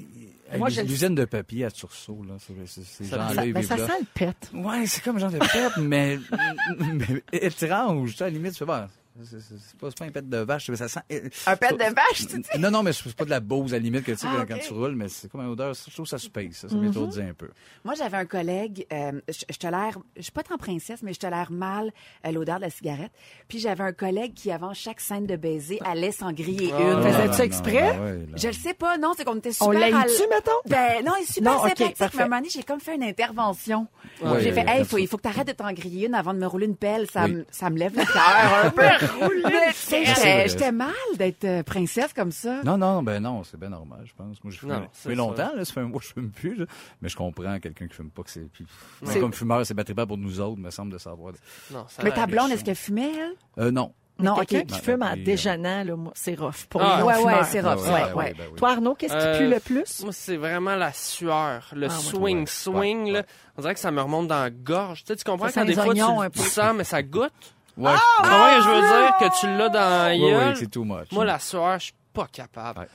Moi, 0.58 0.70
L'usine 0.70 1.16
de 1.16 1.26
papier 1.26 1.66
à 1.66 1.72
Tursault, 1.72 2.24
là, 2.28 2.36
c'est- 2.40 2.54
c'est- 2.66 2.84
ces 2.84 3.04
Ça- 3.06 3.18
gens-là, 3.18 3.34
Ça, 3.36 3.46
ben, 3.46 3.64
sent 3.64 3.94
le 4.00 4.06
pet. 4.14 4.36
Ouais, 4.54 4.86
c'est 4.88 5.04
comme 5.04 5.18
un 5.18 5.20
genre 5.20 5.32
de 5.32 5.38
pète, 5.40 5.78
mais, 5.78 6.18
mais 6.80 7.24
étrange. 7.32 8.16
À 8.22 8.26
la 8.26 8.30
limite, 8.32 8.54
tu 8.54 8.66
fais, 8.66 8.66
c'est 9.24 9.78
pas, 9.80 9.90
pas 9.92 10.06
un 10.06 10.10
pet 10.12 10.28
de 10.30 10.38
vache, 10.38 10.70
mais 10.70 10.76
ça 10.78 10.88
sent. 10.88 11.00
Un 11.48 11.56
pet 11.56 11.72
de 11.74 11.94
vache, 11.94 12.28
tu 12.30 12.40
dis? 12.40 12.60
Non, 12.60 12.72
non, 12.72 12.84
mais 12.84 12.94
c'est 12.94 13.14
pas 13.16 13.26
de 13.26 13.30
la 13.30 13.40
bose 13.40 13.74
à 13.74 13.78
la 13.78 13.84
limite 13.84 14.04
que 14.04 14.12
tu 14.12 14.18
sais, 14.20 14.28
Ah, 14.30 14.46
quand, 14.48 14.58
tu 14.60 14.74
roules, 14.74 14.96
mais 14.96 15.08
c'est 15.10 15.30
comme 15.32 15.42
une 15.42 15.48
odeur. 15.50 15.74
Je 15.74 15.94
trouve 15.94 16.06
ça 16.08 16.18
se 16.18 16.30
paye, 16.30 16.54
ça. 16.54 16.70
Ça 16.70 16.76
Mm-hmm. 16.76 16.80
m'étourdit 16.80 17.22
un 17.22 17.34
peu. 17.34 17.50
Moi, 17.84 17.96
j'avais 17.96 18.18
un 18.18 18.26
collègue, 18.26 18.86
euh, 18.94 19.20
je, 19.28 19.44
je 19.50 19.58
te 19.58 19.68
l'air, 19.68 19.98
je 20.16 20.22
suis 20.22 20.32
pas 20.32 20.44
tant 20.44 20.58
princesse, 20.58 21.02
mais 21.04 21.14
je 21.14 21.20
te 21.20 21.28
l'air 21.28 21.52
mal 21.52 21.92
euh, 22.26 22.32
l'odeur 22.32 22.58
de 22.58 22.62
la 22.62 22.70
cigarette. 22.70 23.12
Puis 23.48 23.60
j'avais 23.60 23.84
un 23.84 23.92
collègue 23.94 24.34
qui, 24.34 24.52
avant 24.52 24.74
chaque 24.74 25.00
scène 25.02 25.26
de 25.26 25.36
baiser, 25.36 25.80
allait 25.86 26.12
s'en 26.12 26.32
griller 26.32 26.72
Ah. 26.74 26.82
une. 26.82 27.04
Faisais-tu 27.04 27.38
non, 27.38 27.44
exprès? 27.44 27.98
non, 27.98 28.04
ouais. 28.04 28.20
Je 28.36 28.48
le 28.48 28.54
sais 28.54 28.74
pas, 28.74 28.98
non, 28.98 29.14
c'est 29.18 29.26
qu'on 29.26 29.36
était 29.38 29.52
super... 29.52 29.68
On 29.68 29.72
l'a 29.72 29.88
à 29.88 30.04
tu 30.06 30.22
mettons? 30.30 30.52
Ben 30.68 31.04
non, 31.06 31.14
il 31.20 31.24
est 31.24 31.32
super 31.34 31.52
Non, 31.54 31.60
ok, 31.60 31.70
sympathique. 31.70 31.98
parfait. 31.98 32.18
Mais 32.18 32.22
à 32.22 32.26
un 32.26 32.30
moment 32.30 32.38
donné, 32.42 32.50
j'ai 32.54 32.64
comme 32.64 32.80
fait 32.80 32.96
une 32.96 33.04
intervention. 33.04 33.88
Ouais, 34.22 34.42
j'ai 34.42 34.52
fait, 34.52 34.64
ouais, 34.64 34.70
hey, 34.72 34.78
comme 34.78 34.86
faut, 34.86 34.98
ça. 34.98 35.02
il 35.02 35.08
faut 35.08 35.18
que 35.18 35.22
t'arrêtes 35.24 35.48
de 35.48 35.52
t'en 35.54 35.72
griller 35.74 36.08
une 36.08 36.16
avant 36.16 36.34
de 36.34 36.40
me 36.40 36.48
rouler 36.48 36.66
une 36.68 36.76
pelle. 36.78 37.08
Ça, 37.12 37.26
Oui. 37.26 37.34
me, 37.34 37.46
ça 37.52 37.70
me 37.70 37.78
lève 37.78 37.96
le 37.96 38.06
cœur 38.06 38.66
un 38.66 38.70
peu. 38.72 39.06
J'étais 40.48 40.72
mal 40.72 40.90
d'être 41.18 41.46
euh, 41.46 41.64
princesse 41.64 42.14
comme 42.14 42.32
ça. 42.32 42.62
Non, 42.64 42.78
non, 42.78 43.04
ben 43.04 43.20
non, 43.22 43.44
c'est 43.44 43.60
bien 43.60 43.70
normal, 43.70 44.02
je 44.06 44.14
pense. 44.14 44.44
Moi, 44.44 44.52
je 44.54 44.58
fume, 44.60 44.70
Non, 44.70 44.76
ça 44.76 44.88
c'est 44.94 45.10
fait 45.10 45.16
ça. 45.16 45.22
longtemps, 45.22 45.52
là, 45.56 45.66
ça 45.66 45.74
fait 45.74 45.80
un 45.82 45.86
mois 45.86 46.00
que 46.00 46.06
je 46.08 46.14
fume 46.14 46.32
plus, 46.32 46.56
là. 46.56 46.66
mais 47.02 47.10
je 47.10 47.16
comprends 47.16 47.60
quelqu'un 47.60 47.88
qui 47.88 47.96
fume 47.96 48.12
pas 48.12 48.24
que 48.24 48.30
c'est. 48.30 48.48
Puis, 48.52 48.66
C'est- 49.04 49.20
comme 49.20 49.34
fumeur, 49.34 49.66
c'est 49.66 49.74
batterie 49.74 49.94
pas 49.96 50.06
pour 50.06 50.18
nous 50.18 50.40
autres, 50.40 50.60
me 50.60 50.70
semble 50.72 50.92
de 50.94 50.98
savoir. 50.98 51.34
Non, 51.72 51.86
ça 51.88 52.04
Mais 52.04 52.12
ta 52.12 52.26
blonde, 52.28 52.52
est-ce 52.52 52.64
qu'elle 52.64 52.76
fumait, 52.76 53.12
elle? 53.58 53.64
Euh, 53.66 53.72
non. 53.72 53.94
Non, 54.22 54.34
OK. 54.34 54.48
quelqu'un 54.48 54.76
qui 54.76 54.82
fume 54.82 55.02
en 55.02 55.14
euh, 55.14 55.24
déjeunant, 55.24 55.82
là, 55.86 55.96
moi, 55.96 56.12
c'est 56.14 56.36
rough. 56.38 56.66
Pour 56.70 56.82
Ah, 56.84 57.06
ouais, 57.06 57.24
ouais, 57.24 57.34
c'est 57.46 57.62
rough, 57.62 57.80
Ouais, 57.86 57.90
ouais, 57.90 58.04
ouais, 58.04 58.14
ouais. 58.14 58.34
ben 58.38 58.44
oui. 58.52 58.58
Toi, 58.58 58.72
Arnaud, 58.72 58.94
qu'est-ce 58.94 59.14
qui 59.14 59.18
Euh, 59.18 59.38
pue 59.38 59.48
le 59.50 59.60
plus? 59.62 60.04
Moi, 60.04 60.12
c'est 60.12 60.36
vraiment 60.36 60.76
la 60.76 60.92
sueur. 60.92 61.70
Le 61.74 61.86
Ah, 61.86 61.90
swing, 61.90 62.40
Ouais, 62.42 62.46
swing, 62.46 63.04
ouais, 63.06 63.12
là. 63.14 63.20
ouais. 63.20 63.26
On 63.58 63.62
dirait 63.62 63.74
que 63.76 63.80
ça 63.80 63.92
me 63.92 64.02
remonte 64.02 64.28
dans 64.28 64.42
la 64.42 64.50
gorge. 64.50 65.06
Tu 65.06 65.08
sais, 65.08 65.16
tu 65.16 65.24
comprends 65.24 65.48
Ça 65.48 65.62
quand 65.62 65.68
des 65.68 65.74
fois 65.74 65.94
tu, 65.94 66.02
un 66.02 66.30
tu 66.30 66.38
peu. 66.40 66.44
sens, 66.50 66.74
mais 66.76 66.84
ça 66.84 67.02
goûte? 67.02 67.32
Ouais. 67.80 67.92
Ce 67.96 68.28
que 68.58 68.64
je 68.64 68.70
veux 68.70 68.82
dire? 68.82 69.18
Que 69.20 69.40
tu 69.40 69.48
l'as 69.58 69.70
dans 69.70 69.80
la 69.80 70.10
Ouais, 70.10 70.20
gueule. 70.20 70.48
ouais, 70.50 70.56
c'est 70.56 70.70
too 70.72 70.84
much. 70.84 71.12
Moi, 71.12 71.26
la 71.26 71.40
sueur, 71.40 71.80
je 71.80 71.86
suis 71.86 71.94
pas 72.14 72.28
capable. 72.32 72.88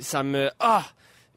Ça 0.00 0.22
me... 0.22 0.50
Ah! 0.60 0.82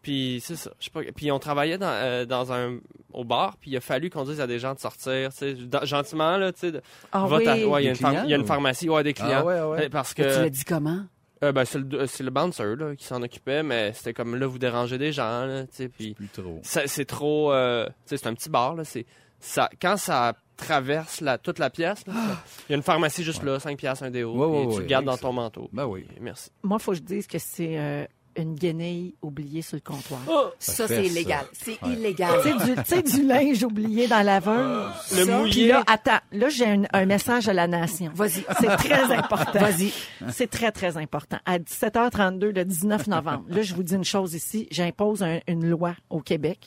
Puis 0.01 0.41
c'est 0.43 0.55
ça. 0.55 0.71
je 0.79 0.85
sais 0.85 0.91
pas. 0.91 1.01
Puis 1.13 1.29
on 1.29 1.39
travaillait 1.39 1.77
dans, 1.77 1.87
euh, 1.89 2.25
dans 2.25 2.53
un 2.53 2.77
au 3.11 3.25
bar, 3.25 3.57
puis 3.59 3.71
il 3.71 3.77
a 3.77 3.81
fallu 3.81 4.09
qu'on 4.09 4.23
dise 4.23 4.39
à 4.39 4.47
des 4.47 4.57
gens 4.57 4.73
de 4.73 4.79
sortir, 4.79 5.29
tu 5.31 5.37
sais, 5.39 5.53
dans- 5.55 5.83
gentiment 5.83 6.37
là, 6.37 6.53
tu 6.53 6.59
sais. 6.59 6.71
de- 6.71 6.81
Ah 7.11 7.27
va 7.27 7.37
oui. 7.37 7.43
ta- 7.43 7.55
ouais, 7.55 7.59
il 7.59 7.65
y 7.65 7.73
a 7.73 7.79
Des 7.79 7.87
une, 7.89 7.95
phar- 7.95 8.11
clients, 8.11 8.23
il 8.23 8.29
y 8.29 8.33
a 8.33 8.35
une 8.37 8.43
ou- 8.43 8.47
pharmacie, 8.47 8.87
ouais, 8.89 9.03
des 9.03 9.13
clients. 9.13 9.39
Ah 9.41 9.45
ouais, 9.45 9.61
ouais. 9.61 9.85
Euh, 9.85 9.89
Parce 9.91 10.11
Et 10.13 10.15
Tu 10.15 10.21
l'as 10.21 10.43
que 10.45 10.49
dit 10.49 10.63
comment? 10.63 10.99
euh, 11.43 11.51
ben, 11.51 11.65
c'est 11.65 11.79
le, 11.79 12.07
c'est 12.07 12.23
le 12.23 12.29
bouncer 12.31 12.75
là, 12.77 12.95
qui 12.95 13.03
s'en 13.03 13.21
occupait, 13.21 13.61
mais 13.61 13.91
c'était 13.91 14.13
comme 14.13 14.37
là, 14.37 14.47
vous 14.47 14.57
dérangez 14.57 14.97
des 14.97 15.11
gens, 15.11 15.45
là, 15.45 15.63
tu 15.63 15.67
sais, 15.73 15.89
puis 15.89 16.13
Plus 16.13 16.27
trop. 16.29 16.59
ça- 16.63 16.87
c'est 16.87 17.05
trop, 17.05 17.51
euh, 17.51 17.85
tu 17.87 17.91
sais, 18.05 18.17
c'est 18.17 18.27
un 18.27 18.33
petit 18.35 18.49
bar 18.49 18.75
là, 18.75 18.85
c'est 18.85 19.05
ça 19.41 19.69
quand 19.81 19.97
ça 19.97 20.33
traverse 20.59 21.21
la, 21.21 21.37
toute 21.37 21.59
la 21.59 21.69
pièce, 21.69 22.05
là, 22.07 22.13
ça- 22.13 22.43
il 22.67 22.71
y 22.71 22.73
a 22.73 22.77
une 22.77 22.83
pharmacie 22.83 23.23
juste 23.23 23.43
là, 23.43 23.59
5 23.59 23.77
piastres 23.77 24.03
un 24.03 24.11
déo, 24.11 24.31
Ouais, 24.33 24.63
tu 24.67 24.73
ouais, 24.75 24.81
le 24.81 24.85
gardes 24.85 25.05
dans 25.05 25.17
ton 25.17 25.33
manteau. 25.33 25.69
Ben 25.73 25.85
oui. 25.85 26.05
Merci. 26.21 26.49
Moi, 26.63 26.77
il 26.79 26.83
faut 26.83 26.91
que 26.91 26.97
je 26.97 27.03
dise 27.03 27.27
que 27.27 27.39
c'est 27.39 27.77
euh, 27.77 28.05
une 28.41 28.55
guenille 28.55 29.13
oubliée 29.21 29.61
sur 29.61 29.75
le 29.75 29.81
comptoir. 29.81 30.19
Ça, 30.59 30.87
fait 30.87 30.95
c'est 30.95 30.95
ça. 30.95 31.01
illégal. 31.01 31.45
C'est 31.53 31.81
Ouais. 31.83 31.93
illégal. 31.93 32.31
Tu 32.43 32.49
sais, 32.51 32.65
du, 32.65 32.75
tu 32.75 32.83
sais, 32.85 33.01
du 33.03 33.23
linge 33.27 33.63
oublié 33.63 34.07
dans 34.07 34.17
la 34.17 34.39
laveuse. 34.39 34.87
Le 35.17 35.25
Ça. 35.25 35.37
mouillé. 35.37 35.51
Puis 35.51 35.67
là, 35.67 35.83
attends, 35.87 36.19
là, 36.31 36.49
j'ai 36.49 36.65
un, 36.67 36.83
un 36.93 37.05
message 37.05 37.47
à 37.49 37.53
la 37.53 37.67
nation. 37.67 38.11
Vas-y. 38.13 38.43
C'est 38.59 38.75
très 38.77 39.13
important. 39.15 39.59
Vas-y. 39.59 39.91
C'est 40.31 40.49
très, 40.49 40.71
très 40.71 40.97
important. 40.97 41.37
À 41.45 41.59
17h32, 41.59 42.51
le 42.53 42.65
19 42.65 43.07
novembre, 43.07 43.45
là, 43.49 43.61
je 43.61 43.73
vous 43.75 43.83
dis 43.83 43.95
une 43.95 44.03
chose 44.03 44.33
ici. 44.33 44.67
J'impose 44.71 45.23
un- 45.23 45.39
une 45.47 45.65
loi 45.69 45.93
au 46.09 46.19
Québec. 46.21 46.59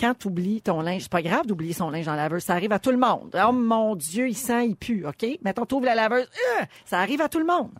Quand 0.00 0.14
tu 0.18 0.28
oublies 0.28 0.60
ton 0.62 0.80
linge, 0.80 1.02
c'est 1.02 1.10
pas 1.10 1.22
grave 1.22 1.46
d'oublier 1.46 1.72
son 1.72 1.90
linge 1.90 2.06
dans 2.06 2.14
la 2.14 2.24
laveuse. 2.24 2.42
Ça 2.44 2.54
arrive 2.54 2.72
à 2.72 2.78
tout 2.78 2.90
le 2.90 2.98
monde. 2.98 3.36
Oh 3.46 3.52
mon 3.52 3.96
Dieu, 3.96 4.28
il 4.28 4.36
sent, 4.36 4.66
il 4.68 4.76
pue, 4.76 5.04
OK? 5.06 5.26
Mettons, 5.42 5.66
tu 5.66 5.74
ouvres 5.74 5.86
la 5.86 5.94
laveuse. 5.94 6.28
euh, 6.60 6.64
ça 6.84 6.98
arrive 7.00 7.20
à 7.20 7.28
tout 7.28 7.38
le 7.38 7.46
monde. 7.46 7.70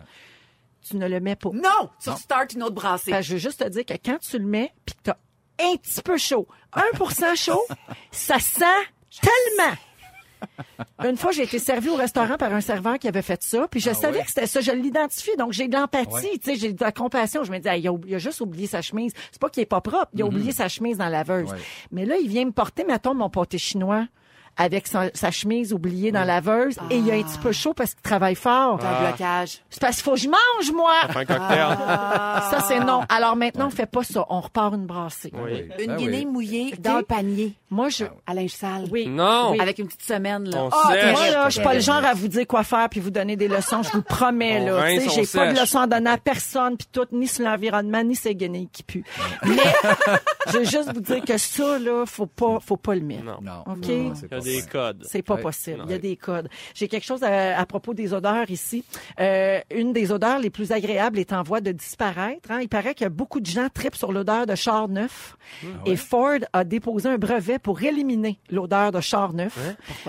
Tu 0.86 0.96
ne 0.96 1.08
le 1.08 1.20
mets 1.20 1.36
pas. 1.36 1.50
Non! 1.52 1.90
Tu 2.02 2.10
start 2.10 2.52
une 2.54 2.62
autre 2.62 2.74
brassée. 2.74 3.10
Que 3.12 3.22
je 3.22 3.32
veux 3.34 3.38
juste 3.38 3.60
te 3.64 3.68
dire 3.68 3.84
que 3.84 3.94
quand 4.02 4.18
tu 4.18 4.38
le 4.38 4.44
mets, 4.46 4.72
puis 4.86 4.94
que 4.94 5.00
t'as 5.04 5.16
un 5.60 5.76
petit 5.76 6.00
peu 6.02 6.16
chaud, 6.16 6.46
1% 6.74 7.36
chaud, 7.36 7.62
ça 8.10 8.38
sent 8.38 8.64
tellement. 9.20 9.74
Une 11.04 11.16
fois, 11.16 11.32
j'ai 11.32 11.42
été 11.42 11.58
servi 11.58 11.88
au 11.88 11.96
restaurant 11.96 12.36
par 12.36 12.52
un 12.54 12.60
serveur 12.60 12.98
qui 13.00 13.08
avait 13.08 13.22
fait 13.22 13.42
ça, 13.42 13.66
puis 13.68 13.80
je 13.80 13.92
savais 13.92 14.18
ouais? 14.18 14.22
que 14.22 14.28
c'était 14.28 14.46
ça. 14.46 14.60
Je 14.60 14.70
l'identifiais, 14.70 15.34
donc 15.36 15.52
j'ai 15.52 15.66
de 15.66 15.76
l'empathie, 15.76 16.12
Ouais. 16.12 16.38
tu 16.38 16.50
sais, 16.52 16.56
j'ai 16.56 16.72
de 16.72 16.82
la 16.84 16.92
compassion. 16.92 17.42
Je 17.42 17.50
me 17.50 17.58
dis, 17.58 17.68
ah, 17.68 17.76
il, 17.76 17.88
a, 17.88 17.92
il 18.06 18.14
a 18.14 18.18
juste 18.18 18.40
oublié 18.40 18.68
sa 18.68 18.80
chemise. 18.80 19.12
C'est 19.32 19.40
pas 19.40 19.50
qu'il 19.50 19.64
est 19.64 19.66
pas 19.66 19.80
propre, 19.80 20.06
il 20.14 20.22
a 20.22 20.26
oublié 20.26 20.52
sa 20.52 20.68
chemise 20.68 20.96
dans 20.98 21.04
la 21.06 21.10
laveuse. 21.10 21.50
Ouais. 21.50 21.58
Mais 21.90 22.04
là, 22.06 22.16
il 22.22 22.28
vient 22.28 22.44
me 22.44 22.52
porter, 22.52 22.84
mettons, 22.84 23.14
mon 23.14 23.28
pâté 23.30 23.58
chinois 23.58 24.06
avec 24.58 24.86
sa, 24.86 25.04
sa 25.14 25.30
chemise 25.30 25.72
oubliée 25.72 26.12
dans 26.12 26.20
la 26.20 26.26
laveuse, 26.40 26.76
et 26.90 26.98
il 26.98 27.10
a 27.10 27.14
un 27.14 27.22
petit 27.22 27.38
peu 27.38 27.52
chaud 27.52 27.72
parce 27.74 27.94
qu'il 27.94 28.02
travaille 28.02 28.34
fort. 28.34 28.78
Un 28.84 29.06
blocage. 29.08 29.60
C'est 29.70 29.80
parce 29.80 29.94
qu'il 29.96 30.04
faut 30.04 30.12
que 30.14 30.18
je 30.20 30.28
mange, 30.28 30.72
moi! 30.74 30.92
Un 31.08 31.24
cocktail. 31.24 31.78
Ça, 32.50 32.64
c'est 32.68 32.80
non. 32.80 33.02
Alors 33.08 33.36
maintenant, 33.36 33.68
on 33.68 33.70
fait 33.70 33.86
pas 33.86 34.02
ça. 34.04 34.24
On 34.28 34.40
repart 34.40 34.74
une 34.74 34.86
brassée. 34.86 35.32
Oui. 35.34 35.64
Une 35.78 35.86
Ben 35.86 35.96
guinée 35.96 36.18
oui. 36.18 36.26
mouillée 36.26 36.74
dans 36.78 36.98
le 36.98 37.04
panier 37.04 37.54
Moi, 37.70 37.88
je... 37.88 38.04
à 38.26 38.34
linge 38.34 38.50
sale. 38.50 38.86
Oui. 38.90 39.06
Non. 39.06 39.52
Oui. 39.52 39.60
Avec 39.60 39.78
une 39.78 39.86
petite 39.86 40.02
semaine, 40.02 40.48
là. 40.50 40.64
On 40.64 40.70
Ah, 40.72 40.92
sèche. 40.92 41.12
Moi, 41.12 41.30
là, 41.30 41.44
je 41.48 41.54
suis 41.54 41.62
pas 41.62 41.74
le 41.74 41.80
genre 41.80 42.04
à 42.04 42.14
vous 42.14 42.28
dire 42.28 42.46
quoi 42.46 42.64
faire 42.64 42.88
puis 42.88 43.00
vous 43.00 43.10
donner 43.10 43.36
des 43.36 43.48
leçons. 43.48 43.82
Je 43.82 43.90
vous 43.92 44.02
promets, 44.02 44.58
On 44.60 44.76
là. 44.76 44.88
j'ai 45.08 45.26
pas 45.26 45.52
de 45.52 45.60
leçons 45.60 45.80
à 45.80 45.86
donner 45.86 46.10
à 46.10 46.18
personne 46.18 46.76
puis 46.76 46.88
tout, 46.92 47.06
ni 47.12 47.26
sur 47.28 47.44
l'environnement, 47.44 48.02
ni 48.02 48.16
ces 48.16 48.34
guenilles 48.34 48.68
qui 48.72 48.82
puent. 48.82 49.04
Mais, 49.46 49.56
je 50.48 50.58
veux 50.58 50.64
juste 50.64 50.92
vous 50.92 51.00
dire 51.00 51.22
que 51.24 51.38
ça, 51.38 51.78
là, 51.78 52.04
faut 52.06 52.26
pas, 52.26 52.58
faut 52.60 52.76
pas 52.76 52.94
le 52.94 53.02
mettre. 53.02 53.24
Non. 53.24 53.38
Non. 53.42 53.72
OK? 53.72 53.88
Non, 53.88 54.40
c'est 54.48 54.54
Il 54.54 54.56
y 54.56 54.58
a 54.58 54.62
pas 54.62 54.66
des 54.66 54.70
codes. 54.70 55.04
C'est 55.08 55.22
pas 55.22 55.34
Ouais. 55.34 55.42
possible. 55.42 55.82
Il 55.86 55.90
y 55.90 55.94
a 55.94 55.98
des 55.98 56.16
codes. 56.16 56.48
J'ai 56.74 56.88
quelque 56.88 57.04
chose 57.04 57.22
à, 57.22 57.58
à 57.58 57.66
propos 57.66 57.94
des 57.94 58.12
odeurs 58.12 58.50
ici. 58.50 58.84
Euh, 59.20 59.60
une 59.74 59.92
des 59.92 60.12
odeurs 60.12 60.38
les 60.38 60.50
plus 60.50 60.72
agréables 60.72 61.18
est 61.18 61.32
en 61.32 61.42
voie 61.42 61.60
de 61.60 61.72
disparaître. 61.72 62.50
hein. 62.50 62.60
Il 62.62 62.68
paraît 62.68 62.94
que 62.94 63.06
beaucoup 63.06 63.40
de 63.40 63.46
gens 63.46 63.68
tripent 63.72 63.96
sur 63.96 64.12
l'odeur 64.12 64.46
de 64.46 64.54
char 64.54 64.88
neuf. 64.88 65.36
Et 65.86 65.96
Ford 65.96 66.38
a 66.52 66.64
déposé 66.64 67.08
un 67.08 67.18
brevet 67.18 67.58
pour 67.58 67.82
éliminer 67.82 68.38
l'odeur 68.50 68.92
de 68.92 69.00
char 69.00 69.32
neuf. 69.32 69.58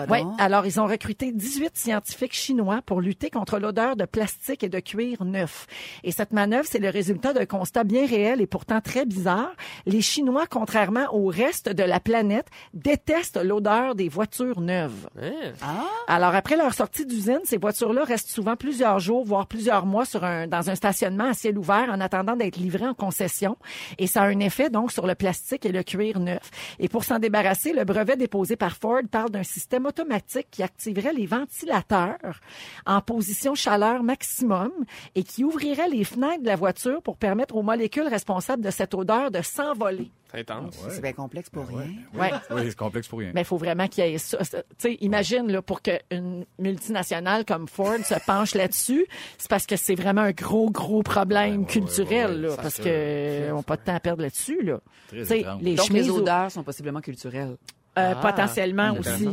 Ouais. 0.08 0.22
Alors, 0.38 0.66
ils 0.66 0.80
ont 0.80 0.86
recruté 0.86 1.32
18 1.32 1.76
scientifiques 1.76 2.34
chinois 2.34 2.80
pour 2.84 3.00
lutter 3.00 3.30
contre 3.30 3.58
l'odeur 3.58 3.96
de 3.96 4.04
plastique 4.04 4.62
et 4.62 4.68
de 4.68 4.80
cuir 4.80 5.24
neuf. 5.24 5.66
Et 6.04 6.12
cette 6.12 6.32
manœuvre, 6.32 6.66
c'est 6.70 6.78
le 6.78 6.88
résultat 6.90 7.32
d'un 7.32 7.46
constat 7.46 7.84
bien 7.84 8.06
réel 8.06 8.40
et 8.40 8.46
pourtant 8.46 8.80
très 8.80 9.06
bizarre. 9.06 9.52
Les 9.86 10.00
Chinois, 10.02 10.44
contrairement 10.48 11.06
au 11.14 11.26
reste 11.28 11.68
de 11.68 11.82
la 11.82 12.00
planète, 12.00 12.46
détestent 12.74 13.42
l'odeur 13.42 13.94
des 13.94 14.08
voitures 14.08 14.19
neuves. 14.60 15.08
Hein? 15.20 15.84
Alors, 16.06 16.34
après 16.34 16.56
leur 16.56 16.74
sortie 16.74 17.06
d'usine, 17.06 17.40
ces 17.44 17.56
voitures-là 17.56 18.04
restent 18.04 18.30
souvent 18.30 18.56
plusieurs 18.56 18.98
jours, 18.98 19.24
voire 19.24 19.46
plusieurs 19.46 19.86
mois 19.86 20.04
sur 20.04 20.24
un, 20.24 20.46
dans 20.46 20.70
un 20.70 20.74
stationnement 20.74 21.30
à 21.30 21.34
ciel 21.34 21.58
ouvert 21.58 21.88
en 21.90 22.00
attendant 22.00 22.36
d'être 22.36 22.56
livrées 22.56 22.86
en 22.86 22.94
concession. 22.94 23.56
Et 23.98 24.06
ça 24.06 24.22
a 24.22 24.26
un 24.26 24.40
effet, 24.40 24.70
donc, 24.70 24.92
sur 24.92 25.06
le 25.06 25.14
plastique 25.14 25.66
et 25.66 25.72
le 25.72 25.82
cuir 25.82 26.18
neuf. 26.18 26.50
Et 26.78 26.88
pour 26.88 27.04
s'en 27.04 27.18
débarrasser, 27.18 27.72
le 27.72 27.84
brevet 27.84 28.16
déposé 28.16 28.56
par 28.56 28.76
Ford 28.76 29.02
parle 29.10 29.30
d'un 29.30 29.42
système 29.42 29.86
automatique 29.86 30.48
qui 30.50 30.62
activerait 30.62 31.12
les 31.12 31.26
ventilateurs 31.26 32.40
en 32.86 33.00
position 33.00 33.54
chaleur 33.54 34.02
maximum 34.02 34.72
et 35.14 35.22
qui 35.22 35.44
ouvrirait 35.44 35.88
les 35.88 36.04
fenêtres 36.04 36.42
de 36.42 36.46
la 36.46 36.56
voiture 36.56 37.02
pour 37.02 37.16
permettre 37.16 37.56
aux 37.56 37.62
molécules 37.62 38.08
responsables 38.08 38.62
de 38.62 38.70
cette 38.70 38.94
odeur 38.94 39.30
de 39.30 39.42
s'envoler. 39.42 40.10
C'est 40.32 40.40
intense. 40.40 40.76
C'est 40.90 41.00
bien 41.02 41.12
complexe 41.12 41.50
pour 41.50 41.66
rien. 41.66 41.88
Ouais. 42.14 42.30
Oui, 42.50 42.62
c'est 42.66 42.76
complexe 42.76 43.08
pour 43.08 43.18
rien. 43.18 43.32
Mais 43.34 43.40
il 43.42 43.44
faut 43.46 43.56
vraiment 43.56 43.88
qu'il 43.88 44.04
y 44.04 44.08
ait 44.14 44.18
ça. 44.18 44.38
Tu 44.38 44.56
sais, 44.78 44.94
imagine, 45.00 45.50
là, 45.50 45.60
pour 45.62 45.82
qu'une 45.82 46.44
multinationale 46.58 47.44
comme 47.44 47.66
Ford 47.68 47.98
se 48.04 48.14
penche 48.26 48.54
là-dessus, 48.54 49.06
c'est 49.38 49.50
parce 49.50 49.66
que 49.66 49.76
c'est 49.76 49.94
vraiment 49.94 50.20
un 50.22 50.32
gros, 50.32 50.70
gros 50.70 51.02
problème 51.02 51.60
ouais, 51.62 51.66
culturel, 51.66 52.30
ouais, 52.30 52.36
ouais, 52.36 52.42
là, 52.42 52.50
ça 52.50 52.62
parce 52.62 52.74
se- 52.76 52.82
que 52.82 53.52
on 53.52 53.56
n'a 53.56 53.62
pas 53.62 53.76
de 53.76 53.82
temps 53.82 53.94
à 53.94 54.00
perdre 54.00 54.22
là-dessus, 54.22 54.62
là. 54.62 54.80
Les 55.12 55.74
Donc, 55.74 55.86
chemises 55.86 56.04
les 56.06 56.10
ou- 56.10 56.16
odeurs 56.18 56.50
sont 56.50 56.62
possiblement 56.62 57.00
culturelles. 57.00 57.56
Euh, 57.98 58.12
Ah, 58.16 58.20
potentiellement 58.20 58.92
aussi. 58.98 59.28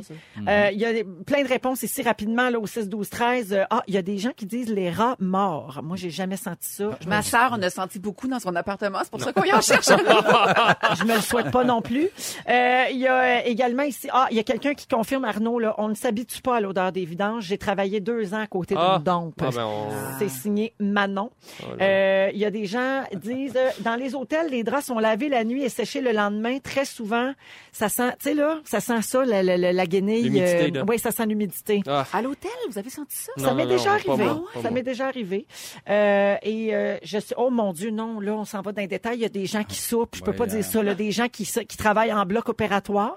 Euh, 0.47 0.69
Il 0.71 0.79
y 0.79 0.85
a 0.85 0.89
plein 1.25 1.43
de 1.43 1.47
réponses 1.47 1.83
ici 1.83 2.01
rapidement 2.01 2.49
là, 2.49 2.59
au 2.59 2.67
6, 2.67 2.89
12, 2.89 3.09
13. 3.09 3.53
Euh, 3.53 3.63
ah, 3.69 3.83
il 3.87 3.93
y 3.93 3.97
a 3.97 4.01
des 4.01 4.17
gens 4.17 4.31
qui 4.35 4.45
disent 4.45 4.69
les 4.69 4.89
rats 4.89 5.15
morts. 5.19 5.79
Moi, 5.83 5.95
j'ai 5.97 6.09
jamais 6.09 6.37
senti 6.37 6.67
ça. 6.69 6.89
Je 7.01 7.05
me 7.05 7.11
Ma 7.11 7.21
sœur, 7.21 7.51
on 7.57 7.61
a 7.61 7.69
senti 7.69 7.99
beaucoup 7.99 8.27
dans 8.27 8.39
son 8.39 8.55
appartement. 8.55 8.99
C'est 9.03 9.11
pour 9.11 9.21
ça 9.21 9.31
qu'on 9.33 9.43
y 9.43 9.53
en 9.53 9.61
cherche. 9.61 9.85
Je 10.99 11.03
me 11.05 11.15
le 11.15 11.21
souhaite 11.21 11.51
pas 11.51 11.63
non 11.63 11.81
plus. 11.81 12.09
Euh, 12.49 12.83
Il 12.91 12.97
y 12.97 13.07
a 13.07 13.21
euh, 13.21 13.41
également 13.45 13.83
ici, 13.83 14.07
ah, 14.11 14.27
il 14.31 14.37
y 14.37 14.39
a 14.39 14.43
quelqu'un 14.43 14.73
qui 14.73 14.87
confirme, 14.87 15.25
Arnaud, 15.25 15.59
là, 15.59 15.75
on 15.77 15.87
ne 15.89 15.95
s'habitue 15.95 16.41
pas 16.41 16.57
à 16.57 16.61
l'odeur 16.61 16.91
des 16.91 17.05
vidanges. 17.05 17.45
J'ai 17.45 17.57
travaillé 17.57 17.99
deux 17.99 18.33
ans 18.33 18.41
à 18.41 18.47
côté 18.47 18.75
Ah. 18.77 18.95
d'une 18.95 19.03
dompe. 19.03 19.35
Ah, 19.41 19.49
ben, 19.53 19.65
on- 19.65 19.89
C'est 20.19 20.29
signé 20.29 20.73
Manon. 20.79 21.29
Oh. 21.61 21.65
Euh, 21.81 22.29
Il 22.33 22.39
y 22.39 22.45
a 22.45 22.51
des 22.51 22.65
gens 22.65 23.03
qui 23.11 23.17
disent, 23.17 23.53
euh, 23.55 23.69
dans 23.81 23.95
les 23.95 24.15
hôtels, 24.15 24.49
les 24.49 24.63
draps 24.63 24.85
sont 24.85 24.99
lavés 24.99 25.29
la 25.29 25.43
nuit 25.43 25.63
et 25.63 25.69
séchés 25.69 26.01
le 26.01 26.11
lendemain. 26.11 26.59
Très 26.59 26.85
souvent, 26.85 27.31
ça 27.71 27.89
sent, 27.89 28.11
tu 28.19 28.29
sais 28.29 28.33
là, 28.33 28.46
là, 28.47 28.59
ça 28.63 28.79
sent 28.79 29.01
ça, 29.01 29.25
la, 29.25 29.43
la, 29.43 29.57
la, 29.57 29.73
la 29.73 29.85
guenille. 29.85 30.29
Là. 30.29 30.83
oui, 30.87 30.99
ça 30.99 31.11
sent 31.11 31.25
l'humidité. 31.25 31.81
Ah, 31.87 32.05
À 32.13 32.21
l'hôtel, 32.21 32.51
vous 32.69 32.77
avez 32.77 32.89
senti 32.89 33.15
ça? 33.17 33.31
Ça 33.37 33.53
m'est 33.53 33.67
déjà 33.67 33.93
arrivé. 33.93 34.25
ça 34.61 34.71
m'est 34.71 34.83
déjà 34.83 35.07
arrivé. 35.07 35.45
Euh, 35.89 36.35
et 36.41 36.75
euh, 36.75 36.97
je 37.03 37.19
sais, 37.19 37.35
oh 37.37 37.49
mon 37.49 37.73
Dieu, 37.73 37.89
non, 37.91 38.19
là, 38.19 38.33
on 38.33 38.45
s'en 38.45 38.61
va 38.61 38.71
dans 38.71 38.81
les 38.81 38.87
détails. 38.87 39.17
Il 39.17 39.21
y 39.21 39.25
a 39.25 39.29
des 39.29 39.45
gens 39.45 39.63
qui 39.63 39.75
soupent, 39.77 40.15
je 40.15 40.21
peux 40.23 40.31
Ouais, 40.31 40.37
pas 40.37 40.43
euh. 40.45 40.47
dire 40.47 40.63
ça, 40.63 40.81
là, 40.83 40.93
des 40.95 41.11
gens 41.11 41.27
qui, 41.27 41.45
travaillent 41.77 42.13
en 42.13 42.25
bloc 42.25 42.49
opératoire. 42.49 43.15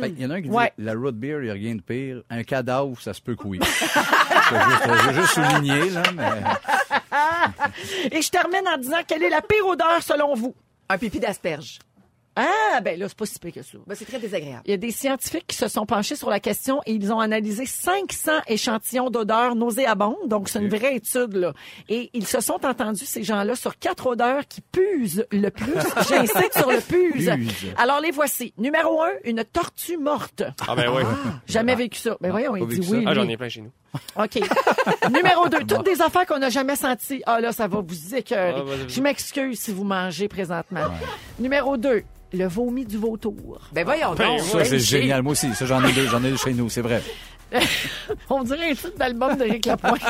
Ben, 0.00 0.12
Il 0.16 0.22
y 0.22 0.26
en 0.26 0.30
a 0.30 0.34
un 0.34 0.42
qui 0.42 0.48
dit 0.48 0.54
Ouais. 0.54 0.72
la 0.78 0.94
root 0.94 1.10
beer, 1.12 1.38
il 1.40 1.44
n'y 1.44 1.50
a 1.50 1.54
rien 1.54 1.74
de 1.74 1.80
pire. 1.82 2.22
Un 2.30 2.44
cadavre, 2.44 3.00
ça 3.00 3.12
se 3.12 3.20
peut 3.20 3.34
couiller. 3.34 3.60
je 3.64 4.54
veux 4.54 4.60
juste, 4.70 4.84
je 4.86 5.08
veux 5.08 5.20
juste 5.22 5.34
souligner, 5.34 5.90
là, 5.90 6.02
mais. 6.14 8.12
Et 8.16 8.22
je 8.22 8.30
termine 8.30 8.66
en 8.72 8.78
disant 8.78 8.98
quelle 9.06 9.22
est 9.24 9.30
la 9.30 9.42
pire 9.42 9.66
odeur 9.66 10.00
selon 10.02 10.34
vous? 10.34 10.54
Un 10.88 10.98
pipi 10.98 11.18
d'asperge. 11.20 11.78
Ah, 12.40 12.80
ben 12.82 12.96
là, 12.98 13.06
c'est 13.08 13.18
pas 13.18 13.26
si 13.26 13.38
pire 13.38 13.52
que 13.52 13.62
ça. 13.62 13.78
Ben, 13.86 13.94
c'est 13.96 14.04
très 14.04 14.20
désagréable. 14.20 14.62
Il 14.64 14.70
y 14.70 14.74
a 14.74 14.76
des 14.76 14.92
scientifiques 14.92 15.46
qui 15.48 15.56
se 15.56 15.66
sont 15.66 15.86
penchés 15.86 16.14
sur 16.14 16.30
la 16.30 16.38
question 16.38 16.80
et 16.86 16.92
ils 16.92 17.12
ont 17.12 17.18
analysé 17.18 17.66
500 17.66 18.32
échantillons 18.46 19.10
d'odeurs 19.10 19.56
nauséabondes. 19.56 20.16
Donc, 20.28 20.48
c'est 20.48 20.60
une 20.60 20.68
vraie 20.68 20.94
étude, 20.96 21.34
là. 21.34 21.52
Et 21.88 22.10
ils 22.12 22.26
se 22.26 22.40
sont 22.40 22.64
entendus, 22.64 23.06
ces 23.06 23.24
gens-là, 23.24 23.56
sur 23.56 23.76
quatre 23.78 24.06
odeurs 24.06 24.46
qui 24.46 24.60
pusent 24.60 25.24
le 25.32 25.48
plus. 25.50 25.72
J'insiste 26.08 26.56
sur 26.56 26.70
le 26.70 26.80
puse. 26.80 27.28
Puse. 27.28 27.72
Alors, 27.76 28.00
les 28.00 28.12
voici. 28.12 28.54
Numéro 28.56 29.02
un, 29.02 29.10
une 29.24 29.42
tortue 29.44 29.96
morte. 29.98 30.44
ah 30.68 30.76
ben 30.76 30.88
oui. 30.94 31.02
Jamais 31.46 31.74
vécu 31.74 31.98
ça. 31.98 32.16
Ben 32.20 32.30
voyons, 32.30 32.54
il 32.54 32.66
dit 32.68 32.86
oui. 32.88 33.04
Ah, 33.06 33.14
j'en 33.14 33.28
ai 33.28 33.36
plein 33.36 33.48
chez 33.48 33.62
nous. 33.62 33.72
OK. 34.16 34.40
Numéro 35.10 35.48
2, 35.48 35.64
toutes 35.64 35.84
des 35.84 36.00
affaires 36.02 36.26
qu'on 36.26 36.38
n'a 36.38 36.50
jamais 36.50 36.76
senties. 36.76 37.22
Ah 37.26 37.40
là, 37.40 37.52
ça 37.52 37.66
va 37.68 37.80
vous 37.86 38.14
écœurer. 38.14 38.54
Ah. 38.66 38.84
Je 38.88 39.00
m'excuse 39.00 39.58
si 39.60 39.72
vous 39.72 39.84
mangez 39.84 40.28
présentement. 40.28 40.84
Numéro 41.38 41.76
2, 41.76 42.02
le 42.34 42.46
vomi 42.46 42.84
du 42.84 42.98
vautour. 42.98 43.60
Ben, 43.72 43.84
voyons 43.84 44.14
Ben, 44.14 44.28
donc. 44.36 44.40
Ça, 44.40 44.64
c'est 44.64 44.78
génial. 44.78 45.22
Moi 45.22 45.32
aussi. 45.32 45.54
Ça, 45.54 45.64
j'en 45.66 45.82
ai 45.84 45.92
deux. 45.92 46.06
J'en 46.08 46.22
ai 46.22 46.30
deux 46.30 46.36
chez 46.36 46.52
nous. 46.52 46.68
C'est 46.68 46.82
vrai. 46.82 47.02
On 48.28 48.42
dirait 48.42 48.72
un 48.72 48.74
titre 48.74 48.92
d'album 48.98 49.34
de 49.36 49.44
Rick 49.44 49.64
Lapointe. 49.64 50.02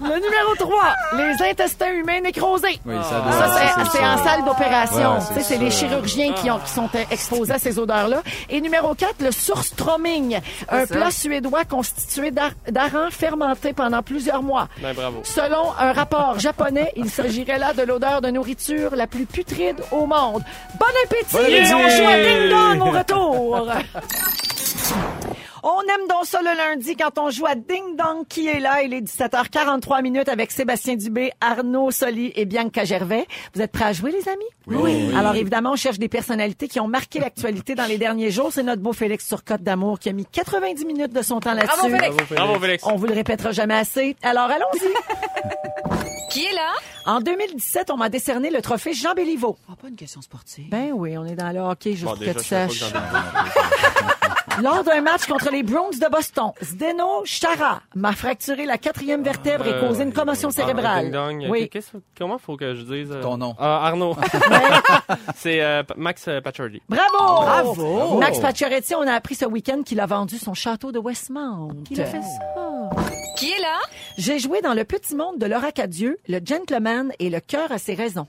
Le 0.00 0.14
numéro 0.20 0.54
3, 0.58 0.94
les 1.16 1.50
intestins 1.50 1.92
humains 1.92 2.20
nécrosés. 2.20 2.78
Oui, 2.84 2.94
ça 3.08 3.20
doit 3.20 3.32
Ça, 3.32 3.84
c'est- 3.90 4.04
en 4.04 4.22
salle 4.22 4.44
d'opération. 4.44 5.14
Ouais, 5.14 5.20
c'est 5.34 5.42
c'est 5.42 5.56
les 5.58 5.70
chirurgiens 5.70 6.32
qui, 6.34 6.50
ont, 6.50 6.58
qui 6.58 6.70
sont 6.70 6.88
euh, 6.94 7.04
exposés 7.10 7.52
à 7.52 7.58
ces 7.58 7.78
odeurs-là. 7.78 8.22
Et 8.50 8.60
numéro 8.60 8.94
4, 8.94 9.22
le 9.22 9.32
surströmming, 9.32 10.40
un 10.68 10.86
ça? 10.86 10.94
plat 10.94 11.10
suédois 11.10 11.64
constitué 11.64 12.30
d'ar- 12.30 12.52
d'aran 12.68 13.10
fermenté 13.10 13.72
pendant 13.72 14.02
plusieurs 14.02 14.42
mois. 14.42 14.68
Ben 14.82 14.92
bravo. 14.94 15.20
Selon 15.24 15.72
un 15.78 15.92
rapport 15.92 16.38
japonais, 16.48 16.92
il 16.96 17.08
s'agirait 17.10 17.58
là 17.58 17.72
de 17.72 17.82
l'odeur 17.82 18.20
de 18.20 18.28
nourriture 18.30 18.94
la 18.96 19.06
plus 19.06 19.26
putride 19.26 19.76
au 19.92 20.06
monde. 20.06 20.42
Bon 20.78 20.86
appétit! 21.04 21.26
Bon 21.32 21.38
appétit! 21.40 21.70
Et 21.70 21.74
on 21.74 21.88
joue 21.88 22.08
à 22.08 22.18
Ding 22.22 22.48
Dong 22.50 22.80
au 22.88 22.90
retour! 22.98 23.68
On 25.70 25.82
aime 25.82 26.08
donc 26.08 26.24
ça 26.24 26.40
le 26.40 26.56
lundi 26.56 26.96
quand 26.96 27.18
on 27.18 27.28
joue 27.28 27.44
à 27.44 27.54
Ding 27.54 27.94
Dong 27.94 28.26
qui 28.26 28.48
est 28.48 28.58
là. 28.58 28.82
Il 28.82 28.94
est 28.94 29.02
17h43 29.02 30.00
minutes 30.02 30.30
avec 30.30 30.50
Sébastien 30.50 30.96
Dubé, 30.96 31.30
Arnaud 31.42 31.90
Soli 31.90 32.32
et 32.36 32.46
Bianca 32.46 32.84
Gervais. 32.84 33.26
Vous 33.54 33.60
êtes 33.60 33.70
prêts 33.70 33.84
à 33.84 33.92
jouer, 33.92 34.10
les 34.10 34.26
amis? 34.30 34.46
Oui. 34.66 35.14
Alors 35.14 35.34
évidemment, 35.34 35.72
on 35.72 35.76
cherche 35.76 35.98
des 35.98 36.08
personnalités 36.08 36.68
qui 36.68 36.80
ont 36.80 36.88
marqué 36.88 37.18
l'actualité 37.18 37.74
dans 37.74 37.84
les 37.84 37.98
derniers 37.98 38.30
jours. 38.30 38.50
C'est 38.50 38.62
notre 38.62 38.80
beau 38.80 38.94
Félix 38.94 39.28
Turcotte 39.28 39.62
d'Amour 39.62 39.98
qui 39.98 40.08
a 40.08 40.14
mis 40.14 40.24
90 40.24 40.86
minutes 40.86 41.12
de 41.12 41.20
son 41.20 41.38
temps 41.38 41.52
là-dessus. 41.52 41.76
Bravo, 41.76 41.96
Félix. 41.98 42.16
Bravo, 42.30 42.58
Félix. 42.60 42.84
On 42.86 42.96
vous 42.96 43.06
le 43.06 43.14
répétera 43.14 43.52
jamais 43.52 43.76
assez. 43.76 44.16
Alors 44.22 44.48
allons-y. 44.50 44.88
Qui 46.30 46.46
est 46.46 46.54
là? 46.54 46.72
En 47.04 47.20
2017, 47.20 47.90
on 47.90 47.96
m'a 47.96 48.08
décerné 48.08 48.50
le 48.50 48.62
trophée 48.62 48.94
Jean 48.94 49.12
Béliveau. 49.14 49.56
Ah, 49.70 49.74
pas 49.80 49.88
une 49.88 49.96
question 49.96 50.22
sportive. 50.22 50.68
Ben 50.70 50.92
oui, 50.94 51.16
on 51.18 51.26
est 51.26 51.34
dans 51.36 51.52
le 51.52 51.60
hockey, 51.60 51.92
juste 51.92 52.04
Bon, 52.04 52.10
pour 52.10 52.20
déjà, 52.20 52.34
que 52.34 52.38
tu 52.38 52.44
saches. 52.44 52.92
Lors 54.62 54.82
d'un 54.84 55.00
match 55.00 55.26
contre 55.26 55.50
les 55.50 55.62
Browns 55.62 55.90
de 56.00 56.10
Boston, 56.10 56.52
Zdeno 56.62 57.22
Chara 57.24 57.80
m'a 57.94 58.12
fracturé 58.12 58.66
la 58.66 58.78
quatrième 58.78 59.22
vertèbre 59.22 59.66
et 59.66 59.80
causé 59.80 60.02
une 60.04 60.12
commotion 60.12 60.48
Ah, 60.50 60.52
cérébrale. 60.52 61.04
ding 61.04 61.12
dong. 61.12 61.46
Oui. 61.48 61.68
Qu'est-ce- 61.68 61.96
comment 62.16 62.38
faut 62.38 62.56
que 62.56 62.74
je 62.74 62.82
dise 62.82 63.10
euh, 63.12 63.22
Ton 63.22 63.36
nom. 63.36 63.54
Ah, 63.58 63.86
Arnaud. 63.86 64.16
C'est 65.36 65.60
euh, 65.62 65.82
P- 65.82 65.94
Max 65.96 66.24
euh, 66.28 66.40
Pacioretty. 66.40 66.82
Bravo! 66.88 67.42
Bravo! 67.42 68.18
Max 68.18 68.38
Pacioretty, 68.38 68.94
on 68.94 69.02
a 69.06 69.12
appris 69.12 69.34
ce 69.34 69.44
week-end 69.44 69.82
qu'il 69.84 70.00
a 70.00 70.06
vendu 70.06 70.38
son 70.38 70.54
château 70.54 70.92
de 70.92 70.98
Westmount. 70.98 71.70
Il 71.90 72.00
a 72.00 72.04
fait 72.06 72.22
ça? 72.22 72.90
Qui 73.36 73.50
est 73.52 73.60
là? 73.60 73.78
J'ai 74.16 74.38
joué 74.38 74.60
dans 74.60 74.74
le 74.74 74.84
petit 74.84 75.14
monde 75.14 75.38
de 75.38 75.46
Laura 75.46 75.70
Cadieux, 75.72 76.18
le 76.28 76.40
gentleman 76.44 77.12
et 77.18 77.30
le 77.30 77.40
cœur 77.40 77.70
à 77.70 77.78
ses 77.78 77.94
raisons. 77.94 78.26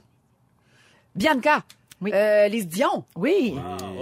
Bianca. 1.15 1.63
Oui. 2.01 2.11
Euh, 2.13 2.47
Lise 2.47 2.67
Dion. 2.67 3.03
Oui. 3.15 3.55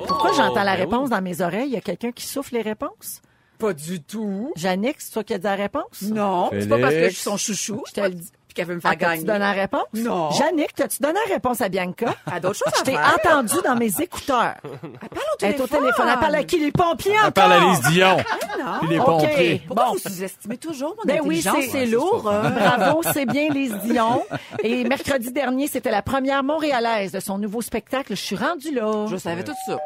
Pourquoi 0.08 0.34
j'entends 0.34 0.64
la 0.64 0.76
ben 0.76 0.84
réponse 0.84 1.06
oui. 1.06 1.10
dans 1.10 1.22
mes 1.22 1.42
oreilles? 1.42 1.68
Il 1.68 1.74
y 1.74 1.78
a 1.78 1.82
quelqu'un 1.82 2.12
qui 2.12 2.26
souffle 2.26 2.54
les 2.54 2.62
réponses? 2.62 3.22
Pas 3.58 3.74
du 3.74 4.02
tout. 4.02 4.52
Jannick, 4.56 5.02
c'est 5.02 5.12
toi 5.12 5.24
qui 5.24 5.34
as 5.34 5.40
dit 5.40 5.46
la 5.46 5.56
réponse? 5.56 6.04
Non. 6.04 6.50
C'est 6.52 6.70
pas 6.70 6.80
parce 6.80 6.94
que 6.94 7.06
je 7.06 7.14
suis 7.14 7.24
son 7.24 7.38
chouchou. 7.38 7.84
Je 7.88 7.94
te 7.94 8.02
le 8.02 8.10
dis. 8.12 8.32
Qu'elle 8.58 8.65
veut 8.65 8.74
me 8.76 8.82
Ah, 8.84 8.89
faire 8.89 8.98
t'as-tu 8.98 9.12
gagner. 9.12 9.24
donné 9.26 9.39
la 9.39 9.52
réponse? 9.52 9.84
Non. 9.93 10.32
Jannick, 10.32 10.74
t'as-tu 10.74 10.98
donné 11.00 11.20
la 11.28 11.34
réponse 11.36 11.62
à 11.62 11.70
Bianca? 11.70 12.15
À 12.26 12.39
d'autres 12.39 12.56
choses 12.58 12.74
Je 12.80 12.84
t'ai 12.84 12.98
entendu 12.98 13.54
dans 13.63 13.76
mes 13.76 14.02
écouteurs. 14.02 14.56
Elle 14.63 14.70
parle 14.80 14.82
au 14.82 15.38
Elle 15.41 15.50
est 15.50 15.54
téléphone. 15.54 15.62
au 15.62 15.67
téléphone. 15.82 16.08
Elle 16.12 16.20
parle 16.20 16.36
à 16.36 16.43
qui? 16.43 16.60
Les 16.60 16.72
pompiers 16.72 17.12
Elle 17.13 17.20
encore? 17.20 17.34
parle 17.34 17.54
à 17.54 17.60
Lise 17.60 17.82
Dion. 17.91 18.17
Non. 18.60 18.80
Puis 18.80 18.89
les 18.89 18.98
pompiers. 18.98 19.62
Pourquoi 19.67 19.86
Bon. 19.86 19.91
vous 19.93 20.00
sous-estimez 20.00 20.58
toujours 20.58 20.96
mon 20.98 21.04
Ben 21.06 21.20
oui, 21.24 21.38
intelligence? 21.39 21.56
c'est 21.65 21.70
c'est 21.72 21.86
lourd. 21.86 22.28
hein. 22.30 22.50
Bravo, 22.50 23.02
c'est 23.13 23.26
bien 23.32 23.50
Lise 23.50 23.76
Dion. 23.84 24.24
Et 24.63 24.84
mercredi 24.84 25.32
dernier, 25.32 25.67
c'était 25.67 25.91
la 25.91 26.02
première 26.02 26.43
montréalaise 26.43 27.12
de 27.12 27.20
son 27.20 27.38
nouveau 27.38 27.62
spectacle. 27.62 28.15
Je 28.15 28.22
suis 28.22 28.36
rendue 28.36 28.74
là. 28.74 29.06
Je 29.08 29.15
savais 29.17 29.43
tout 29.43 29.54
ça. 29.67 29.78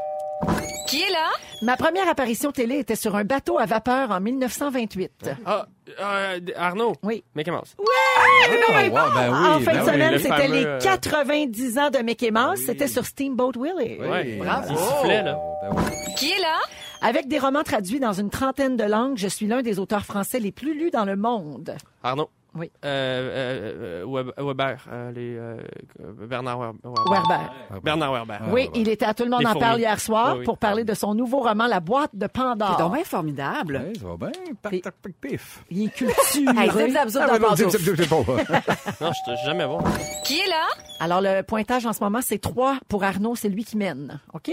Qui 0.87 1.01
est 1.01 1.09
là? 1.11 1.27
Ma 1.61 1.77
première 1.77 2.09
apparition 2.09 2.51
télé 2.51 2.79
était 2.79 2.95
sur 2.95 3.15
un 3.15 3.23
bateau 3.23 3.59
à 3.59 3.65
vapeur 3.65 4.11
en 4.11 4.19
1928. 4.19 5.29
Ah, 5.45 5.67
euh, 5.99 6.39
Arnaud? 6.55 6.93
Oui. 7.03 7.23
Mickey 7.35 7.51
Mouse. 7.51 7.75
Ah, 7.79 8.47
ben 8.49 9.31
oui, 9.31 9.47
en 9.47 9.59
fin 9.59 9.71
ben 9.71 9.73
de 9.73 9.79
oui. 9.79 9.85
semaine, 9.85 10.11
le 10.13 10.17
c'était 10.17 10.29
fameux, 10.37 10.53
les 10.53 10.65
euh, 10.65 10.79
90 10.79 11.77
ans 11.77 11.89
de 11.91 11.99
Mickey 11.99 12.31
Mouse. 12.31 12.59
C'était 12.65 12.87
sur 12.87 13.05
Steamboat 13.05 13.53
Willie. 13.57 13.99
Ouais. 13.99 14.37
Bravo. 14.37 14.67
Il 14.71 14.77
sifflait, 14.77 15.23
là. 15.23 15.39
Ben 15.61 15.69
oui. 15.77 16.13
Qui 16.17 16.31
est 16.31 16.39
là? 16.39 16.57
Avec 17.01 17.27
des 17.27 17.39
romans 17.39 17.63
traduits 17.63 17.99
dans 17.99 18.13
une 18.13 18.29
trentaine 18.29 18.75
de 18.75 18.83
langues, 18.83 19.17
je 19.17 19.27
suis 19.27 19.47
l'un 19.47 19.61
des 19.61 19.79
auteurs 19.79 20.05
français 20.05 20.39
les 20.39 20.51
plus 20.51 20.77
lus 20.77 20.91
dans 20.91 21.05
le 21.05 21.15
monde. 21.15 21.75
Arnaud. 22.03 22.29
Oui. 22.53 22.69
Euh, 22.83 22.89
euh, 22.89 24.01
euh, 24.01 24.05
Web- 24.05 24.31
Weber. 24.37 24.77
euh, 24.91 25.11
les, 25.13 25.37
euh, 25.37 25.55
Bernard 26.27 26.59
Wer- 26.59 26.73
Werber. 26.83 27.09
Werber. 27.69 27.81
Bernard 27.81 28.11
Werber. 28.11 28.37
Oui, 28.51 28.69
il 28.75 28.89
était 28.89 29.05
à 29.05 29.13
Tout 29.13 29.23
le 29.23 29.29
monde 29.29 29.39
Les 29.39 29.45
en 29.45 29.51
fourmis. 29.51 29.65
parle 29.65 29.79
hier 29.79 29.99
soir 30.01 30.33
Oui, 30.33 30.39
oui. 30.39 30.43
pour 30.45 30.57
parler 30.57 30.83
de 30.83 30.93
son 30.93 31.13
nouveau 31.13 31.39
roman 31.39 31.67
La 31.67 31.79
boîte 31.79 32.11
de 32.13 32.27
Pandore. 32.27 32.75
C'est 32.77 32.83
donc 32.83 32.93
bien 32.95 33.03
formidable. 33.05 33.81
Ouais, 33.85 33.93
ça 33.97 34.05
va 34.07 34.17
bien. 34.17 34.31
Pac, 34.61 34.81
tac, 34.81 34.93
pif. 35.21 35.63
Il 35.69 35.85
est 35.85 35.93
culturé. 35.93 36.57
Hey, 36.57 36.69
zip, 36.71 36.89
zap, 36.91 37.07
zoup 37.07 37.19
Ah, 37.23 37.27
dans 37.39 37.49
non, 37.49 37.55
zip, 37.55 37.65
pantoufle. 37.67 37.83
zip, 37.85 37.95
zip, 37.95 38.01
zip, 38.01 38.09
pas. 38.09 38.15
Non, 39.05 39.11
je 39.13 39.31
suis 39.33 39.45
jamais 39.45 39.65
bon. 39.65 39.79
Qui 40.25 40.39
est 40.39 40.47
là? 40.47 40.67
Alors, 40.99 41.21
le 41.21 41.43
pointage 41.43 41.85
en 41.85 41.93
ce 41.93 42.03
moment, 42.03 42.19
c'est 42.21 42.37
3 42.39 42.79
pour 42.89 43.05
Arnaud, 43.05 43.35
c'est 43.37 43.47
lui 43.49 43.63
qui 43.63 43.77
mène. 43.77 44.19
OK? 44.33 44.51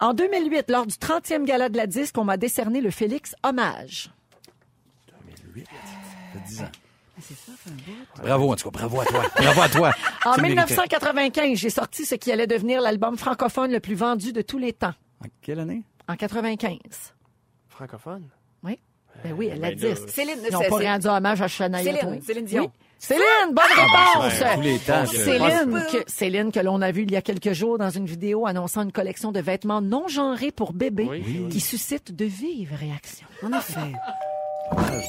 En 0.00 0.14
2008, 0.14 0.70
lors 0.70 0.86
du 0.86 0.94
30e 0.94 1.44
gala 1.44 1.68
de 1.68 1.76
la 1.76 1.86
disque, 1.86 2.16
on 2.16 2.24
m'a 2.24 2.38
décerné 2.38 2.80
le 2.80 2.90
Félix 2.90 3.34
Hommage. 3.42 4.10
Ça 5.06 5.14
fait 6.32 6.40
10 6.46 6.62
ans. 6.62 6.64
Bravo, 8.22 8.52
en 8.52 8.56
tout 8.56 8.70
cas, 8.70 8.78
bravo 8.78 9.00
à 9.00 9.04
toi. 9.06 9.22
Bravo 9.36 9.60
à 9.62 9.68
toi. 9.68 9.92
En 10.24 10.32
Tu 10.34 10.40
le 10.40 10.42
méritais. 10.54 10.64
1995, 10.74 11.58
j'ai 11.58 11.70
sorti 11.70 12.04
ce 12.04 12.14
qui 12.14 12.30
allait 12.32 12.46
devenir 12.46 12.80
l'album 12.80 13.16
francophone 13.16 13.72
le 13.72 13.80
plus 13.80 13.94
vendu 13.94 14.32
de 14.32 14.42
tous 14.42 14.58
les 14.58 14.72
temps. 14.72 14.92
En 15.24 15.26
quelle 15.40 15.60
année? 15.60 15.82
En 16.08 16.16
95. 16.16 16.78
Francophone? 17.68 18.28
Oui. 18.62 18.78
Ben 19.24 19.32
oui, 19.32 19.48
la 19.48 19.54
ben 19.56 19.78
là, 19.80 19.92
disque. 19.94 20.08
Céline, 20.10 20.36
Ils 20.46 20.52
n'ont 20.52 20.60
c'est- 20.60 20.68
pas 20.68 20.78
c'est- 20.78 20.90
rendu 20.92 21.06
hommage 21.08 21.40
à 21.42 21.48
Shania 21.48 21.78
Céline. 21.82 22.20
Céline 22.22 22.44
Dion. 22.44 22.62
Oui. 22.64 22.68
Céline, 22.98 23.24
bonne 23.52 23.64
réponse! 23.74 24.40
ben, 24.40 24.54
tous 24.56 24.60
les 24.62 24.78
temps, 24.78 25.04
je- 25.04 25.16
Céline, 25.16 25.82
que, 25.92 25.98
Céline, 26.10 26.52
que 26.52 26.60
l'on 26.60 26.80
a 26.82 26.90
vu 26.92 27.02
il 27.02 27.10
y 27.10 27.16
a 27.16 27.22
quelques 27.22 27.52
jours 27.52 27.76
dans 27.78 27.90
une 27.90 28.06
vidéo 28.06 28.46
annonçant 28.46 28.82
une 28.82 28.92
collection 28.92 29.32
de 29.32 29.40
vêtements 29.40 29.80
non 29.82 30.08
genrés 30.08 30.50
pour 30.50 30.72
bébés 30.72 31.06
Oui. 31.08 31.48
qui 31.50 31.60
suscite 31.60 32.14
de 32.14 32.24
vives 32.24 32.74
réactions. 32.74 33.26
En 33.42 33.52
effet. 33.58 33.92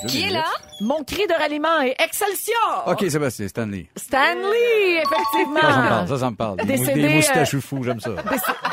Qui 0.08 0.24
est 0.24 0.30
là? 0.30 0.46
Mon 0.82 1.04
cri 1.04 1.26
de 1.28 1.34
ralliement 1.34 1.82
est 1.82 1.96
Excelsior! 2.02 2.84
OK, 2.88 3.06
Sébastien, 3.10 3.48
Stanley. 3.48 3.88
Stanley, 3.96 5.04
Ça, 5.04 5.10
ça 5.10 5.18
me 5.18 5.22
effectivement! 5.24 5.60
parle, 5.60 6.08
ça, 6.08 6.18
ça 6.18 6.32
me 6.32 6.36
parle. 6.36 6.58
Décédé, 6.66 7.02
des 7.02 7.08
euh, 7.08 7.16
moustachus 7.16 7.62
fous, 7.62 7.84
j'aime 7.84 8.00
ça. 8.00 8.12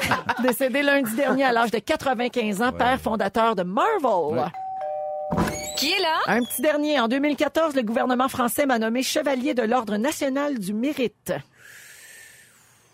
Décédé 0.43 0.83
lundi 0.83 1.15
dernier 1.17 1.45
à 1.45 1.53
l'âge 1.53 1.71
de 1.71 1.79
95 1.79 2.63
ans, 2.63 2.73
père 2.73 3.01
fondateur 3.01 3.57
de 3.57 3.63
Marvel. 3.63 4.39
Ouais. 4.39 5.43
Qui 5.77 5.93
est 5.93 6.01
là? 6.01 6.19
Un 6.27 6.41
petit 6.45 6.63
dernier. 6.63 7.01
En 7.01 7.09
2014, 7.09 7.75
le 7.75 7.83
gouvernement 7.83 8.29
français 8.29 8.67
m'a 8.67 8.79
nommé 8.79 9.03
chevalier 9.03 9.55
de 9.55 9.63
l'Ordre 9.63 9.97
national 9.97 10.59
du 10.59 10.73
mérite. 10.75 11.33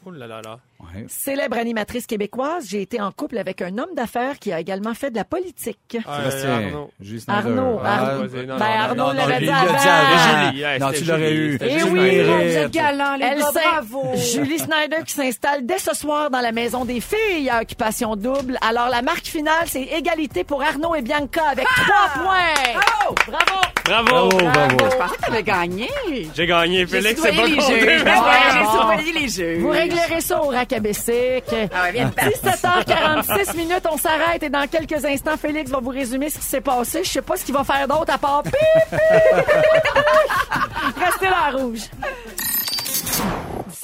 Oh 0.06 0.10
là 0.10 0.26
là 0.26 0.40
là. 0.42 0.58
Ouais. 0.94 1.04
Célèbre 1.08 1.58
animatrice 1.58 2.06
québécoise, 2.06 2.66
j'ai 2.68 2.82
été 2.82 3.00
en 3.00 3.12
couple 3.12 3.38
avec 3.38 3.62
un 3.62 3.76
homme 3.78 3.94
d'affaires 3.94 4.38
qui 4.38 4.52
a 4.52 4.58
également 4.60 4.94
fait 4.94 5.10
de 5.10 5.16
la 5.16 5.24
politique. 5.24 5.98
Arnaud. 6.06 6.90
Julie 7.00 7.20
Snyder. 7.20 7.38
Arnaud, 7.48 7.80
Ah, 7.84 8.16
Arnaud. 8.16 9.06
Ben, 9.08 9.14
l'avait 9.14 9.40
dit 9.40 9.48
avant. 9.50 10.52
ouais, 10.56 10.78
Non, 10.78 10.90
tu 10.92 11.04
l'aurais 11.04 11.32
eu. 11.34 11.52
c'était 11.52 11.76
Eh 11.78 11.82
oui, 11.84 12.22
vous 12.22 12.56
êtes 12.56 12.70
galants, 12.72 13.16
les 13.16 13.24
Elle 13.26 13.38
gars, 13.38 13.50
bravo. 13.52 14.12
Julie 14.16 14.58
Snyder 14.58 15.04
qui 15.06 15.12
s'installe 15.12 15.66
dès 15.66 15.78
ce 15.78 15.94
soir 15.94 16.30
dans 16.30 16.40
la 16.40 16.52
maison 16.52 16.84
des 16.84 17.00
filles 17.00 17.50
à 17.50 17.60
occupation 17.62 18.16
double. 18.16 18.56
Alors, 18.66 18.88
la 18.88 19.02
marque 19.02 19.26
finale, 19.26 19.64
c'est 19.66 19.82
égalité 19.82 20.44
pour 20.44 20.62
Arnaud 20.62 20.94
et 20.94 21.02
Bianca 21.02 21.42
avec 21.52 21.66
trois 21.66 22.22
points. 22.22 22.72
Bravo! 22.74 23.14
Bravo! 23.28 23.60
Bravo! 23.84 24.30
Bravo, 24.30 24.38
bravo. 24.38 24.76
Je 24.90 24.96
pensais 24.96 25.16
que 25.16 25.20
t'avais 25.22 25.42
gagné. 25.42 25.88
J'ai 26.34 26.46
gagné, 26.46 26.86
Félix, 26.86 27.20
c'est 27.20 27.32
pas 27.32 27.42
compté. 27.42 27.60
J'ai 29.04 29.12
les 29.12 29.28
jeux. 29.28 29.58
Vous 29.60 29.70
réglerez 29.70 30.20
ça 30.20 30.42
au 30.42 30.48
Bessic. 30.78 31.44
Ah 31.72 31.82
ouais, 31.82 31.92
viens 31.92 32.10
te 32.10 32.16
battre. 32.16 32.30
17h46 32.30 33.56
minutes, 33.56 33.86
on 33.90 33.96
s'arrête 33.96 34.42
et 34.42 34.48
dans 34.50 34.66
quelques 34.68 35.04
instants, 35.04 35.36
Félix 35.36 35.70
va 35.70 35.80
vous 35.80 35.90
résumer 35.90 36.30
ce 36.30 36.38
qui 36.38 36.44
s'est 36.44 36.60
passé. 36.60 37.02
Je 37.02 37.10
sais 37.10 37.22
pas 37.22 37.36
ce 37.36 37.44
qu'il 37.44 37.54
va 37.54 37.64
faire 37.64 37.88
d'autre 37.88 38.12
à 38.14 38.18
part. 38.18 38.42
Restez 40.96 41.26
là, 41.26 41.50
rouge. 41.52 41.82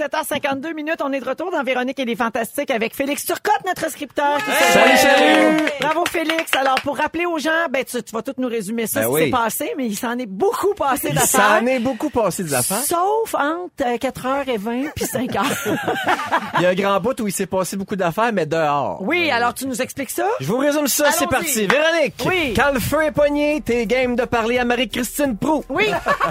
17h52 0.00 0.74
minutes, 0.74 1.00
on 1.02 1.10
est 1.12 1.20
de 1.20 1.24
retour 1.28 1.50
dans 1.50 1.62
Véronique 1.62 1.98
et 1.98 2.04
les 2.04 2.16
Fantastiques 2.16 2.70
avec 2.70 2.94
Félix 2.94 3.24
Turcotte, 3.24 3.60
notre 3.66 3.90
scripteur. 3.90 4.36
qui 4.38 4.50
se- 4.50 4.72
Salut, 4.72 4.96
salut! 4.98 5.56
Bravo, 5.80 6.04
Félix. 6.10 6.54
Alors, 6.54 6.74
pour 6.82 6.98
rappeler 6.98 7.24
aux 7.24 7.38
gens, 7.38 7.50
ben, 7.70 7.82
tu, 7.84 8.02
tu 8.02 8.12
vas 8.12 8.20
tout 8.20 8.34
nous 8.36 8.48
résumer 8.48 8.86
ça, 8.86 9.00
Ben 9.00 9.10
ce 9.10 9.16
qui 9.18 9.24
s'est 9.24 9.30
passé, 9.30 9.72
mais 9.78 9.86
il 9.86 9.96
s'en 9.96 10.18
est 10.18 10.26
beaucoup 10.26 10.74
passé 10.74 11.08
Il 11.10 11.14
d'affaires. 11.14 11.60
s'en 11.60 11.66
est 11.66 11.78
beaucoup 11.78 12.10
passé 12.10 12.44
des 12.44 12.52
affaires. 12.52 12.82
Sauf 12.82 13.34
entre 13.34 13.70
euh, 13.86 13.96
4h20 13.96 14.90
puis 14.94 15.04
5h. 15.06 15.42
Il 16.58 16.62
y 16.62 16.66
a 16.66 16.70
un 16.70 16.74
grand 16.74 17.00
bout 17.00 17.18
où 17.20 17.26
il 17.28 17.32
s'est 17.32 17.46
passé 17.46 17.76
beaucoup 17.76 17.96
d'affaires, 17.96 18.32
mais 18.32 18.44
dehors. 18.46 18.98
Oui, 19.02 19.30
alors 19.30 19.54
tu 19.54 19.66
nous 19.66 19.80
expliques 19.80 20.10
ça? 20.10 20.26
Je 20.40 20.46
vous 20.46 20.58
résume 20.58 20.86
ça, 20.88 21.10
c'est 21.12 21.26
parti. 21.28 21.66
Véronique, 21.66 22.14
Oui. 22.26 22.54
quand 22.54 22.72
le 22.72 22.80
feu 22.80 23.02
est 23.02 23.12
pogné, 23.12 23.62
t'es 23.64 23.86
game 23.86 24.14
de 24.16 24.24
parler 24.24 24.58
à 24.58 24.64
Marie-Christine 24.64 25.36
Prou. 25.38 25.64
Oui. 25.70 25.86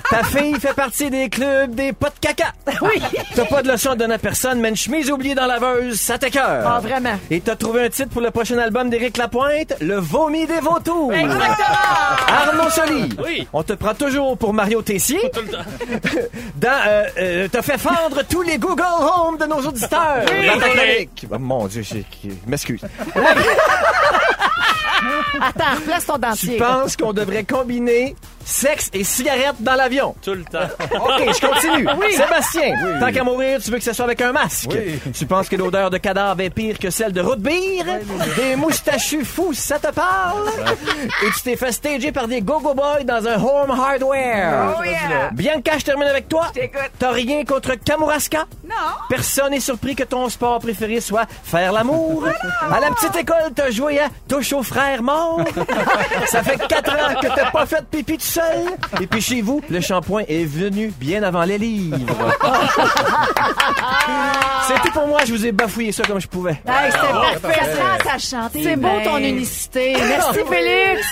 Ta 0.09 0.23
fille 0.23 0.55
fait 0.59 0.73
partie 0.73 1.09
des 1.09 1.29
clubs 1.29 1.73
des 1.73 1.93
pots 1.93 2.07
de 2.07 2.19
caca. 2.19 2.53
Oui. 2.81 3.01
T'as 3.35 3.45
pas 3.55 3.61
de 3.63 3.71
leçon 3.71 3.91
à 3.91 3.95
donner 3.95 4.15
à 4.15 4.17
personne, 4.19 4.59
mais 4.59 4.69
une 4.69 4.75
chemise 4.75 5.09
oubliée 5.09 5.33
dans 5.35 5.45
la 5.45 5.57
laveuse, 5.59 5.99
ça 5.99 6.17
t'écœure. 6.17 6.63
Ah, 6.67 6.79
vraiment. 6.81 7.17
Et 7.31 7.39
t'as 7.39 7.55
trouvé 7.55 7.85
un 7.85 7.89
titre 7.89 8.09
pour 8.09 8.21
le 8.21 8.31
prochain 8.31 8.57
album 8.57 8.89
d'Éric 8.89 9.15
Lapointe, 9.17 9.73
Le 9.79 9.95
vomi 9.97 10.45
des 10.45 10.59
vautours. 10.59 11.13
Exactement. 11.13 11.55
Arnaud 12.27 12.69
Soli. 12.69 13.09
Oui. 13.23 13.47
On 13.53 13.63
te 13.63 13.73
prend 13.73 13.93
toujours 13.93 14.37
pour 14.37 14.53
Mario 14.53 14.81
Tessier. 14.81 15.31
Tout 15.33 15.41
le 15.41 15.47
temps. 15.51 16.19
Dans, 16.55 16.69
euh, 16.87 17.03
euh, 17.17 17.47
t'as 17.51 17.61
fait 17.61 17.77
fendre 17.77 18.23
tous 18.29 18.41
les 18.41 18.57
Google 18.57 18.83
Home 18.99 19.37
de 19.37 19.45
nos 19.45 19.59
auditeurs. 19.61 20.23
Oui. 20.29 20.47
Dans 20.47 20.59
ta 20.59 20.69
chronique. 20.69 21.25
Oh, 21.31 21.35
mon 21.39 21.67
Dieu, 21.67 21.81
j'ai- 21.81 22.05
je 22.23 22.29
m'excuse. 22.49 22.81
Attends, 25.41 25.81
place 25.85 26.05
ton 26.05 26.15
Tu 26.15 26.19
dentier. 26.21 26.57
penses 26.57 26.95
qu'on 26.97 27.13
devrait 27.13 27.43
combiner 27.43 28.15
sexe 28.45 28.89
et 28.93 29.03
cigarette 29.03 29.55
dans 29.59 29.75
l'avion? 29.75 30.15
Tout 30.21 30.35
le 30.35 30.43
temps. 30.43 30.59
OK, 30.95 31.33
je 31.33 31.45
continue. 31.45 31.87
Sébastien, 32.15 32.99
tant 32.99 33.11
qu'à 33.11 33.23
mourir, 33.23 33.59
tu 33.61 33.71
veux 33.71 33.77
que 33.77 33.83
ce 33.83 33.91
soit 33.91 34.05
avec 34.05 34.21
un 34.21 34.31
masque. 34.31 34.69
Oui. 34.71 34.99
Tu 35.13 35.25
penses 35.25 35.49
que 35.49 35.55
l'odeur 35.55 35.89
de 35.89 35.97
cadavre 35.97 36.39
est 36.41 36.49
pire 36.49 36.77
que 36.79 36.89
celle 36.89 37.11
de 37.11 37.21
route 37.21 37.39
beer? 37.39 37.83
Des 38.37 38.55
moustachus 38.55 39.25
fous, 39.25 39.53
ça 39.53 39.79
te 39.79 39.91
parle? 39.91 40.47
Et 41.23 41.31
tu 41.31 41.41
t'es 41.43 41.55
fait 41.55 41.71
stager 41.71 42.11
par 42.11 42.27
des 42.27 42.41
go-go 42.41 42.73
boys 42.73 43.03
dans 43.03 43.27
un 43.27 43.35
home 43.35 43.71
hardware. 43.71 44.75
Oh 44.79 44.83
yeah. 44.83 45.31
Bianca, 45.31 45.77
je 45.79 45.85
termine 45.85 46.07
avec 46.07 46.29
toi. 46.29 46.51
T'as 46.99 47.11
rien 47.11 47.43
contre 47.43 47.75
Kamouraska? 47.75 48.45
Non. 48.63 48.75
Personne 49.09 49.51
n'est 49.51 49.59
surpris 49.59 49.95
que 49.95 50.03
ton 50.03 50.29
sport 50.29 50.59
préféré 50.59 51.01
soit 51.01 51.25
faire 51.43 51.71
l'amour. 51.73 52.25
À 52.71 52.79
la 52.79 52.91
petite 52.91 53.15
école, 53.15 53.51
t'as 53.55 53.71
joué 53.71 53.99
à 53.99 54.09
touche 54.27 54.53
aux 54.53 54.63
frères 54.63 55.01
morts. 55.01 55.41
Ça 56.27 56.43
fait 56.43 56.57
quatre 56.67 56.93
ans 56.93 57.19
que 57.21 57.27
t'as 57.27 57.51
pas 57.51 57.65
fait 57.65 57.83
pipi 57.89 58.17
tout 58.17 58.25
seul. 58.35 59.01
Et 59.01 59.07
puis 59.07 59.21
chez 59.21 59.41
vous, 59.41 59.61
le 59.69 59.81
shampoing 59.81 60.23
est 60.27 60.45
venu 60.45 60.91
bien 60.99 61.23
avant 61.23 61.43
les 61.43 61.57
livres. 61.57 61.97
C'est 64.67 64.81
tout 64.81 64.91
pour 64.93 65.07
moi, 65.07 65.19
je 65.25 65.31
vous 65.33 65.45
ai 65.45 65.51
bafouillé 65.51 65.91
ça 65.91 66.03
comme 66.03 66.19
je 66.19 66.27
pouvais. 66.27 66.59
Hey, 66.67 66.91
c'était 66.91 67.07
parfait. 67.41 68.19
Ça. 68.19 68.49
C'est 68.53 68.75
beau 68.75 68.87
ton 69.03 69.17
unicité. 69.17 69.95
Merci 69.97 70.39
Félix. 70.49 71.11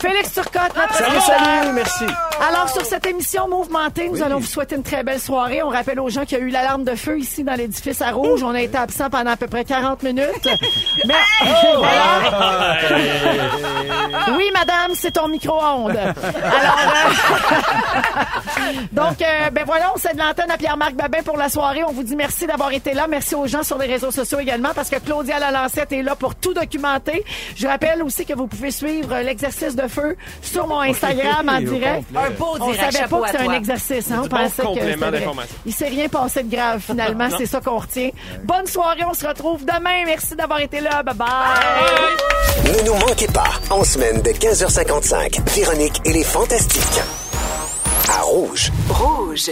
Félix 0.00 0.32
Turcotte, 0.32 0.74
notre 0.76 0.94
Salut, 0.94 1.20
salut, 1.20 1.72
merci. 1.74 2.04
Alors, 2.40 2.68
sur 2.68 2.84
cette 2.84 3.06
émission 3.06 3.48
mouvementée, 3.48 4.08
nous 4.08 4.22
allons 4.22 4.38
vous 4.38 4.46
souhaiter 4.46 4.76
une 4.76 4.82
très 4.82 5.02
belle 5.02 5.20
soirée. 5.20 5.62
On 5.62 5.68
rappelle 5.68 5.98
aux 6.00 6.10
gens 6.10 6.24
qu'il 6.24 6.38
y 6.38 6.40
a 6.40 6.44
eu 6.44 6.50
l'alarme 6.50 6.84
de 6.84 6.94
feu 6.94 7.18
ici 7.18 7.42
dans 7.44 7.54
l'édifice 7.54 8.02
à 8.02 8.10
Rouge. 8.10 8.42
On 8.42 8.54
a 8.54 8.60
été 8.60 8.76
absent 8.76 9.08
pendant 9.10 9.30
à 9.30 9.36
peu 9.36 9.46
près 9.46 9.64
40 9.64 10.02
minutes. 10.02 10.26
Mais, 11.06 11.14
voilà. 11.76 12.76
Oui, 14.36 14.50
madame, 14.52 14.92
c'est 14.94 15.12
ton 15.12 15.28
micro-ondes. 15.28 15.96
Alors, 15.96 16.78
euh, 16.78 18.72
donc, 18.92 19.22
euh, 19.22 19.50
ben 19.50 19.64
voilà, 19.64 19.92
on 19.94 19.98
cède 19.98 20.18
l'antenne 20.18 20.50
à 20.50 20.56
Pierre-Marc 20.56 20.94
Babin 20.94 21.22
pour 21.22 21.36
la 21.36 21.48
soirée. 21.48 21.84
On 21.84 21.92
vous 21.92 22.02
dit 22.02 22.16
merci 22.16 22.46
d'avoir 22.46 22.72
été 22.72 22.92
là. 22.92 23.06
Merci 23.08 23.34
aux 23.34 23.46
gens 23.46 23.62
sur 23.62 23.78
les 23.78 23.86
réseaux 23.86 24.10
sociaux 24.10 24.38
également 24.40 24.70
parce 24.74 24.90
que 24.90 24.96
Claudia 24.96 25.38
Lalancette 25.38 25.92
est 25.92 26.02
là 26.02 26.16
pour 26.16 26.34
tout 26.34 26.54
documenter. 26.54 27.24
Je 27.56 27.66
rappelle 27.66 28.02
aussi 28.02 28.24
que 28.26 28.34
vous 28.34 28.46
pouvez 28.46 28.70
suivre 28.70 29.16
l'exercice 29.20 29.76
de 29.76 29.88
feu 29.88 30.16
sur 30.42 30.66
mon 30.66 30.80
Instagram 30.80 31.48
en 31.48 31.60
direct. 31.60 32.04
Un 32.26 32.30
beau 32.30 32.56
On 32.60 32.70
direct. 32.72 32.92
savait 32.92 33.08
pas 33.08 33.20
que 33.20 33.26
c'était 33.30 33.42
un 33.48 33.52
exercice. 33.52 34.10
Hein? 34.10 34.16
On 34.18 34.26
bon 34.26 34.36
pensait 34.36 34.62
que. 34.62 35.46
Il 35.66 35.72
s'est 35.74 35.88
rien 35.88 36.08
passé 36.08 36.42
de 36.42 36.54
grave 36.54 36.80
finalement. 36.80 37.28
C'est 37.36 37.46
ça 37.46 37.60
qu'on 37.60 37.78
retient. 37.78 38.10
Bonne 38.44 38.66
soirée. 38.66 39.04
On 39.08 39.14
se 39.14 39.26
retrouve 39.26 39.64
demain. 39.64 40.04
Merci 40.06 40.34
d'avoir 40.36 40.60
été 40.60 40.80
là. 40.80 41.02
Bye 41.02 41.14
bye. 41.14 41.26
Ne 42.64 42.82
nous 42.86 42.94
manquez 42.94 43.28
pas, 43.28 43.50
en 43.70 43.84
semaine 43.84 44.20
de 44.22 44.30
15h55, 44.30 45.40
Véronique 45.54 46.00
et 46.04 46.12
les 46.12 46.24
Fantastiques. 46.24 47.00
À 48.08 48.22
Rouge. 48.22 48.72
Rouge. 48.88 49.50